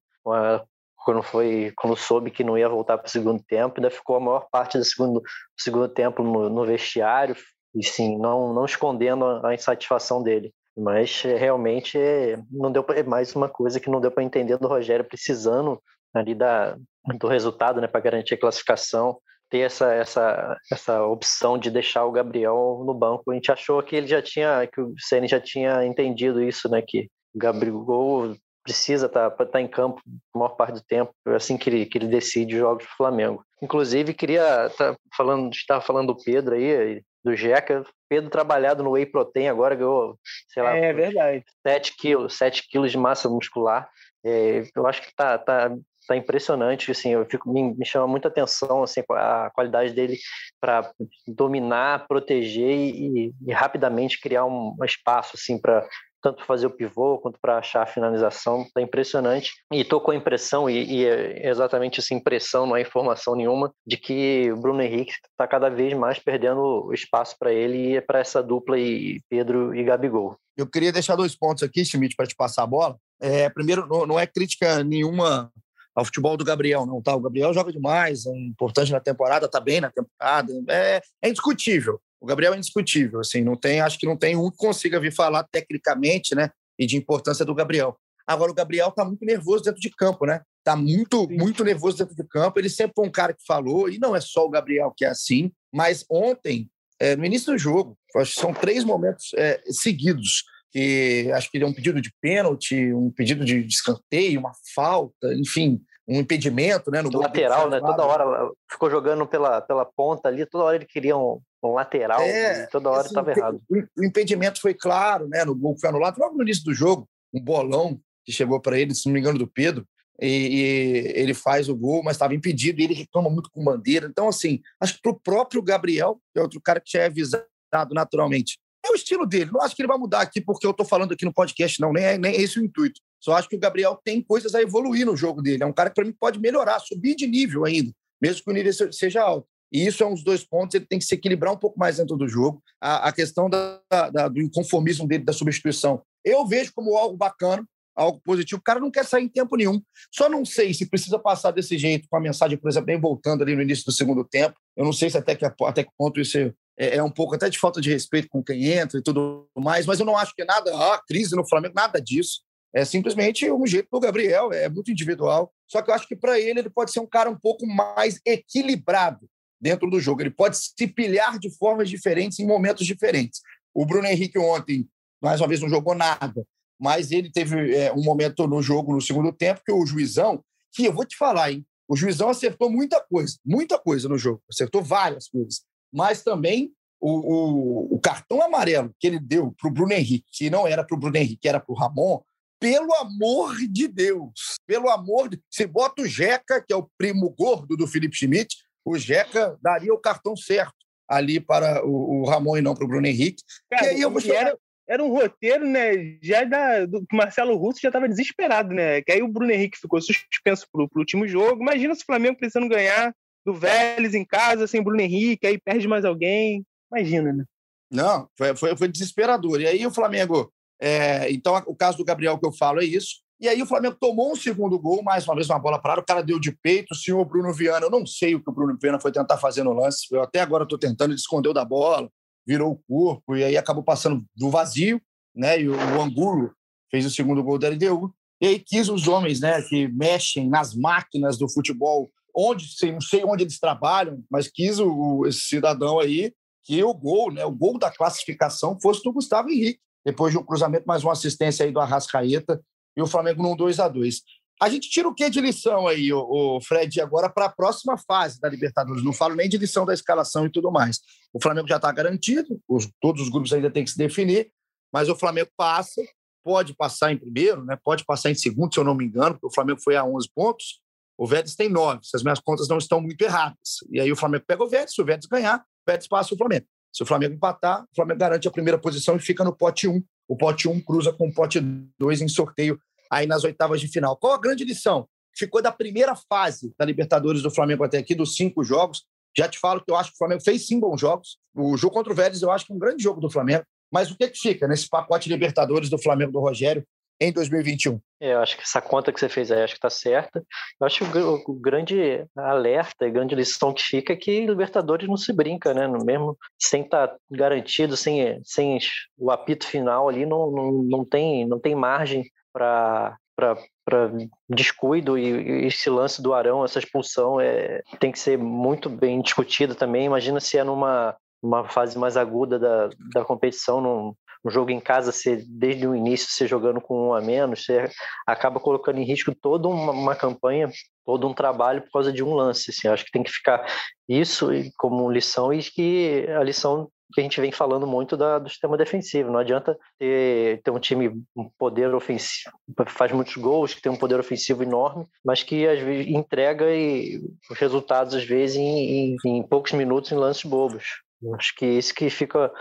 quando 1.03 1.23
foi 1.23 1.73
quando 1.75 1.95
soube 1.95 2.29
que 2.29 2.43
não 2.43 2.57
ia 2.57 2.69
voltar 2.69 2.97
para 2.97 3.07
o 3.07 3.11
segundo 3.11 3.41
tempo, 3.43 3.75
ainda 3.77 3.89
ficou 3.89 4.17
a 4.17 4.19
maior 4.19 4.47
parte 4.51 4.77
do 4.77 4.85
segundo, 4.85 5.21
segundo 5.57 5.87
tempo 5.87 6.23
no, 6.23 6.49
no 6.49 6.65
vestiário, 6.65 7.35
e 7.75 7.83
sim, 7.83 8.17
não, 8.17 8.53
não 8.53 8.65
escondendo 8.65 9.25
a 9.45 9.53
insatisfação 9.53 10.21
dele. 10.21 10.53
Mas 10.77 11.23
é, 11.25 11.35
realmente 11.35 11.97
é, 11.97 12.39
não 12.49 12.71
deu 12.71 12.83
pra, 12.83 12.97
é 12.97 13.03
mais 13.03 13.35
uma 13.35 13.49
coisa 13.49 13.79
que 13.79 13.89
não 13.89 13.99
deu 13.99 14.11
para 14.11 14.23
entender 14.23 14.57
do 14.57 14.67
Rogério 14.67 15.05
precisando 15.05 15.81
ali 16.13 16.33
da, 16.33 16.77
do 17.19 17.27
resultado, 17.27 17.81
né, 17.81 17.87
para 17.87 18.01
garantir 18.01 18.35
a 18.35 18.39
classificação, 18.39 19.17
ter 19.49 19.59
essa, 19.59 19.93
essa, 19.93 20.57
essa 20.71 21.03
opção 21.05 21.57
de 21.57 21.69
deixar 21.69 22.05
o 22.05 22.11
Gabriel 22.11 22.83
no 22.85 22.93
banco. 22.93 23.31
A 23.31 23.33
gente 23.33 23.51
achou 23.51 23.81
que 23.83 23.95
ele 23.95 24.07
já 24.07 24.21
tinha, 24.21 24.67
que 24.67 24.81
o 24.81 24.93
Ceni 24.97 25.27
já 25.27 25.39
tinha 25.39 25.85
entendido 25.85 26.41
isso, 26.41 26.69
né, 26.69 26.81
que 26.81 27.09
o 27.33 27.39
Gabriel 27.39 28.35
precisa 28.63 29.07
estar 29.07 29.29
tá, 29.31 29.45
tá 29.45 29.61
em 29.61 29.67
campo 29.67 30.01
a 30.33 30.37
maior 30.37 30.55
parte 30.55 30.75
do 30.75 30.83
tempo, 30.83 31.11
assim 31.27 31.57
que 31.57 31.69
ele, 31.69 31.85
que 31.85 31.97
ele 31.97 32.07
decide 32.07 32.55
os 32.55 32.59
jogos 32.59 32.85
do 32.85 32.95
Flamengo. 32.95 33.43
Inclusive, 33.61 34.13
queria 34.13 34.69
tá 34.69 34.95
falando, 35.15 35.51
estava 35.51 35.81
falando 35.81 36.13
do 36.13 36.23
Pedro 36.23 36.55
aí, 36.55 37.01
do 37.23 37.35
Jeca. 37.35 37.83
Pedro 38.09 38.29
trabalhado 38.29 38.83
no 38.83 38.91
Whey 38.91 39.05
Protein 39.05 39.47
agora 39.47 39.75
ganhou, 39.75 40.17
sei 40.49 40.63
lá, 40.63 40.75
é 40.75 40.91
verdade. 40.91 41.45
7 41.65 41.95
quilos, 41.97 42.37
7 42.37 42.67
quilos 42.69 42.91
de 42.91 42.97
massa 42.97 43.29
muscular. 43.29 43.89
É, 44.23 44.63
eu 44.75 44.85
acho 44.85 45.01
que 45.01 45.15
tá, 45.15 45.37
tá, 45.37 45.71
tá 46.07 46.15
impressionante, 46.15 46.91
assim, 46.91 47.09
eu 47.11 47.25
fico, 47.25 47.51
me, 47.51 47.73
me 47.73 47.85
chama 47.85 48.07
muita 48.07 48.27
atenção, 48.27 48.83
assim, 48.83 49.01
a 49.09 49.49
qualidade 49.53 49.93
dele 49.93 50.17
para 50.59 50.91
dominar, 51.27 52.07
proteger 52.07 52.71
e, 52.71 53.33
e, 53.47 53.51
rapidamente 53.51 54.19
criar 54.19 54.45
um, 54.45 54.75
um 54.79 54.85
espaço, 54.85 55.31
assim, 55.35 55.59
para 55.59 55.87
tanto 56.21 56.45
fazer 56.45 56.67
o 56.67 56.71
pivô 56.71 57.17
quanto 57.17 57.39
para 57.41 57.57
achar 57.57 57.83
a 57.83 57.87
finalização, 57.87 58.65
tá 58.73 58.81
impressionante. 58.81 59.53
E 59.71 59.83
tô 59.83 59.99
com 59.99 60.11
a 60.11 60.15
impressão, 60.15 60.69
e, 60.69 60.83
e, 60.83 61.05
é 61.05 61.49
exatamente 61.49 61.99
essa 61.99 62.13
impressão, 62.13 62.65
não 62.65 62.75
é 62.75 62.81
informação 62.81 63.35
nenhuma, 63.35 63.73
de 63.85 63.97
que 63.97 64.51
o 64.51 64.57
Bruno 64.57 64.81
Henrique 64.81 65.13
está 65.31 65.47
cada 65.47 65.69
vez 65.69 65.93
mais 65.93 66.19
perdendo 66.19 66.93
espaço 66.93 67.35
para 67.39 67.51
ele 67.51 67.97
e 67.97 68.01
para 68.01 68.19
essa 68.19 68.41
dupla 68.41 68.77
e 68.77 69.19
Pedro 69.29 69.75
e 69.75 69.83
Gabigol. 69.83 70.37
Eu 70.57 70.67
queria 70.67 70.91
deixar 70.91 71.15
dois 71.15 71.35
pontos 71.35 71.63
aqui, 71.63 71.83
Schmidt, 71.83 72.15
para 72.15 72.27
te 72.27 72.35
passar 72.35 72.63
a 72.63 72.67
bola. 72.67 72.97
É, 73.19 73.49
primeiro, 73.49 73.87
não, 73.87 74.05
não 74.05 74.19
é 74.19 74.27
crítica 74.27 74.83
nenhuma 74.83 75.51
ao 75.95 76.05
futebol 76.05 76.37
do 76.37 76.45
Gabriel, 76.45 76.85
não, 76.85 77.01
tá? 77.01 77.15
O 77.15 77.19
Gabriel 77.19 77.53
joga 77.53 77.71
demais, 77.71 78.25
é 78.25 78.31
importante 78.31 78.91
na 78.91 78.99
temporada, 78.99 79.49
tá 79.49 79.59
bem 79.59 79.81
na 79.81 79.91
temporada, 79.91 80.51
é, 80.69 81.01
é 81.21 81.29
indiscutível. 81.29 81.99
O 82.21 82.25
Gabriel 82.27 82.53
é 82.53 82.57
indiscutível, 82.57 83.19
assim, 83.19 83.41
não 83.41 83.55
tem, 83.55 83.81
acho 83.81 83.97
que 83.97 84.05
não 84.05 84.15
tem 84.15 84.35
um 84.35 84.51
que 84.51 84.57
consiga 84.57 84.99
vir 84.99 85.11
falar 85.11 85.43
tecnicamente, 85.51 86.35
né, 86.35 86.51
e 86.77 86.85
de 86.85 86.95
importância 86.95 87.43
do 87.43 87.55
Gabriel. 87.55 87.97
Agora 88.27 88.51
o 88.51 88.55
Gabriel 88.55 88.89
está 88.89 89.03
muito 89.03 89.25
nervoso 89.25 89.63
dentro 89.63 89.81
de 89.81 89.89
campo, 89.89 90.25
né? 90.25 90.41
Tá 90.63 90.75
muito, 90.75 91.27
Sim. 91.27 91.37
muito 91.37 91.63
nervoso 91.63 91.97
dentro 91.97 92.15
de 92.15 92.23
campo. 92.23 92.59
Ele 92.59 92.69
sempre 92.69 92.93
foi 92.95 93.07
um 93.07 93.11
cara 93.11 93.33
que 93.33 93.43
falou, 93.45 93.89
e 93.89 93.97
não 93.97 94.15
é 94.15 94.21
só 94.21 94.45
o 94.45 94.49
Gabriel 94.49 94.93
que 94.95 95.03
é 95.03 95.09
assim, 95.09 95.51
mas 95.73 96.05
ontem, 96.09 96.69
é, 96.99 97.15
no 97.15 97.25
início 97.25 97.51
do 97.51 97.57
jogo, 97.57 97.97
acho 98.15 98.35
que 98.35 98.39
são 98.39 98.53
três 98.53 98.83
momentos 98.83 99.31
é, 99.35 99.59
seguidos 99.65 100.43
que 100.71 101.29
acho 101.33 101.51
que 101.51 101.57
ele 101.57 101.65
é 101.65 101.67
um 101.67 101.73
pedido 101.73 101.99
de 101.99 102.13
pênalti, 102.21 102.93
um 102.93 103.11
pedido 103.11 103.43
de 103.43 103.59
escanteio, 103.65 104.39
uma 104.39 104.53
falta, 104.73 105.33
enfim, 105.33 105.81
um 106.07 106.19
impedimento, 106.19 106.89
né? 106.89 107.01
No 107.01 107.19
lateral, 107.19 107.69
né? 107.69 107.79
Toda 107.79 108.05
hora 108.05 108.49
ficou 108.69 108.89
jogando 108.89 109.27
pela, 109.27 109.61
pela 109.61 109.85
ponta 109.85 110.29
ali, 110.29 110.45
toda 110.45 110.63
hora 110.63 110.77
ele 110.77 110.85
queria 110.85 111.17
um, 111.17 111.41
um 111.69 111.73
lateral, 111.73 112.21
é, 112.21 112.65
toda 112.67 112.89
hora 112.89 113.05
estava 113.05 113.31
errado. 113.31 113.61
O 113.69 114.03
impedimento 114.03 114.59
foi 114.59 114.73
claro, 114.73 115.27
né? 115.27 115.45
No 115.45 115.55
gol 115.55 115.77
foi 115.79 115.89
anulado, 115.89 116.17
logo 116.17 116.35
no 116.35 116.43
início 116.43 116.63
do 116.63 116.73
jogo, 116.73 117.07
um 117.33 117.39
bolão 117.39 117.99
que 118.25 118.31
chegou 118.31 118.59
para 118.59 118.79
ele, 118.79 118.95
se 118.95 119.05
não 119.05 119.13
me 119.13 119.19
engano, 119.19 119.37
do 119.37 119.47
Pedro, 119.47 119.85
e, 120.19 120.27
e 120.27 121.19
ele 121.19 121.33
faz 121.33 121.69
o 121.69 121.75
gol, 121.75 122.03
mas 122.03 122.15
estava 122.15 122.35
impedido 122.35 122.79
e 122.79 122.83
ele 122.83 122.93
reclama 122.93 123.29
muito 123.29 123.49
com 123.51 123.63
bandeira. 123.63 124.07
Então, 124.07 124.27
assim, 124.27 124.61
acho 124.79 124.95
que 124.95 125.01
para 125.01 125.11
o 125.11 125.19
próprio 125.19 125.61
Gabriel, 125.61 126.19
que 126.33 126.39
é 126.39 126.41
outro 126.41 126.61
cara 126.61 126.79
que 126.79 126.91
já 126.91 127.01
é 127.01 127.05
avisado 127.05 127.45
naturalmente, 127.91 128.59
é 128.85 128.91
o 128.91 128.95
estilo 128.95 129.25
dele. 129.25 129.51
Não 129.51 129.61
acho 129.61 129.75
que 129.75 129.81
ele 129.81 129.87
vai 129.87 129.97
mudar 129.97 130.21
aqui 130.21 130.41
porque 130.41 130.65
eu 130.65 130.71
estou 130.71 130.85
falando 130.85 131.13
aqui 131.13 131.25
no 131.25 131.33
podcast, 131.33 131.79
não, 131.79 131.93
nem 131.93 132.03
é, 132.03 132.17
nem 132.17 132.33
é 132.33 132.41
esse 132.41 132.59
o 132.59 132.63
intuito. 132.63 132.99
Só 133.19 133.33
acho 133.33 133.47
que 133.47 133.55
o 133.55 133.59
Gabriel 133.59 133.99
tem 134.03 134.21
coisas 134.21 134.55
a 134.55 134.61
evoluir 134.61 135.05
no 135.05 135.15
jogo 135.15 135.41
dele. 135.41 135.63
É 135.63 135.65
um 135.65 135.73
cara 135.73 135.89
que, 135.89 135.95
para 135.95 136.05
mim, 136.05 136.15
pode 136.19 136.39
melhorar, 136.39 136.79
subir 136.79 137.15
de 137.15 137.27
nível 137.27 137.65
ainda, 137.65 137.91
mesmo 138.19 138.43
que 138.43 138.49
o 138.49 138.53
nível 138.53 138.91
seja 138.91 139.21
alto. 139.21 139.47
E 139.71 139.85
isso 139.85 140.03
é 140.03 140.05
um 140.05 140.13
dos 140.13 140.23
dois 140.23 140.43
pontos. 140.43 140.75
Ele 140.75 140.85
tem 140.85 140.99
que 140.99 141.05
se 141.05 141.15
equilibrar 141.15 141.53
um 141.53 141.57
pouco 141.57 141.79
mais 141.79 141.97
dentro 141.97 142.17
do 142.17 142.27
jogo. 142.27 142.61
A, 142.79 143.09
a 143.09 143.11
questão 143.11 143.49
da, 143.49 143.81
da, 144.11 144.27
do 144.27 144.41
inconformismo 144.41 145.07
dele, 145.07 145.23
da 145.23 145.33
substituição, 145.33 146.01
eu 146.25 146.45
vejo 146.45 146.71
como 146.75 146.97
algo 146.97 147.15
bacana, 147.15 147.65
algo 147.95 148.21
positivo. 148.23 148.59
O 148.59 148.63
cara 148.63 148.79
não 148.79 148.91
quer 148.91 149.05
sair 149.05 149.23
em 149.23 149.29
tempo 149.29 149.55
nenhum. 149.55 149.81
Só 150.11 150.29
não 150.29 150.43
sei 150.43 150.73
se 150.73 150.89
precisa 150.89 151.17
passar 151.17 151.51
desse 151.51 151.77
jeito, 151.77 152.07
com 152.09 152.17
a 152.17 152.21
mensagem, 152.21 152.57
por 152.57 152.69
exemplo, 152.69 152.87
bem 152.87 152.99
voltando 152.99 153.43
ali 153.43 153.55
no 153.55 153.61
início 153.61 153.85
do 153.85 153.91
segundo 153.91 154.23
tempo. 154.23 154.55
Eu 154.75 154.83
não 154.83 154.93
sei 154.93 155.09
se 155.09 155.17
até 155.17 155.35
que, 155.35 155.45
até 155.45 155.83
que 155.83 155.91
ponto 155.97 156.19
isso 156.19 156.37
é, 156.37 156.97
é 156.97 157.03
um 157.03 157.11
pouco 157.11 157.35
até 157.35 157.49
de 157.49 157.59
falta 157.59 157.79
de 157.79 157.91
respeito 157.91 158.27
com 158.29 158.43
quem 158.43 158.65
entra 158.65 158.99
e 158.99 159.03
tudo 159.03 159.47
mais, 159.57 159.85
mas 159.85 159.99
eu 159.99 160.05
não 160.05 160.17
acho 160.17 160.33
que 160.33 160.41
é 160.41 160.45
nada, 160.45 160.71
ah, 160.73 161.01
crise 161.07 161.35
no 161.35 161.47
Flamengo, 161.47 161.75
nada 161.75 162.01
disso. 162.01 162.41
É 162.73 162.85
simplesmente 162.85 163.51
um 163.51 163.67
jeito 163.67 163.89
do 163.91 163.99
Gabriel, 163.99 164.51
é 164.53 164.69
muito 164.69 164.91
individual. 164.91 165.51
Só 165.69 165.81
que 165.81 165.91
eu 165.91 165.93
acho 165.93 166.07
que 166.07 166.15
para 166.15 166.39
ele 166.39 166.61
ele 166.61 166.69
pode 166.69 166.91
ser 166.91 167.01
um 167.01 167.05
cara 167.05 167.29
um 167.29 167.37
pouco 167.37 167.67
mais 167.67 168.19
equilibrado. 168.25 169.29
Dentro 169.61 169.89
do 169.89 169.99
jogo. 169.99 170.21
Ele 170.21 170.31
pode 170.31 170.57
se 170.57 170.87
pilhar 170.87 171.37
de 171.37 171.49
formas 171.51 171.89
diferentes 171.89 172.39
em 172.39 172.47
momentos 172.47 172.85
diferentes. 172.85 173.41
O 173.73 173.85
Bruno 173.85 174.07
Henrique 174.07 174.39
ontem, 174.39 174.89
mais 175.21 175.39
uma 175.39 175.47
vez, 175.47 175.61
não 175.61 175.69
jogou 175.69 175.93
nada, 175.93 176.45
mas 176.79 177.11
ele 177.11 177.31
teve 177.31 177.75
é, 177.75 177.93
um 177.93 178.03
momento 178.03 178.47
no 178.47 178.61
jogo, 178.61 178.93
no 178.93 179.01
segundo 179.01 179.31
tempo, 179.31 179.61
que 179.63 179.71
o 179.71 179.85
juizão, 179.85 180.43
que 180.73 180.85
eu 180.85 180.93
vou 180.93 181.05
te 181.05 181.15
falar, 181.15 181.51
hein? 181.51 181.65
O 181.87 181.95
juizão 181.95 182.29
acertou 182.29 182.69
muita 182.69 183.01
coisa, 183.01 183.37
muita 183.45 183.77
coisa 183.77 184.09
no 184.09 184.17
jogo, 184.17 184.41
acertou 184.49 184.81
várias 184.81 185.27
coisas, 185.27 185.61
mas 185.93 186.23
também 186.23 186.71
o, 186.99 187.11
o, 187.11 187.95
o 187.95 187.99
cartão 187.99 188.41
amarelo 188.41 188.95
que 188.99 189.07
ele 189.07 189.19
deu 189.19 189.51
para 189.51 189.67
o 189.67 189.71
Bruno 189.71 189.91
Henrique, 189.93 190.25
que 190.31 190.49
não 190.49 190.65
era 190.65 190.83
para 190.83 190.95
o 190.95 190.99
Bruno 190.99 191.17
Henrique, 191.17 191.47
era 191.47 191.59
para 191.59 191.73
o 191.73 191.75
Ramon, 191.75 192.21
pelo 192.59 192.93
amor 192.95 193.57
de 193.67 193.87
Deus, 193.87 194.55
pelo 194.67 194.87
amor 194.89 195.27
de 195.27 195.41
Você 195.49 195.65
bota 195.65 196.03
o 196.03 196.07
Jeca, 196.07 196.61
que 196.61 196.71
é 196.71 196.75
o 196.75 196.87
primo 196.97 197.29
gordo 197.31 197.75
do 197.75 197.87
Felipe 197.87 198.15
Schmidt, 198.15 198.55
o 198.85 198.97
Jeca 198.97 199.57
daria 199.61 199.93
o 199.93 199.97
cartão 199.97 200.35
certo 200.35 200.73
ali 201.07 201.39
para 201.39 201.85
o, 201.85 202.21
o 202.21 202.25
Ramon 202.25 202.57
e 202.57 202.61
não 202.61 202.73
para 202.73 202.85
o 202.85 202.87
Bruno 202.87 203.05
Henrique. 203.05 203.43
Cara, 203.69 203.87
aí 203.87 204.01
eu 204.01 204.09
vou 204.09 204.21
era, 204.33 204.57
era 204.87 205.03
um 205.03 205.09
roteiro, 205.09 205.67
né? 205.67 206.17
Já 206.21 206.43
da, 206.43 206.85
do 206.85 207.05
Marcelo 207.11 207.55
Russo 207.57 207.79
já 207.81 207.89
estava 207.89 208.07
desesperado, 208.07 208.73
né? 208.73 209.01
Que 209.01 209.11
aí 209.11 209.21
o 209.21 209.27
Bruno 209.27 209.51
Henrique 209.51 209.77
ficou 209.77 210.01
suspenso 210.01 210.67
para 210.71 210.83
o 210.83 210.89
último 210.95 211.27
jogo. 211.27 211.61
Imagina 211.61 211.93
se 211.95 212.03
o 212.03 212.05
Flamengo 212.05 212.37
precisando 212.37 212.69
ganhar 212.69 213.13
do 213.45 213.53
Vélez 213.53 214.13
em 214.13 214.23
casa, 214.23 214.67
sem 214.67 214.83
Bruno 214.83 215.01
Henrique, 215.01 215.47
aí 215.47 215.57
perde 215.59 215.87
mais 215.87 216.05
alguém. 216.05 216.65
Imagina, 216.91 217.33
né? 217.33 217.43
Não, 217.91 218.29
foi, 218.37 218.55
foi, 218.55 218.77
foi 218.77 218.87
desesperador. 218.87 219.59
E 219.59 219.67
aí 219.67 219.85
o 219.85 219.93
Flamengo 219.93 220.51
é, 220.81 221.31
então, 221.31 221.55
o 221.67 221.75
caso 221.75 221.99
do 221.99 222.03
Gabriel 222.03 222.39
que 222.39 222.45
eu 222.45 222.51
falo 222.51 222.81
é 222.81 222.85
isso. 222.85 223.21
E 223.41 223.49
aí 223.49 223.59
o 223.59 223.65
Flamengo 223.65 223.97
tomou 223.99 224.31
um 224.31 224.35
segundo 224.35 224.77
gol, 224.77 225.01
mais 225.01 225.27
uma 225.27 225.33
vez 225.33 225.49
uma 225.49 225.57
bola 225.57 225.81
parada, 225.81 226.01
o 226.01 226.05
cara 226.05 226.21
deu 226.21 226.39
de 226.39 226.51
peito, 226.51 226.91
o 226.91 226.95
senhor 226.95 227.25
Bruno 227.25 227.51
Viana, 227.51 227.87
eu 227.87 227.89
não 227.89 228.05
sei 228.05 228.35
o 228.35 228.39
que 228.39 228.47
o 228.47 228.53
Bruno 228.53 228.77
Viana 228.79 228.99
foi 228.99 229.11
tentar 229.11 229.39
fazer 229.39 229.63
no 229.63 229.73
lance, 229.73 230.05
eu 230.11 230.21
até 230.21 230.41
agora 230.41 230.61
estou 230.61 230.77
tentando, 230.77 231.09
ele 231.09 231.19
escondeu 231.19 231.51
da 231.51 231.65
bola, 231.65 232.07
virou 232.45 232.71
o 232.71 232.77
corpo, 232.87 233.35
e 233.35 233.43
aí 233.43 233.57
acabou 233.57 233.83
passando 233.83 234.23
do 234.35 234.51
vazio, 234.51 235.01
né, 235.35 235.59
e 235.59 235.67
o, 235.67 235.73
o 235.73 236.01
Angulo 236.01 236.53
fez 236.91 237.03
o 237.03 237.09
segundo 237.09 237.43
gol 237.43 237.57
da 237.57 237.69
LDU, 237.69 238.13
e 238.39 238.45
aí 238.45 238.59
quis 238.59 238.89
os 238.89 239.07
homens, 239.07 239.39
né, 239.39 239.59
que 239.63 239.87
mexem 239.87 240.47
nas 240.47 240.75
máquinas 240.75 241.35
do 241.35 241.49
futebol, 241.49 242.11
onde, 242.35 242.67
não 242.91 243.01
sei 243.01 243.25
onde 243.25 243.43
eles 243.43 243.59
trabalham, 243.59 244.23
mas 244.29 244.47
quis 244.47 244.77
o, 244.79 245.25
esse 245.25 245.41
cidadão 245.41 245.99
aí 245.99 246.31
que 246.63 246.83
o 246.83 246.93
gol, 246.93 247.31
né, 247.33 247.43
o 247.43 247.51
gol 247.51 247.79
da 247.79 247.89
classificação 247.89 248.79
fosse 248.79 249.03
do 249.03 249.11
Gustavo 249.11 249.49
Henrique, 249.49 249.79
depois 250.05 250.31
de 250.31 250.37
um 250.37 250.43
cruzamento, 250.43 250.85
mais 250.85 251.03
uma 251.03 251.13
assistência 251.13 251.65
aí 251.65 251.71
do 251.71 251.79
Arrascaeta 251.79 252.61
e 252.95 253.01
o 253.01 253.07
Flamengo 253.07 253.41
num 253.41 253.55
2 253.55 253.79
a 253.79 253.87
2 253.87 254.21
A 254.61 254.69
gente 254.69 254.89
tira 254.89 255.07
o 255.07 255.13
que 255.13 255.29
de 255.29 255.41
lição 255.41 255.87
aí, 255.87 256.11
o, 256.11 256.59
Fred, 256.61 256.99
agora 257.01 257.29
para 257.29 257.45
a 257.45 257.49
próxima 257.49 257.97
fase 257.97 258.39
da 258.39 258.49
Libertadores? 258.49 259.03
Não 259.03 259.13
falo 259.13 259.35
nem 259.35 259.49
de 259.49 259.57
lição 259.57 259.85
da 259.85 259.93
escalação 259.93 260.45
e 260.45 260.51
tudo 260.51 260.71
mais. 260.71 260.99
O 261.33 261.41
Flamengo 261.41 261.67
já 261.67 261.77
está 261.77 261.91
garantido, 261.91 262.59
os, 262.67 262.89
todos 262.99 263.21
os 263.21 263.29
grupos 263.29 263.53
ainda 263.53 263.71
têm 263.71 263.83
que 263.83 263.91
se 263.91 263.97
definir, 263.97 264.51
mas 264.91 265.09
o 265.09 265.15
Flamengo 265.15 265.49
passa, 265.55 266.01
pode 266.43 266.75
passar 266.75 267.11
em 267.11 267.17
primeiro, 267.17 267.63
né? 267.63 267.77
pode 267.83 268.03
passar 268.05 268.29
em 268.29 268.35
segundo, 268.35 268.73
se 268.73 268.79
eu 268.79 268.83
não 268.83 268.95
me 268.95 269.05
engano, 269.05 269.35
porque 269.35 269.47
o 269.47 269.53
Flamengo 269.53 269.81
foi 269.81 269.95
a 269.95 270.03
11 270.03 270.29
pontos, 270.33 270.81
o 271.17 271.27
Vélez 271.27 271.55
tem 271.55 271.69
nove, 271.69 271.99
se 272.03 272.17
as 272.17 272.23
minhas 272.23 272.39
contas 272.39 272.67
não 272.67 272.77
estão 272.77 272.99
muito 272.99 273.21
erradas. 273.21 273.77
E 273.91 273.99
aí 273.99 274.11
o 274.11 274.15
Flamengo 274.15 274.43
pega 274.47 274.63
o 274.63 274.67
Vélez, 274.67 274.93
se 274.93 275.01
o 275.01 275.05
Vélez 275.05 275.25
ganhar, 275.27 275.59
o 275.59 275.63
Vélez 275.85 276.07
passa 276.07 276.33
o 276.33 276.37
Flamengo. 276.37 276.65
Se 276.91 277.03
o 277.03 277.05
Flamengo 277.05 277.35
empatar, 277.35 277.83
o 277.83 277.95
Flamengo 277.95 278.19
garante 278.19 278.47
a 278.47 278.51
primeira 278.51 278.77
posição 278.77 279.15
e 279.15 279.19
fica 279.19 279.43
no 279.43 279.55
pote 279.55 279.87
1. 279.87 280.03
O 280.31 280.37
pote 280.37 280.65
1 280.65 280.79
cruza 280.79 281.11
com 281.11 281.27
o 281.27 281.33
pote 281.33 281.59
2 281.59 282.21
em 282.21 282.27
sorteio 282.29 282.79
aí 283.11 283.27
nas 283.27 283.43
oitavas 283.43 283.81
de 283.81 283.89
final. 283.89 284.15
Qual 284.15 284.31
a 284.31 284.39
grande 284.39 284.63
lição? 284.63 285.05
Ficou 285.35 285.61
da 285.61 285.73
primeira 285.73 286.15
fase 286.15 286.73
da 286.79 286.85
Libertadores 286.85 287.41
do 287.41 287.51
Flamengo 287.51 287.83
até 287.83 287.97
aqui, 287.97 288.15
dos 288.15 288.33
cinco 288.37 288.63
jogos. 288.63 289.03
Já 289.37 289.49
te 289.49 289.59
falo 289.59 289.83
que 289.83 289.91
eu 289.91 289.95
acho 289.97 290.11
que 290.11 290.15
o 290.15 290.17
Flamengo 290.17 290.41
fez 290.41 290.65
sim 290.65 290.79
bons 290.79 291.01
jogos. 291.01 291.37
O 291.53 291.75
jogo 291.75 291.93
contra 291.93 292.13
o 292.13 292.15
Vélez 292.15 292.41
eu 292.41 292.49
acho 292.49 292.65
que 292.65 292.71
é 292.71 292.75
um 292.77 292.79
grande 292.79 293.03
jogo 293.03 293.19
do 293.19 293.29
Flamengo. 293.29 293.65
Mas 293.91 294.09
o 294.09 294.15
que, 294.15 294.29
que 294.29 294.39
fica 294.39 294.69
nesse 294.69 294.87
pacote 294.87 295.27
Libertadores 295.27 295.89
do 295.89 295.97
Flamengo 295.97 296.31
do 296.31 296.39
Rogério? 296.39 296.87
Em 297.21 297.31
2021. 297.31 297.99
É, 298.19 298.33
eu 298.33 298.39
acho 298.39 298.57
que 298.57 298.63
essa 298.63 298.81
conta 298.81 299.13
que 299.13 299.19
você 299.19 299.29
fez 299.29 299.51
aí, 299.51 299.61
acho 299.61 299.73
que 299.73 299.77
está 299.77 299.89
certa. 299.91 300.43
Eu 300.79 300.87
acho 300.87 301.09
que 301.09 301.17
o, 301.19 301.53
grande 301.53 302.25
alerta 302.35 303.05
e 303.05 303.11
grande 303.11 303.35
lição 303.35 303.71
que 303.71 303.83
fica 303.83 304.13
é 304.13 304.15
que 304.15 304.45
Libertadores 304.45 305.07
não 305.07 305.15
se 305.15 305.31
brinca, 305.31 305.73
né? 305.73 305.87
No 305.87 306.03
mesmo 306.03 306.35
sem 306.59 306.81
estar 306.81 307.09
tá 307.09 307.15
garantido, 307.29 307.95
sem, 307.95 308.41
sem 308.43 308.79
o 309.17 309.29
apito 309.29 309.67
final 309.67 310.09
ali, 310.09 310.25
não, 310.25 310.49
não, 310.51 310.71
não, 310.83 311.05
tem, 311.05 311.47
não 311.47 311.59
tem 311.59 311.75
margem 311.75 312.25
para 312.51 313.15
para 313.33 314.11
descuido 314.47 315.17
e, 315.17 315.23
e, 315.23 315.65
esse 315.65 315.89
lance 315.89 316.21
do 316.21 316.31
Arão, 316.31 316.63
essa 316.63 316.77
expulsão 316.77 317.41
é, 317.41 317.81
tem 317.99 318.11
que 318.11 318.19
ser 318.19 318.37
muito 318.37 318.87
bem 318.87 319.19
discutida 319.19 319.73
também. 319.73 320.05
Imagina 320.05 320.39
se 320.39 320.59
é 320.59 320.63
numa 320.63 321.15
uma 321.41 321.67
fase 321.67 321.97
mais 321.97 322.15
aguda 322.15 322.59
da, 322.59 322.89
da 323.13 323.25
competição, 323.25 323.81
num, 323.81 324.13
um 324.43 324.49
jogo 324.49 324.71
em 324.71 324.79
casa, 324.79 325.11
ser 325.11 325.43
desde 325.47 325.87
o 325.87 325.95
início 325.95 326.31
ser 326.31 326.47
jogando 326.47 326.81
com 326.81 327.09
um 327.09 327.13
a 327.13 327.21
menos, 327.21 327.63
você 327.63 327.89
acaba 328.25 328.59
colocando 328.59 328.99
em 328.99 329.05
risco 329.05 329.35
toda 329.35 329.67
uma, 329.67 329.91
uma 329.91 330.15
campanha, 330.15 330.69
todo 331.05 331.27
um 331.27 331.33
trabalho 331.33 331.81
por 331.83 331.91
causa 331.91 332.11
de 332.11 332.23
um 332.23 332.33
lance. 332.33 332.71
Assim. 332.71 332.87
Acho 332.87 333.05
que 333.05 333.11
tem 333.11 333.23
que 333.23 333.31
ficar 333.31 333.65
isso 334.09 334.49
como 334.77 335.11
lição 335.11 335.53
e 335.53 335.61
que 335.61 336.25
a 336.37 336.43
lição 336.43 336.89
que 337.13 337.19
a 337.19 337.23
gente 337.23 337.41
vem 337.41 337.51
falando 337.51 337.85
muito 337.85 338.15
da, 338.15 338.39
do 338.39 338.49
sistema 338.49 338.77
defensivo. 338.77 339.31
Não 339.31 339.39
adianta 339.39 339.77
ter, 339.99 340.61
ter 340.63 340.71
um 340.71 340.79
time 340.79 341.09
um 341.35 341.49
poder 341.57 341.93
ofensivo, 341.93 342.51
faz 342.87 343.11
muitos 343.11 343.35
gols, 343.35 343.73
que 343.73 343.81
tem 343.81 343.91
um 343.91 343.97
poder 343.97 344.19
ofensivo 344.19 344.63
enorme, 344.63 345.05
mas 345.23 345.43
que 345.43 345.67
às 345.67 345.79
vezes 345.79 346.07
entrega 346.07 346.73
e, 346.73 347.21
os 347.49 347.57
resultados 347.59 348.15
às 348.15 348.23
vezes 348.23 348.57
em, 348.57 349.15
em, 349.15 349.17
em 349.25 349.43
poucos 349.43 349.73
minutos 349.73 350.11
em 350.11 350.15
lances 350.15 350.43
bobos. 350.43 351.01
Acho 351.35 351.55
que 351.55 351.65
isso 351.65 351.93
que 351.93 352.09
fica 352.09 352.51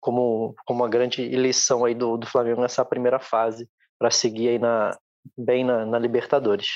como, 0.00 0.54
como 0.64 0.80
uma 0.80 0.88
grande 0.88 1.22
eleição 1.22 1.84
aí 1.84 1.94
do, 1.94 2.16
do 2.16 2.26
Flamengo 2.26 2.60
nessa 2.60 2.84
primeira 2.84 3.20
fase 3.20 3.68
para 3.98 4.10
seguir 4.10 4.48
aí 4.48 4.58
na, 4.58 4.96
bem 5.36 5.64
na, 5.64 5.84
na, 5.84 5.98
Libertadores. 5.98 6.66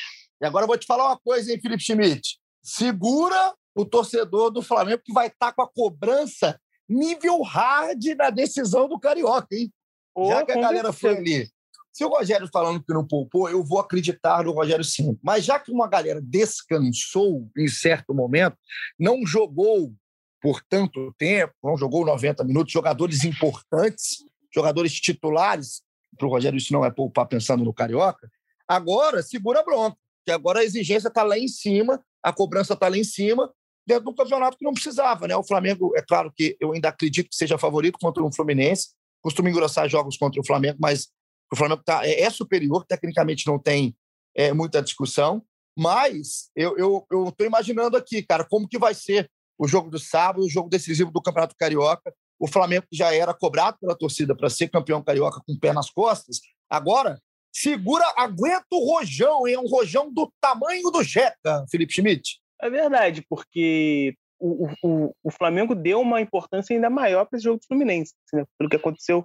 E 0.40 0.46
agora 0.46 0.64
eu 0.64 0.68
vou 0.68 0.76
te 0.76 0.86
falar 0.86 1.06
uma 1.06 1.18
coisa, 1.18 1.50
hein, 1.50 1.60
Felipe 1.60 1.82
Schmidt? 1.82 2.38
Segura 2.62 3.54
o 3.74 3.84
torcedor 3.84 4.50
do 4.50 4.62
Flamengo 4.62 5.02
que 5.04 5.12
vai 5.12 5.26
estar 5.26 5.46
tá 5.46 5.52
com 5.52 5.62
a 5.62 5.68
cobrança 5.68 6.60
nível 6.88 7.42
hard 7.42 8.04
na 8.16 8.30
decisão 8.30 8.88
do 8.88 9.00
Carioca, 9.00 9.48
hein? 9.52 9.72
Oh, 10.14 10.28
Já 10.28 10.44
que 10.44 10.52
a 10.52 10.60
galera 10.60 10.92
foi 10.92 11.16
ali. 11.16 11.48
Se 11.92 12.04
o 12.04 12.08
Rogério 12.08 12.48
falando 12.52 12.82
que 12.82 12.92
não 12.92 13.06
poupou, 13.06 13.48
eu 13.48 13.62
vou 13.62 13.78
acreditar 13.78 14.44
no 14.44 14.52
Rogério 14.52 14.84
sim. 14.84 15.16
Mas 15.22 15.44
já 15.44 15.58
que 15.58 15.70
uma 15.70 15.88
galera 15.88 16.20
descansou 16.20 17.48
em 17.56 17.68
certo 17.68 18.12
momento, 18.12 18.56
não 18.98 19.24
jogou 19.24 19.94
por 20.44 20.60
tanto 20.60 21.10
tempo, 21.16 21.54
não 21.64 21.74
jogou 21.74 22.04
90 22.04 22.44
minutos, 22.44 22.70
jogadores 22.70 23.24
importantes, 23.24 24.22
jogadores 24.54 24.92
titulares, 24.92 25.80
para 26.18 26.26
o 26.26 26.30
Rogério 26.30 26.58
isso 26.58 26.70
não 26.70 26.84
é 26.84 26.90
poupar 26.90 27.26
pensando 27.26 27.64
no 27.64 27.72
Carioca, 27.72 28.30
agora 28.68 29.22
segura 29.22 29.60
a 29.60 29.64
bronca, 29.64 29.96
que 30.22 30.30
agora 30.30 30.60
a 30.60 30.64
exigência 30.64 31.08
está 31.08 31.22
lá 31.22 31.38
em 31.38 31.48
cima, 31.48 31.98
a 32.22 32.30
cobrança 32.30 32.74
está 32.74 32.88
lá 32.88 32.98
em 32.98 33.04
cima, 33.04 33.50
dentro 33.86 34.04
de 34.04 34.10
um 34.10 34.14
campeonato 34.14 34.58
que 34.58 34.64
não 34.66 34.74
precisava. 34.74 35.26
Né? 35.26 35.34
O 35.34 35.42
Flamengo, 35.42 35.94
é 35.96 36.02
claro 36.02 36.30
que 36.30 36.58
eu 36.60 36.74
ainda 36.74 36.90
acredito 36.90 37.30
que 37.30 37.36
seja 37.36 37.56
favorito 37.56 37.98
contra 37.98 38.22
o 38.22 38.30
Fluminense, 38.30 38.90
costuma 39.22 39.48
engrossar 39.48 39.88
jogos 39.88 40.18
contra 40.18 40.38
o 40.38 40.46
Flamengo, 40.46 40.76
mas 40.78 41.08
o 41.50 41.56
Flamengo 41.56 41.82
tá, 41.82 42.06
é, 42.06 42.20
é 42.20 42.28
superior, 42.28 42.84
tecnicamente 42.84 43.46
não 43.46 43.58
tem 43.58 43.96
é, 44.36 44.52
muita 44.52 44.82
discussão, 44.82 45.42
mas 45.74 46.50
eu 46.54 46.72
estou 46.72 47.34
eu 47.40 47.46
imaginando 47.46 47.96
aqui, 47.96 48.22
cara, 48.22 48.44
como 48.44 48.68
que 48.68 48.78
vai 48.78 48.92
ser 48.92 49.30
o 49.58 49.68
jogo 49.68 49.90
do 49.90 49.98
sábado, 49.98 50.44
o 50.44 50.50
jogo 50.50 50.68
decisivo 50.68 51.10
do 51.10 51.22
Campeonato 51.22 51.54
Carioca. 51.58 52.12
O 52.38 52.48
Flamengo 52.48 52.86
que 52.90 52.96
já 52.96 53.14
era 53.14 53.32
cobrado 53.32 53.78
pela 53.80 53.96
torcida 53.96 54.36
para 54.36 54.50
ser 54.50 54.68
campeão 54.68 55.02
carioca 55.02 55.40
com 55.46 55.52
o 55.52 55.58
pé 55.58 55.72
nas 55.72 55.90
costas, 55.90 56.40
agora 56.68 57.18
segura, 57.54 58.04
aguenta 58.16 58.66
o 58.72 58.84
rojão, 58.84 59.46
é 59.46 59.56
um 59.56 59.66
rojão 59.66 60.12
do 60.12 60.30
tamanho 60.40 60.90
do 60.90 61.02
Jeca, 61.02 61.64
Felipe 61.70 61.94
Schmidt. 61.94 62.40
É 62.60 62.68
verdade, 62.68 63.24
porque 63.28 64.14
o, 64.40 64.68
o, 64.82 65.14
o 65.22 65.30
Flamengo 65.30 65.74
deu 65.74 66.00
uma 66.00 66.20
importância 66.20 66.74
ainda 66.74 66.90
maior 66.90 67.24
para 67.24 67.36
esse 67.36 67.44
jogo 67.44 67.60
do 67.60 67.66
Fluminense, 67.66 68.12
né, 68.32 68.44
pelo 68.58 68.68
que 68.68 68.76
aconteceu 68.76 69.24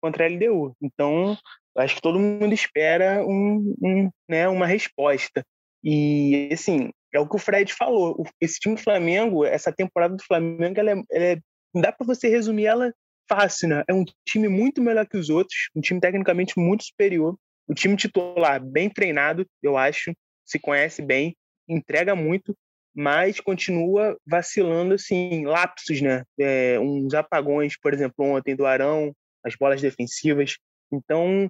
contra 0.00 0.26
a 0.26 0.28
LDU. 0.28 0.76
Então, 0.82 1.36
acho 1.76 1.96
que 1.96 2.02
todo 2.02 2.18
mundo 2.18 2.52
espera 2.52 3.24
um, 3.26 3.74
um, 3.82 4.10
né, 4.28 4.48
uma 4.48 4.66
resposta. 4.66 5.42
E, 5.82 6.50
assim, 6.52 6.90
é 7.12 7.20
o 7.20 7.28
que 7.28 7.36
o 7.36 7.38
Fred 7.38 7.72
falou. 7.72 8.24
Esse 8.40 8.58
time 8.58 8.74
do 8.74 8.80
Flamengo, 8.80 9.44
essa 9.44 9.72
temporada 9.72 10.16
do 10.16 10.22
Flamengo, 10.22 10.78
ela 10.78 10.90
é, 10.92 11.02
ela 11.10 11.24
é 11.24 11.38
dá 11.74 11.92
para 11.92 12.06
você 12.06 12.28
resumir 12.28 12.66
ela 12.66 12.92
fácil, 13.28 13.68
né? 13.68 13.84
É 13.86 13.94
um 13.94 14.04
time 14.26 14.48
muito 14.48 14.82
melhor 14.82 15.06
que 15.06 15.16
os 15.16 15.30
outros, 15.30 15.68
um 15.74 15.80
time 15.80 16.00
tecnicamente 16.00 16.58
muito 16.58 16.84
superior, 16.84 17.36
o 17.68 17.74
time 17.74 17.96
titular 17.96 18.60
bem 18.60 18.90
treinado, 18.90 19.46
eu 19.62 19.76
acho, 19.76 20.12
se 20.44 20.58
conhece 20.58 21.00
bem, 21.00 21.36
entrega 21.68 22.16
muito, 22.16 22.56
mas 22.92 23.38
continua 23.38 24.18
vacilando 24.26 24.94
assim, 24.94 25.44
lapsos, 25.46 26.00
né? 26.00 26.24
É, 26.38 26.78
uns 26.80 27.14
apagões, 27.14 27.78
por 27.80 27.94
exemplo, 27.94 28.24
ontem 28.24 28.56
do 28.56 28.66
Arão, 28.66 29.14
as 29.44 29.54
bolas 29.54 29.80
defensivas. 29.80 30.56
Então, 30.92 31.48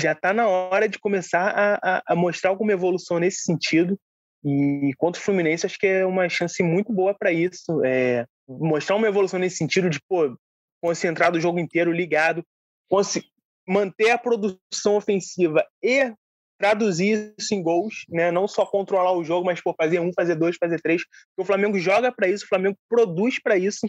já 0.00 0.12
está 0.12 0.32
na 0.32 0.48
hora 0.48 0.88
de 0.88 0.98
começar 0.98 1.48
a, 1.48 1.74
a, 1.98 2.02
a, 2.08 2.16
mostrar 2.16 2.50
alguma 2.50 2.72
evolução 2.72 3.20
nesse 3.20 3.42
sentido 3.42 3.96
E 4.44 4.92
contra 4.96 5.20
o 5.20 5.24
Fluminense, 5.24 5.66
acho 5.66 5.78
que 5.78 5.86
é 5.86 6.06
uma 6.06 6.28
chance 6.28 6.62
muito 6.62 6.92
boa 6.92 7.14
para 7.14 7.30
isso. 7.30 7.84
É, 7.84 8.26
mostrar 8.48 8.96
uma 8.96 9.08
evolução 9.08 9.38
nesse 9.38 9.56
sentido 9.56 9.90
de, 9.90 10.00
pô, 10.08 10.36
concentrar 10.82 11.34
o 11.34 11.40
jogo 11.40 11.58
inteiro 11.58 11.92
ligado, 11.92 12.42
manter 13.68 14.10
a 14.10 14.18
produção 14.18 14.96
ofensiva 14.96 15.64
e 15.82 16.12
traduzir 16.58 17.34
isso 17.38 17.54
em 17.54 17.62
gols, 17.62 18.04
né? 18.08 18.30
Não 18.30 18.46
só 18.46 18.66
controlar 18.66 19.12
o 19.12 19.24
jogo, 19.24 19.46
mas 19.46 19.62
pô, 19.62 19.74
fazer 19.74 20.00
um, 20.00 20.12
fazer 20.12 20.34
dois, 20.34 20.56
fazer 20.56 20.80
três. 20.80 21.02
o 21.36 21.44
Flamengo 21.44 21.78
joga 21.78 22.12
para 22.12 22.28
isso, 22.28 22.44
o 22.44 22.48
Flamengo 22.48 22.76
produz 22.88 23.40
para 23.40 23.56
isso. 23.56 23.86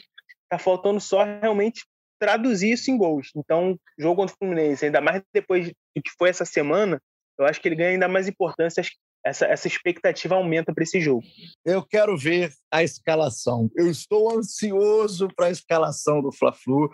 Tá 0.49 0.57
faltando 0.57 0.99
só 0.99 1.23
realmente 1.23 1.85
traduzir 2.19 2.71
isso 2.71 2.91
em 2.91 2.97
gols. 2.97 3.31
Então, 3.35 3.77
jogo 3.97 4.17
contra 4.17 4.35
o 4.35 4.37
Fluminense, 4.37 4.85
ainda 4.85 5.01
mais 5.01 5.21
depois 5.33 5.67
do 5.67 6.03
que 6.03 6.11
foi 6.17 6.29
essa 6.29 6.45
semana, 6.45 7.01
eu 7.37 7.45
acho 7.45 7.59
que 7.59 7.67
ele 7.67 7.75
ganha 7.75 7.89
ainda 7.89 8.07
mais 8.07 8.27
importância 8.27 8.83
essa, 9.23 9.45
essa 9.45 9.67
expectativa 9.67 10.35
aumenta 10.35 10.73
para 10.73 10.83
esse 10.83 10.99
jogo. 10.99 11.23
Eu 11.63 11.83
quero 11.83 12.17
ver 12.17 12.51
a 12.71 12.83
escalação. 12.83 13.69
Eu 13.75 13.89
estou 13.89 14.37
ansioso 14.37 15.27
para 15.35 15.47
a 15.47 15.51
escalação 15.51 16.21
do 16.21 16.31
Fla-Flu. 16.31 16.89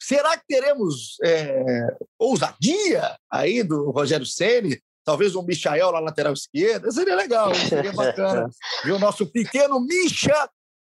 Será 0.00 0.36
que 0.36 0.44
teremos 0.46 1.16
é, 1.24 1.96
ousadia 2.18 3.16
aí 3.30 3.62
do 3.62 3.90
Rogério 3.90 4.26
Ceni? 4.26 4.80
Talvez 5.04 5.34
um 5.34 5.42
Michael 5.42 5.92
na 5.92 6.00
lateral 6.00 6.32
esquerda. 6.32 6.90
Seria 6.90 7.16
legal, 7.16 7.54
seria 7.54 7.92
bacana. 7.92 8.48
ver 8.84 8.92
o 8.92 8.98
nosso 8.98 9.26
pequeno 9.26 9.80
Micha 9.80 10.48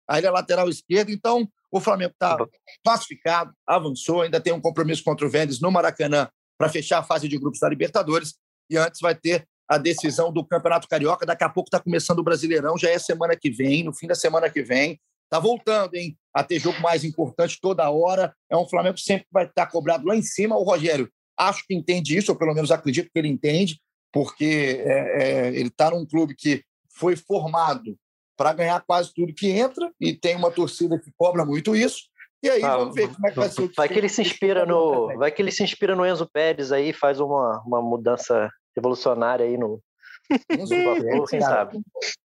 aí 0.08 0.22
na 0.22 0.32
lateral 0.32 0.68
esquerda. 0.68 1.12
Então, 1.12 1.48
o 1.72 1.80
Flamengo 1.80 2.12
está 2.14 2.36
classificado, 2.84 3.54
avançou, 3.66 4.24
ainda 4.24 4.42
tem 4.42 4.52
um 4.52 4.60
compromisso 4.60 5.04
contra 5.04 5.26
o 5.26 5.30
Vélez 5.30 5.62
no 5.62 5.72
Maracanã 5.72 6.28
para 6.58 6.70
fechar 6.70 7.00
a 7.00 7.04
fase 7.04 7.30
de 7.30 7.38
grupos 7.38 7.60
da 7.60 7.70
Libertadores. 7.70 8.34
E 8.70 8.76
antes 8.76 9.00
vai 9.00 9.14
ter 9.14 9.48
a 9.70 9.78
decisão 9.78 10.34
do 10.34 10.44
Campeonato 10.44 10.88
Carioca. 10.88 11.26
Daqui 11.26 11.44
a 11.44 11.50
pouco 11.50 11.68
está 11.68 11.80
começando 11.80 12.20
o 12.20 12.24
Brasileirão, 12.24 12.78
já 12.78 12.90
é 12.90 12.98
semana 12.98 13.36
que 13.36 13.52
vem, 13.52 13.84
no 13.84 13.94
fim 13.94 14.08
da 14.08 14.16
semana 14.16 14.50
que 14.50 14.64
vem. 14.64 15.00
Está 15.26 15.40
voltando, 15.40 15.94
hein? 15.94 16.18
A 16.34 16.44
ter 16.44 16.58
jogo 16.58 16.82
mais 16.82 17.04
importante 17.04 17.60
toda 17.62 17.88
hora. 17.88 18.34
É 18.50 18.58
um 18.58 18.68
Flamengo 18.68 18.96
que 18.96 19.04
sempre 19.04 19.28
vai 19.32 19.46
estar 19.46 19.68
tá 19.68 19.72
cobrado 19.72 20.08
lá 20.08 20.16
em 20.16 20.24
cima. 20.24 20.58
O 20.58 20.64
Rogério, 20.64 21.08
acho 21.38 21.64
que 21.68 21.76
entende 21.76 22.18
isso, 22.18 22.32
ou 22.32 22.38
pelo 22.38 22.56
menos 22.56 22.72
acredito 22.72 23.12
que 23.14 23.20
ele 23.20 23.28
entende, 23.28 23.80
porque 24.12 24.82
é, 24.84 25.24
é, 25.24 25.48
ele 25.50 25.68
está 25.68 25.92
num 25.92 26.04
clube 26.04 26.36
que 26.36 26.64
foi 26.92 27.16
formado 27.16 27.96
para 28.36 28.54
ganhar 28.54 28.82
quase 28.82 29.14
tudo 29.14 29.34
que 29.34 29.52
entra 29.52 29.92
e 30.02 30.14
tem 30.14 30.36
uma 30.36 30.50
torcida 30.50 30.98
que 30.98 31.12
cobra 31.16 31.46
muito 31.46 31.76
isso. 31.76 32.10
E 32.42 32.50
aí, 32.50 32.64
ah, 32.64 32.78
vamos 32.78 32.96
ver 32.96 33.14
como 33.14 33.28
é 33.28 33.32
que 33.32 33.36
vai 33.36 33.50
ser 33.50 33.62
o 33.62 33.72
Vai 33.76 33.90
que 33.90 34.00
ele 34.00 34.10
se 34.10 34.22
inspira 34.22 34.66
no, 34.66 35.16
vai 35.18 35.30
que 35.30 35.42
ele 35.42 35.52
se 35.52 35.62
inspira 35.62 35.96
no 35.96 36.06
Enzo 36.06 36.28
Pérez 36.32 36.72
aí, 36.72 36.94
faz 36.94 37.20
uma, 37.20 37.62
uma 37.66 37.82
mudança 37.82 38.50
revolucionária 38.80 39.46
aí 39.46 39.58
no, 39.58 39.82
quem 41.30 41.42
sabe. 41.42 41.80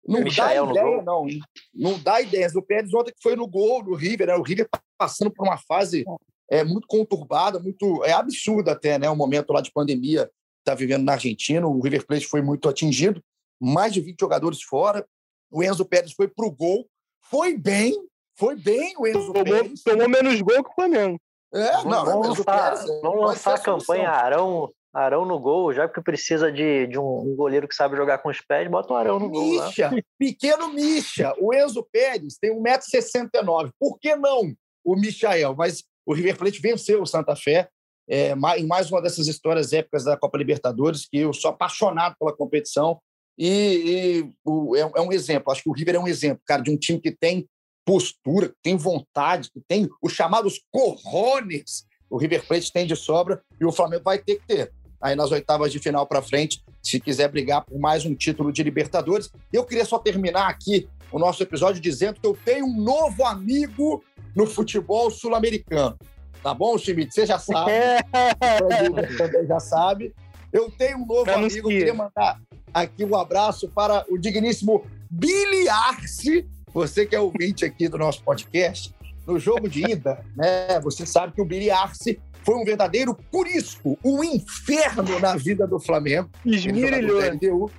Não 0.08 0.22
Michael 0.22 0.68
dá 0.68 0.72
ideia, 0.72 1.02
não. 1.02 1.28
Não 1.74 2.00
dá 2.00 2.22
ideia. 2.22 2.48
O 2.56 2.62
Pérez 2.62 2.94
ontem 2.94 3.12
que 3.12 3.22
foi 3.22 3.36
no 3.36 3.48
gol 3.48 3.84
do 3.84 3.94
River, 3.94 4.28
né? 4.28 4.36
o 4.36 4.42
River 4.42 4.68
tá 4.70 4.80
passando 4.98 5.32
por 5.32 5.46
uma 5.46 5.58
fase 5.58 6.06
é, 6.50 6.64
muito 6.64 6.88
conturbada, 6.88 7.60
muito 7.60 8.04
é 8.06 8.14
absurda 8.14 8.72
até, 8.72 8.98
né? 8.98 9.10
O 9.10 9.16
momento 9.16 9.52
lá 9.52 9.60
de 9.60 9.72
pandemia 9.72 10.30
está 10.60 10.74
vivendo 10.74 11.04
na 11.04 11.14
Argentina. 11.14 11.68
O 11.68 11.82
River 11.82 12.06
Plate 12.06 12.26
foi 12.26 12.42
muito 12.42 12.70
atingido, 12.70 13.22
mais 13.60 13.94
de 13.94 14.00
20 14.00 14.20
jogadores 14.20 14.62
fora. 14.62 15.06
O 15.52 15.62
Enzo 15.62 15.86
Pérez 15.86 16.14
foi 16.14 16.28
pro 16.28 16.52
gol, 16.52 16.88
foi 17.30 17.58
bem, 17.58 17.94
foi 18.38 18.56
bem 18.56 18.94
o 18.98 19.08
Enzo 19.08 19.34
tomou, 19.34 19.44
Pérez. 19.44 19.84
Tomou 19.84 20.10
menos 20.10 20.40
gol 20.42 20.64
que 20.64 20.70
o 20.70 20.74
Flamengo. 20.74 21.20
É, 21.54 21.84
não, 21.84 22.06
vamos 22.06 22.40
lançar, 22.40 22.74
Pérez, 22.74 22.90
é, 22.90 23.02
vamos 23.02 23.26
lançar 23.26 23.56
a 23.56 23.60
campanha 23.60 24.10
Arão 24.10 24.72
Arão 24.94 25.26
no 25.26 25.40
gol, 25.40 25.74
já 25.74 25.88
que 25.88 26.02
precisa 26.02 26.52
de, 26.52 26.88
de 26.88 26.98
um, 26.98 27.36
goleiro 27.36 27.68
que 27.68 27.76
sabe 27.76 27.96
jogar 27.96 28.18
com 28.20 28.30
os 28.30 28.42
pés, 28.42 28.70
bota 28.70 28.94
o 28.94 28.96
Arão 28.96 29.20
no 29.20 29.30
gol. 29.30 29.66
Misha, 29.66 29.92
pequeno 30.18 30.74
Misha. 30.74 31.34
O 31.40 31.54
Enzo 31.54 31.88
Pérez 31.92 32.38
tem 32.40 32.52
1,69m. 32.52 33.72
Por 33.80 34.00
que 34.00 34.16
não 34.16 34.54
o 34.84 34.96
Michael? 34.96 35.56
Mas 35.56 35.84
o 36.06 36.14
River 36.14 36.38
Plate 36.38 36.62
venceu 36.62 37.02
o 37.02 37.06
Santa 37.06 37.36
Fé 37.36 37.70
é, 38.10 38.32
em 38.58 38.66
mais 38.66 38.90
uma 38.90 39.02
dessas 39.02 39.28
histórias 39.28 39.74
épicas 39.74 40.06
da 40.06 40.16
Copa 40.16 40.38
Libertadores, 40.38 41.06
que 41.06 41.18
eu 41.18 41.34
sou 41.34 41.52
apaixonado 41.52 42.16
pela 42.18 42.36
competição. 42.36 43.00
E, 43.38 44.24
e 44.26 44.34
o, 44.46 44.76
é, 44.76 44.80
é, 44.80 45.02
um 45.02 45.12
exemplo. 45.12 45.52
Acho 45.52 45.64
que 45.64 45.70
o 45.70 45.74
River 45.74 45.96
é 45.96 46.00
um 46.00 46.08
exemplo, 46.08 46.42
cara, 46.46 46.62
de 46.62 46.72
um 46.72 46.78
time 46.78 47.00
que 47.00 47.12
tem 47.12 47.48
postura, 47.86 48.50
que 48.50 48.56
tem 48.64 48.76
vontade, 48.76 49.52
que 49.52 49.62
tem 49.68 49.88
os 50.02 50.14
chamados 50.14 50.62
corrones. 50.72 51.86
O 52.10 52.18
River 52.18 52.46
Plate 52.46 52.72
tem 52.72 52.86
de 52.86 52.96
sobra 52.96 53.42
e 53.60 53.66
o 53.66 53.72
Flamengo 53.72 54.04
vai 54.04 54.18
ter 54.18 54.36
que 54.36 54.48
ter 54.48 54.72
aí 55.02 55.16
nas 55.16 55.32
oitavas 55.32 55.72
de 55.72 55.80
final 55.80 56.06
para 56.06 56.22
frente, 56.22 56.64
se 56.82 57.00
quiser 57.00 57.30
brigar 57.30 57.64
por 57.64 57.80
mais 57.80 58.06
um 58.06 58.16
título 58.16 58.52
de 58.52 58.64
Libertadores. 58.64 59.32
Eu 59.54 59.64
queria 59.64 59.86
só 59.86 60.00
terminar 60.00 60.48
aqui 60.48 60.88
o 61.12 61.20
nosso 61.20 61.42
episódio 61.44 61.82
dizendo 61.82 62.20
que 62.20 62.28
eu 62.28 62.38
tenho 62.44 62.66
um 62.66 62.82
novo 62.82 63.24
amigo 63.24 64.04
no 64.36 64.46
futebol 64.46 65.10
sul-americano. 65.10 65.98
Tá 66.42 66.54
bom, 66.54 66.78
Schmidt? 66.78 67.14
Você 67.14 67.26
já 67.26 67.40
sabe. 67.40 67.72
também 69.18 69.48
já 69.48 69.60
sabe. 69.60 70.14
Eu 70.52 70.72
tenho 70.72 71.00
um 71.00 71.06
novo 71.06 71.30
amigo, 71.30 71.68
queria 71.68 71.94
mandar 71.94 72.40
aqui 72.74 73.04
um 73.04 73.16
abraço 73.16 73.68
para 73.70 74.06
o 74.10 74.18
digníssimo 74.18 74.86
Billy 75.10 75.68
Arce, 75.68 76.48
você 76.74 77.06
que 77.06 77.16
é 77.16 77.20
ouvinte 77.20 77.66
aqui 77.66 77.88
do 77.88 77.98
nosso 77.98 78.24
podcast. 78.24 78.94
No 79.28 79.38
jogo 79.38 79.70
de 79.70 79.92
ida, 79.92 80.24
né? 80.36 80.80
Você 80.80 81.06
sabe 81.06 81.34
que 81.34 81.42
o 81.42 81.46
Billy 81.46 81.70
Arce 81.70 82.20
foi 82.44 82.56
um 82.56 82.64
verdadeiro 82.64 83.14
curisco, 83.30 84.00
um 84.02 84.24
inferno 84.24 85.20
na 85.20 85.36
vida 85.36 85.68
do 85.68 85.80
Flamengo. 85.80 86.30
Esmirilhou. 86.46 87.70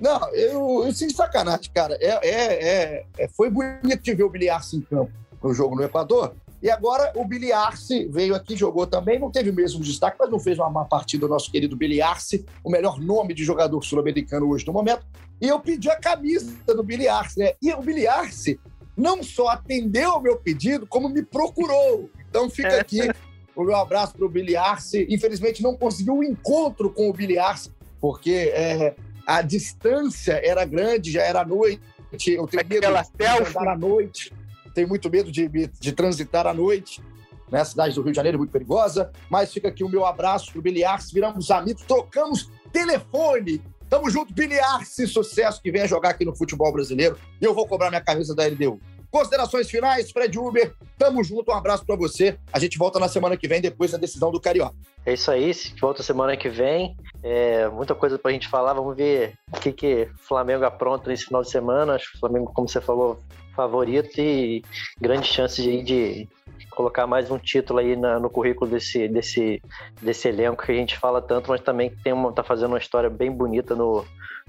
Não, 0.00 0.28
eu, 0.34 0.84
eu 0.84 0.92
de 0.92 1.14
sacanagem, 1.14 1.70
cara. 1.72 1.96
É, 2.00 2.28
é, 2.28 2.68
é, 2.68 3.06
é, 3.16 3.28
foi 3.28 3.48
bonito 3.48 4.02
de 4.02 4.14
ver 4.14 4.24
o 4.24 4.30
Biliarce 4.30 4.76
em 4.76 4.80
campo 4.80 5.12
no 5.42 5.54
jogo 5.54 5.76
no 5.76 5.84
Equador. 5.84 6.34
E 6.60 6.70
agora 6.70 7.12
o 7.14 7.24
Biliarce 7.24 8.08
veio 8.08 8.34
aqui, 8.34 8.56
jogou 8.56 8.86
também, 8.86 9.18
não 9.18 9.30
teve 9.30 9.50
o 9.50 9.54
mesmo 9.54 9.82
destaque, 9.82 10.16
mas 10.18 10.30
não 10.30 10.40
fez 10.40 10.58
uma 10.58 10.70
má 10.70 10.84
partida 10.84 11.26
o 11.26 11.28
nosso 11.28 11.50
querido 11.50 11.76
Biliarce, 11.76 12.44
o 12.64 12.70
melhor 12.70 12.98
nome 12.98 13.34
de 13.34 13.44
jogador 13.44 13.84
sul-americano 13.84 14.48
hoje 14.48 14.66
no 14.66 14.72
momento. 14.72 15.06
E 15.40 15.46
eu 15.46 15.60
pedi 15.60 15.90
a 15.90 15.96
camisa 15.96 16.56
do 16.66 16.82
Biliarce, 16.82 17.38
né? 17.38 17.52
E 17.60 17.70
o 17.72 17.82
Biliarce 17.82 18.58
não 18.96 19.22
só 19.22 19.48
atendeu 19.48 20.12
ao 20.12 20.22
meu 20.22 20.36
pedido, 20.36 20.86
como 20.86 21.08
me 21.08 21.22
procurou. 21.22 22.10
Então 22.28 22.48
fica 22.48 22.68
é. 22.68 22.80
aqui 22.80 23.10
o 23.54 23.64
meu 23.64 23.76
abraço 23.76 24.14
para 24.14 24.26
o 24.26 24.28
Billy 24.28 24.56
Arce. 24.56 25.06
Infelizmente, 25.08 25.62
não 25.62 25.76
conseguiu 25.76 26.14
o 26.14 26.18
um 26.18 26.22
encontro 26.22 26.90
com 26.90 27.08
o 27.08 27.12
Billy 27.12 27.38
Arce, 27.38 27.70
porque 28.00 28.52
é, 28.54 28.94
a 29.26 29.42
distância 29.42 30.40
era 30.44 30.64
grande, 30.64 31.12
já 31.12 31.22
era 31.22 31.44
noite. 31.44 31.80
Eu 32.12 32.46
tenho 32.46 32.66
medo 32.68 32.80
de 32.80 33.26
andar 33.26 33.68
à 33.68 33.76
noite, 33.76 34.32
tenho 34.74 34.88
muito 34.88 35.08
medo 35.10 35.30
de, 35.30 35.48
de 35.48 35.92
transitar 35.92 36.46
à 36.46 36.52
noite. 36.52 37.02
Né? 37.50 37.60
A 37.60 37.64
cidade 37.64 37.94
do 37.94 38.02
Rio 38.02 38.12
de 38.12 38.16
Janeiro 38.16 38.36
é 38.36 38.38
muito 38.38 38.50
perigosa, 38.50 39.12
mas 39.30 39.52
fica 39.52 39.68
aqui 39.68 39.84
o 39.84 39.88
meu 39.88 40.04
abraço 40.04 40.50
para 40.50 40.58
o 40.58 40.62
Billy 40.62 40.84
Arce. 40.84 41.14
Viramos 41.14 41.50
amigos, 41.50 41.82
trocamos 41.82 42.50
telefone. 42.72 43.62
Tamo 43.94 44.10
junto, 44.10 44.34
Billy 44.34 44.58
Arce, 44.58 45.06
sucesso 45.06 45.62
que 45.62 45.70
venha 45.70 45.86
jogar 45.86 46.10
aqui 46.10 46.24
no 46.24 46.34
futebol 46.34 46.72
brasileiro. 46.72 47.16
E 47.40 47.44
eu 47.44 47.54
vou 47.54 47.64
cobrar 47.64 47.90
minha 47.90 48.00
camisa 48.00 48.34
da 48.34 48.44
LDU. 48.44 48.80
Considerações 49.08 49.70
finais, 49.70 50.10
Fred 50.10 50.36
Uber. 50.36 50.74
Tamo 50.98 51.22
junto, 51.22 51.52
um 51.52 51.54
abraço 51.54 51.86
para 51.86 51.94
você. 51.94 52.36
A 52.52 52.58
gente 52.58 52.76
volta 52.76 52.98
na 52.98 53.06
semana 53.06 53.36
que 53.36 53.46
vem, 53.46 53.60
depois 53.60 53.92
da 53.92 53.96
decisão 53.96 54.32
do 54.32 54.40
Carioca. 54.40 54.74
É 55.06 55.12
isso 55.12 55.30
aí, 55.30 55.52
volta 55.80 56.02
semana 56.02 56.36
que 56.36 56.48
vem. 56.48 56.96
É, 57.22 57.68
muita 57.68 57.94
coisa 57.94 58.18
pra 58.18 58.32
gente 58.32 58.48
falar. 58.48 58.72
Vamos 58.72 58.96
ver 58.96 59.34
o 59.56 59.60
que, 59.60 59.70
que 59.70 60.08
o 60.12 60.18
Flamengo 60.26 60.64
apronta 60.64 61.08
nesse 61.08 61.26
final 61.26 61.42
de 61.42 61.50
semana. 61.50 61.94
Acho 61.94 62.10
que 62.10 62.16
o 62.16 62.20
Flamengo, 62.20 62.50
como 62.52 62.68
você 62.68 62.80
falou, 62.80 63.22
favorito 63.54 64.20
e 64.20 64.62
grandes 65.00 65.28
chances 65.28 65.64
de, 65.64 65.82
de 65.82 66.28
colocar 66.70 67.06
mais 67.06 67.30
um 67.30 67.38
título 67.38 67.78
aí 67.78 67.96
na, 67.96 68.18
no 68.18 68.28
currículo 68.28 68.70
desse, 68.70 69.08
desse, 69.08 69.62
desse 70.02 70.28
elenco 70.28 70.64
que 70.64 70.72
a 70.72 70.74
gente 70.74 70.98
fala 70.98 71.22
tanto, 71.22 71.50
mas 71.50 71.60
também 71.60 71.90
tem 72.02 72.12
uma, 72.12 72.32
tá 72.32 72.42
fazendo 72.42 72.72
uma 72.72 72.78
história 72.78 73.08
bem 73.08 73.30
bonita 73.30 73.74
no, 73.74 74.04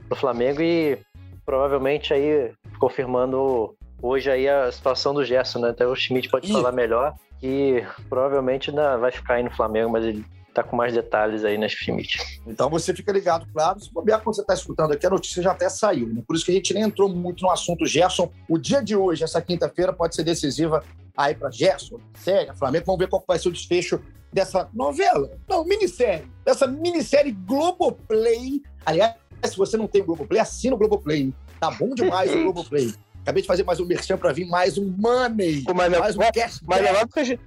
no 0.09 0.15
Flamengo 0.15 0.61
e 0.61 0.97
provavelmente 1.45 2.13
aí 2.13 2.51
confirmando 2.79 3.75
hoje 4.01 4.29
aí 4.29 4.49
a 4.49 4.71
situação 4.71 5.13
do 5.13 5.23
Gerson, 5.23 5.59
né? 5.59 5.69
Até 5.69 5.85
o 5.85 5.95
Schmidt 5.95 6.29
pode 6.29 6.49
Ih. 6.49 6.53
falar 6.53 6.71
melhor, 6.71 7.13
que 7.39 7.85
provavelmente 8.09 8.69
ainda 8.69 8.97
vai 8.97 9.11
ficar 9.11 9.35
aí 9.35 9.43
no 9.43 9.51
Flamengo, 9.51 9.91
mas 9.91 10.03
ele 10.03 10.25
tá 10.55 10.63
com 10.63 10.75
mais 10.75 10.93
detalhes 10.93 11.43
aí 11.43 11.57
nas 11.57 11.73
Schmidt. 11.73 12.41
Então 12.47 12.69
você 12.69 12.93
fica 12.93 13.11
ligado, 13.11 13.45
claro. 13.51 13.79
Se 13.79 13.91
bobear 13.91 14.21
quando 14.21 14.35
você 14.35 14.41
está 14.41 14.53
escutando 14.53 14.93
aqui, 14.93 15.05
a 15.05 15.09
notícia 15.09 15.43
já 15.43 15.51
até 15.51 15.67
saiu, 15.67 16.07
né? 16.07 16.23
Por 16.25 16.35
isso 16.35 16.45
que 16.45 16.51
a 16.51 16.55
gente 16.55 16.73
nem 16.73 16.83
entrou 16.83 17.09
muito 17.09 17.43
no 17.43 17.51
assunto 17.51 17.85
Gerson. 17.85 18.31
O 18.49 18.57
dia 18.57 18.81
de 18.81 18.95
hoje, 18.95 19.23
essa 19.23 19.41
quinta-feira, 19.41 19.91
pode 19.91 20.15
ser 20.15 20.23
decisiva 20.23 20.83
aí 21.15 21.35
para 21.35 21.51
Gerson, 21.51 21.99
série, 22.17 22.53
Flamengo. 22.55 22.85
Vamos 22.85 22.99
ver 22.99 23.09
qual 23.09 23.23
vai 23.27 23.37
ser 23.37 23.49
o 23.49 23.51
desfecho 23.51 24.01
dessa 24.31 24.69
novela, 24.73 25.31
não, 25.47 25.63
minissérie, 25.63 26.27
dessa 26.43 26.67
minissérie 26.67 27.31
Globoplay. 27.31 28.61
Aliás, 28.85 29.15
se 29.45 29.57
você 29.57 29.77
não 29.77 29.87
tem 29.87 30.01
o 30.01 30.05
Globoplay, 30.05 30.41
assina 30.41 30.75
o 30.75 30.77
Globoplay. 30.77 31.33
Tá 31.59 31.71
bom 31.71 31.93
demais 31.93 32.33
o 32.33 32.43
Globoplay. 32.43 32.93
Acabei 33.21 33.41
de 33.41 33.47
fazer 33.47 33.63
mais 33.63 33.79
um 33.79 33.85
merchan 33.85 34.17
para 34.17 34.31
vir 34.31 34.45
mais 34.45 34.77
um 34.77 34.93
money, 34.97 35.63
mas 35.73 35.97
mais 35.97 36.15
um 36.15 36.19
cash. 36.31 36.61
Mas 36.63 36.85
agora 36.85 37.07
tu 37.07 37.13
fez, 37.13 37.39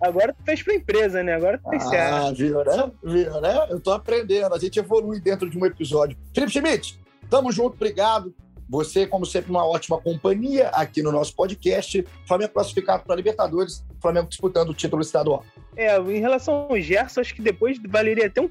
agora 0.00 0.32
tu 0.32 0.44
fez 0.44 0.62
pra 0.62 0.74
empresa, 0.74 1.22
né? 1.22 1.34
Agora 1.34 1.58
tu 1.58 1.68
fez 1.70 1.82
ah, 1.84 1.88
certo. 1.88 2.14
Ah, 2.14 2.32
viu, 2.32 2.64
né? 2.64 2.90
Viu, 3.02 3.40
né? 3.40 3.66
Eu 3.70 3.80
tô 3.80 3.92
aprendendo. 3.92 4.54
A 4.54 4.58
gente 4.58 4.78
evolui 4.78 5.20
dentro 5.20 5.48
de 5.48 5.58
um 5.58 5.66
episódio. 5.66 6.16
Felipe 6.34 6.52
Schmidt, 6.52 7.00
tamo 7.28 7.50
junto, 7.52 7.74
obrigado. 7.74 8.34
Você, 8.68 9.06
como 9.06 9.24
sempre, 9.24 9.50
uma 9.50 9.64
ótima 9.64 10.00
companhia 10.00 10.68
aqui 10.70 11.00
no 11.00 11.12
nosso 11.12 11.34
podcast. 11.34 12.04
Flamengo 12.26 12.52
classificado 12.52 13.04
para 13.04 13.14
Libertadores, 13.14 13.84
Flamengo 14.00 14.28
disputando 14.28 14.70
o 14.70 14.74
título 14.74 15.02
estadual. 15.02 15.44
É, 15.76 15.96
em 15.98 16.20
relação 16.20 16.66
ao 16.68 16.80
Gerson, 16.80 17.20
acho 17.20 17.34
que 17.34 17.42
depois 17.42 17.78
valeria 17.86 18.26
até 18.26 18.40
um, 18.40 18.50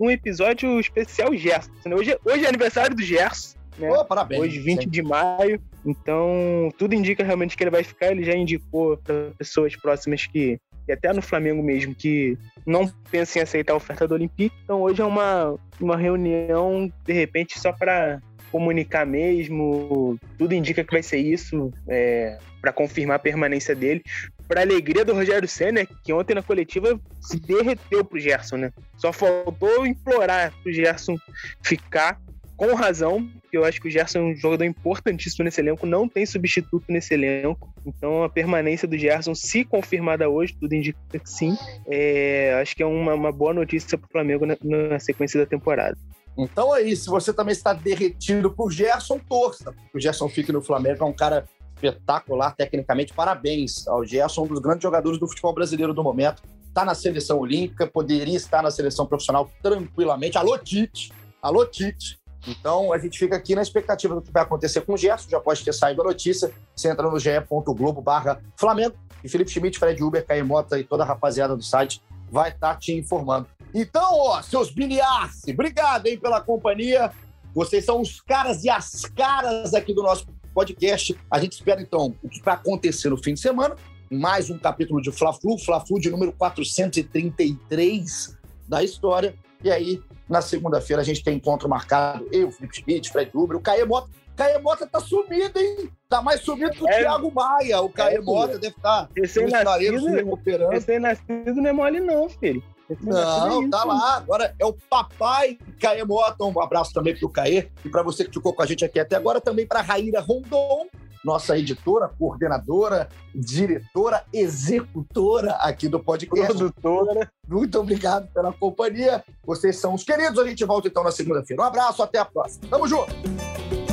um 0.00 0.10
episódio 0.10 0.78
especial 0.78 1.34
Gerson. 1.34 1.70
Né? 1.84 1.96
Hoje, 1.96 2.18
hoje 2.24 2.44
é 2.44 2.48
aniversário 2.48 2.94
do 2.94 3.02
Gerson. 3.02 3.56
Né? 3.78 3.90
Oh, 3.90 4.04
parabéns. 4.04 4.42
Hoje, 4.42 4.58
20 4.60 4.84
sim. 4.84 4.88
de 4.88 5.02
maio. 5.02 5.60
Então, 5.86 6.68
tudo 6.76 6.94
indica 6.94 7.22
realmente 7.22 7.56
que 7.56 7.62
ele 7.62 7.70
vai 7.70 7.84
ficar. 7.84 8.10
Ele 8.10 8.24
já 8.24 8.34
indicou 8.34 8.96
para 8.96 9.30
pessoas 9.38 9.76
próximas 9.76 10.26
que, 10.26 10.58
e 10.88 10.92
até 10.92 11.12
no 11.12 11.22
Flamengo 11.22 11.62
mesmo, 11.62 11.94
que 11.94 12.36
não 12.66 12.92
pensem 13.10 13.40
em 13.40 13.44
aceitar 13.44 13.72
a 13.72 13.76
oferta 13.76 14.06
do 14.08 14.14
Olympique. 14.14 14.56
Então, 14.64 14.82
hoje 14.82 15.00
é 15.00 15.04
uma, 15.04 15.56
uma 15.80 15.96
reunião, 15.96 16.92
de 17.04 17.12
repente, 17.12 17.58
só 17.58 17.72
para 17.72 18.20
comunicar 18.50 19.06
mesmo. 19.06 20.18
Tudo 20.36 20.54
indica 20.54 20.82
que 20.82 20.92
vai 20.92 21.02
ser 21.02 21.18
isso, 21.18 21.72
é, 21.88 22.36
para 22.60 22.72
confirmar 22.72 23.16
a 23.16 23.20
permanência 23.20 23.74
dele. 23.74 24.02
Para 24.48 24.60
alegria 24.60 25.04
do 25.04 25.14
Rogério 25.14 25.48
Senna, 25.48 25.86
que 26.04 26.12
ontem 26.12 26.34
na 26.34 26.42
coletiva 26.42 27.00
se 27.20 27.38
derreteu 27.38 28.04
pro 28.04 28.18
Gerson, 28.18 28.56
né? 28.56 28.72
Só 28.96 29.12
faltou 29.12 29.84
implorar 29.86 30.52
pro 30.62 30.72
Gerson 30.72 31.16
ficar 31.62 32.20
com 32.56 32.74
razão, 32.74 33.28
porque 33.42 33.56
eu 33.56 33.64
acho 33.64 33.80
que 33.80 33.88
o 33.88 33.90
Gerson 33.90 34.18
é 34.18 34.22
um 34.22 34.34
jogador 34.34 34.64
importantíssimo 34.64 35.44
nesse 35.44 35.60
elenco, 35.60 35.86
não 35.86 36.08
tem 36.08 36.24
substituto 36.24 36.84
nesse 36.88 37.12
elenco. 37.12 37.72
Então 37.84 38.24
a 38.24 38.28
permanência 38.28 38.88
do 38.88 38.96
Gerson, 38.96 39.34
se 39.34 39.64
confirmada 39.64 40.28
hoje, 40.28 40.56
tudo 40.58 40.72
indica 40.72 40.98
que 41.10 41.20
sim, 41.24 41.56
é, 41.86 42.58
acho 42.60 42.74
que 42.74 42.82
é 42.82 42.86
uma, 42.86 43.14
uma 43.14 43.30
boa 43.30 43.52
notícia 43.52 43.98
para 43.98 44.06
o 44.06 44.10
Flamengo 44.10 44.46
na, 44.46 44.56
na, 44.62 44.98
sequência 44.98 45.38
da 45.38 45.46
temporada. 45.46 45.96
Então 46.36 46.74
é 46.74 46.82
isso. 46.82 47.04
Se 47.04 47.10
você 47.10 47.32
também 47.32 47.52
está 47.52 47.72
derretido 47.72 48.50
por 48.50 48.70
Gerson, 48.70 49.18
torça. 49.18 49.74
O 49.94 50.00
Gerson 50.00 50.28
fique 50.28 50.52
no 50.52 50.62
Flamengo, 50.62 51.04
é 51.04 51.06
um 51.06 51.12
cara 51.12 51.46
espetacular 51.74 52.54
tecnicamente. 52.56 53.12
Parabéns 53.12 53.86
ao 53.86 54.04
Gerson, 54.04 54.44
um 54.44 54.48
dos 54.48 54.60
grandes 54.60 54.82
jogadores 54.82 55.18
do 55.18 55.28
futebol 55.28 55.52
brasileiro 55.52 55.92
do 55.92 56.02
momento. 56.02 56.42
Está 56.68 56.84
na 56.84 56.94
seleção 56.94 57.38
olímpica, 57.38 57.86
poderia 57.86 58.36
estar 58.36 58.62
na 58.62 58.70
seleção 58.70 59.06
profissional 59.06 59.50
tranquilamente. 59.62 60.36
Alô, 60.36 60.58
Tite! 60.58 61.10
Alô, 61.40 61.64
Tite! 61.64 62.18
Então, 62.46 62.92
a 62.92 62.98
gente 62.98 63.18
fica 63.18 63.36
aqui 63.36 63.54
na 63.54 63.62
expectativa 63.62 64.14
do 64.14 64.22
que 64.22 64.30
vai 64.30 64.42
acontecer 64.42 64.80
com 64.82 64.94
o 64.94 64.96
Gerson. 64.96 65.28
Já 65.28 65.40
pode 65.40 65.64
ter 65.64 65.72
saído 65.72 66.02
a 66.02 66.04
notícia. 66.04 66.52
Você 66.74 66.88
entra 66.88 67.10
no 67.10 67.18
ge.globo 67.18 68.00
barra 68.00 68.40
Flamengo 68.56 68.94
e 69.24 69.28
Felipe 69.28 69.50
Schmidt, 69.50 69.78
Fred 69.78 70.02
Uber, 70.02 70.24
Caio 70.24 70.46
Mota 70.46 70.78
e 70.78 70.84
toda 70.84 71.02
a 71.02 71.06
rapaziada 71.06 71.56
do 71.56 71.62
site 71.62 72.00
vai 72.30 72.50
estar 72.50 72.74
tá 72.74 72.78
te 72.78 72.92
informando. 72.92 73.48
Então, 73.74 74.08
ó, 74.12 74.40
seus 74.42 74.70
biliarce, 74.70 75.50
obrigado, 75.50 76.06
hein, 76.06 76.18
pela 76.18 76.40
companhia. 76.40 77.10
Vocês 77.54 77.84
são 77.84 78.00
os 78.00 78.20
caras 78.20 78.64
e 78.64 78.70
as 78.70 79.04
caras 79.06 79.74
aqui 79.74 79.94
do 79.94 80.02
nosso 80.02 80.26
podcast. 80.54 81.18
A 81.30 81.38
gente 81.38 81.52
espera, 81.52 81.80
então, 81.80 82.14
o 82.22 82.28
que 82.28 82.42
vai 82.42 82.54
acontecer 82.54 83.10
no 83.10 83.16
fim 83.16 83.34
de 83.34 83.40
semana. 83.40 83.76
Mais 84.10 84.50
um 84.50 84.58
capítulo 84.58 85.00
de 85.02 85.10
Fla-Flu, 85.10 85.58
Fla-Flu 85.58 85.98
de 85.98 86.10
número 86.10 86.32
433 86.32 88.36
da 88.68 88.82
história. 88.82 89.34
E 89.64 89.70
aí, 89.70 90.02
na 90.28 90.40
segunda-feira, 90.40 91.02
a 91.02 91.04
gente 91.04 91.22
tem 91.22 91.36
encontro 91.36 91.68
marcado. 91.68 92.28
Eu, 92.32 92.50
Felipe 92.50 92.76
Schmidt, 92.76 93.10
Fred 93.10 93.30
Uber, 93.34 93.56
o 93.56 93.60
Caê 93.60 93.84
Mota. 93.84 94.08
Caê 94.36 94.58
Mota 94.58 94.86
tá 94.86 95.00
sumido, 95.00 95.58
hein? 95.58 95.90
Tá 96.08 96.20
mais 96.20 96.40
sumido 96.40 96.72
que 96.72 96.84
o 96.84 96.88
é, 96.88 97.00
Thiago 97.00 97.32
Maia. 97.32 97.80
O 97.80 97.88
Caê 97.88 98.16
é, 98.16 98.20
Mota 98.20 98.58
deve 98.58 98.76
estar 98.76 99.06
tá 99.06 99.08
recém-nascido, 99.16 100.00
se 100.00 100.10
recuperando. 100.10 100.70
Recém-nascido 100.70 101.54
não 101.54 101.66
é 101.66 101.72
mole 101.72 102.00
não, 102.00 102.28
filho. 102.28 102.62
Não, 103.00 103.68
tá 103.68 103.84
lá. 103.84 104.16
Agora 104.16 104.54
é 104.58 104.64
o 104.64 104.72
papai 104.72 105.58
Caê 105.80 106.04
Mota. 106.04 106.44
Um 106.44 106.60
abraço 106.60 106.92
também 106.92 107.16
pro 107.16 107.28
Caê. 107.28 107.68
E 107.84 107.88
para 107.88 108.02
você 108.02 108.24
que 108.24 108.32
ficou 108.32 108.52
com 108.52 108.62
a 108.62 108.66
gente 108.66 108.84
aqui 108.84 109.00
até 109.00 109.16
agora, 109.16 109.40
também 109.40 109.66
para 109.66 109.80
Raíra 109.80 110.20
Rondon, 110.20 110.86
nossa 111.26 111.58
editora, 111.58 112.08
coordenadora, 112.08 113.08
diretora, 113.34 114.24
executora 114.32 115.54
aqui 115.54 115.88
do 115.88 115.98
podcast. 115.98 116.54
Produtora. 116.54 117.30
Muito 117.48 117.78
obrigado 117.80 118.32
pela 118.32 118.52
companhia. 118.52 119.24
Vocês 119.44 119.76
são 119.76 119.94
os 119.94 120.04
queridos. 120.04 120.38
A 120.38 120.46
gente 120.46 120.64
volta 120.64 120.86
então 120.86 121.02
na 121.02 121.10
segunda-feira. 121.10 121.60
Um 121.60 121.66
abraço, 121.66 122.02
até 122.02 122.20
a 122.20 122.24
próxima. 122.24 122.68
Tamo 122.70 122.86
junto! 122.86 123.85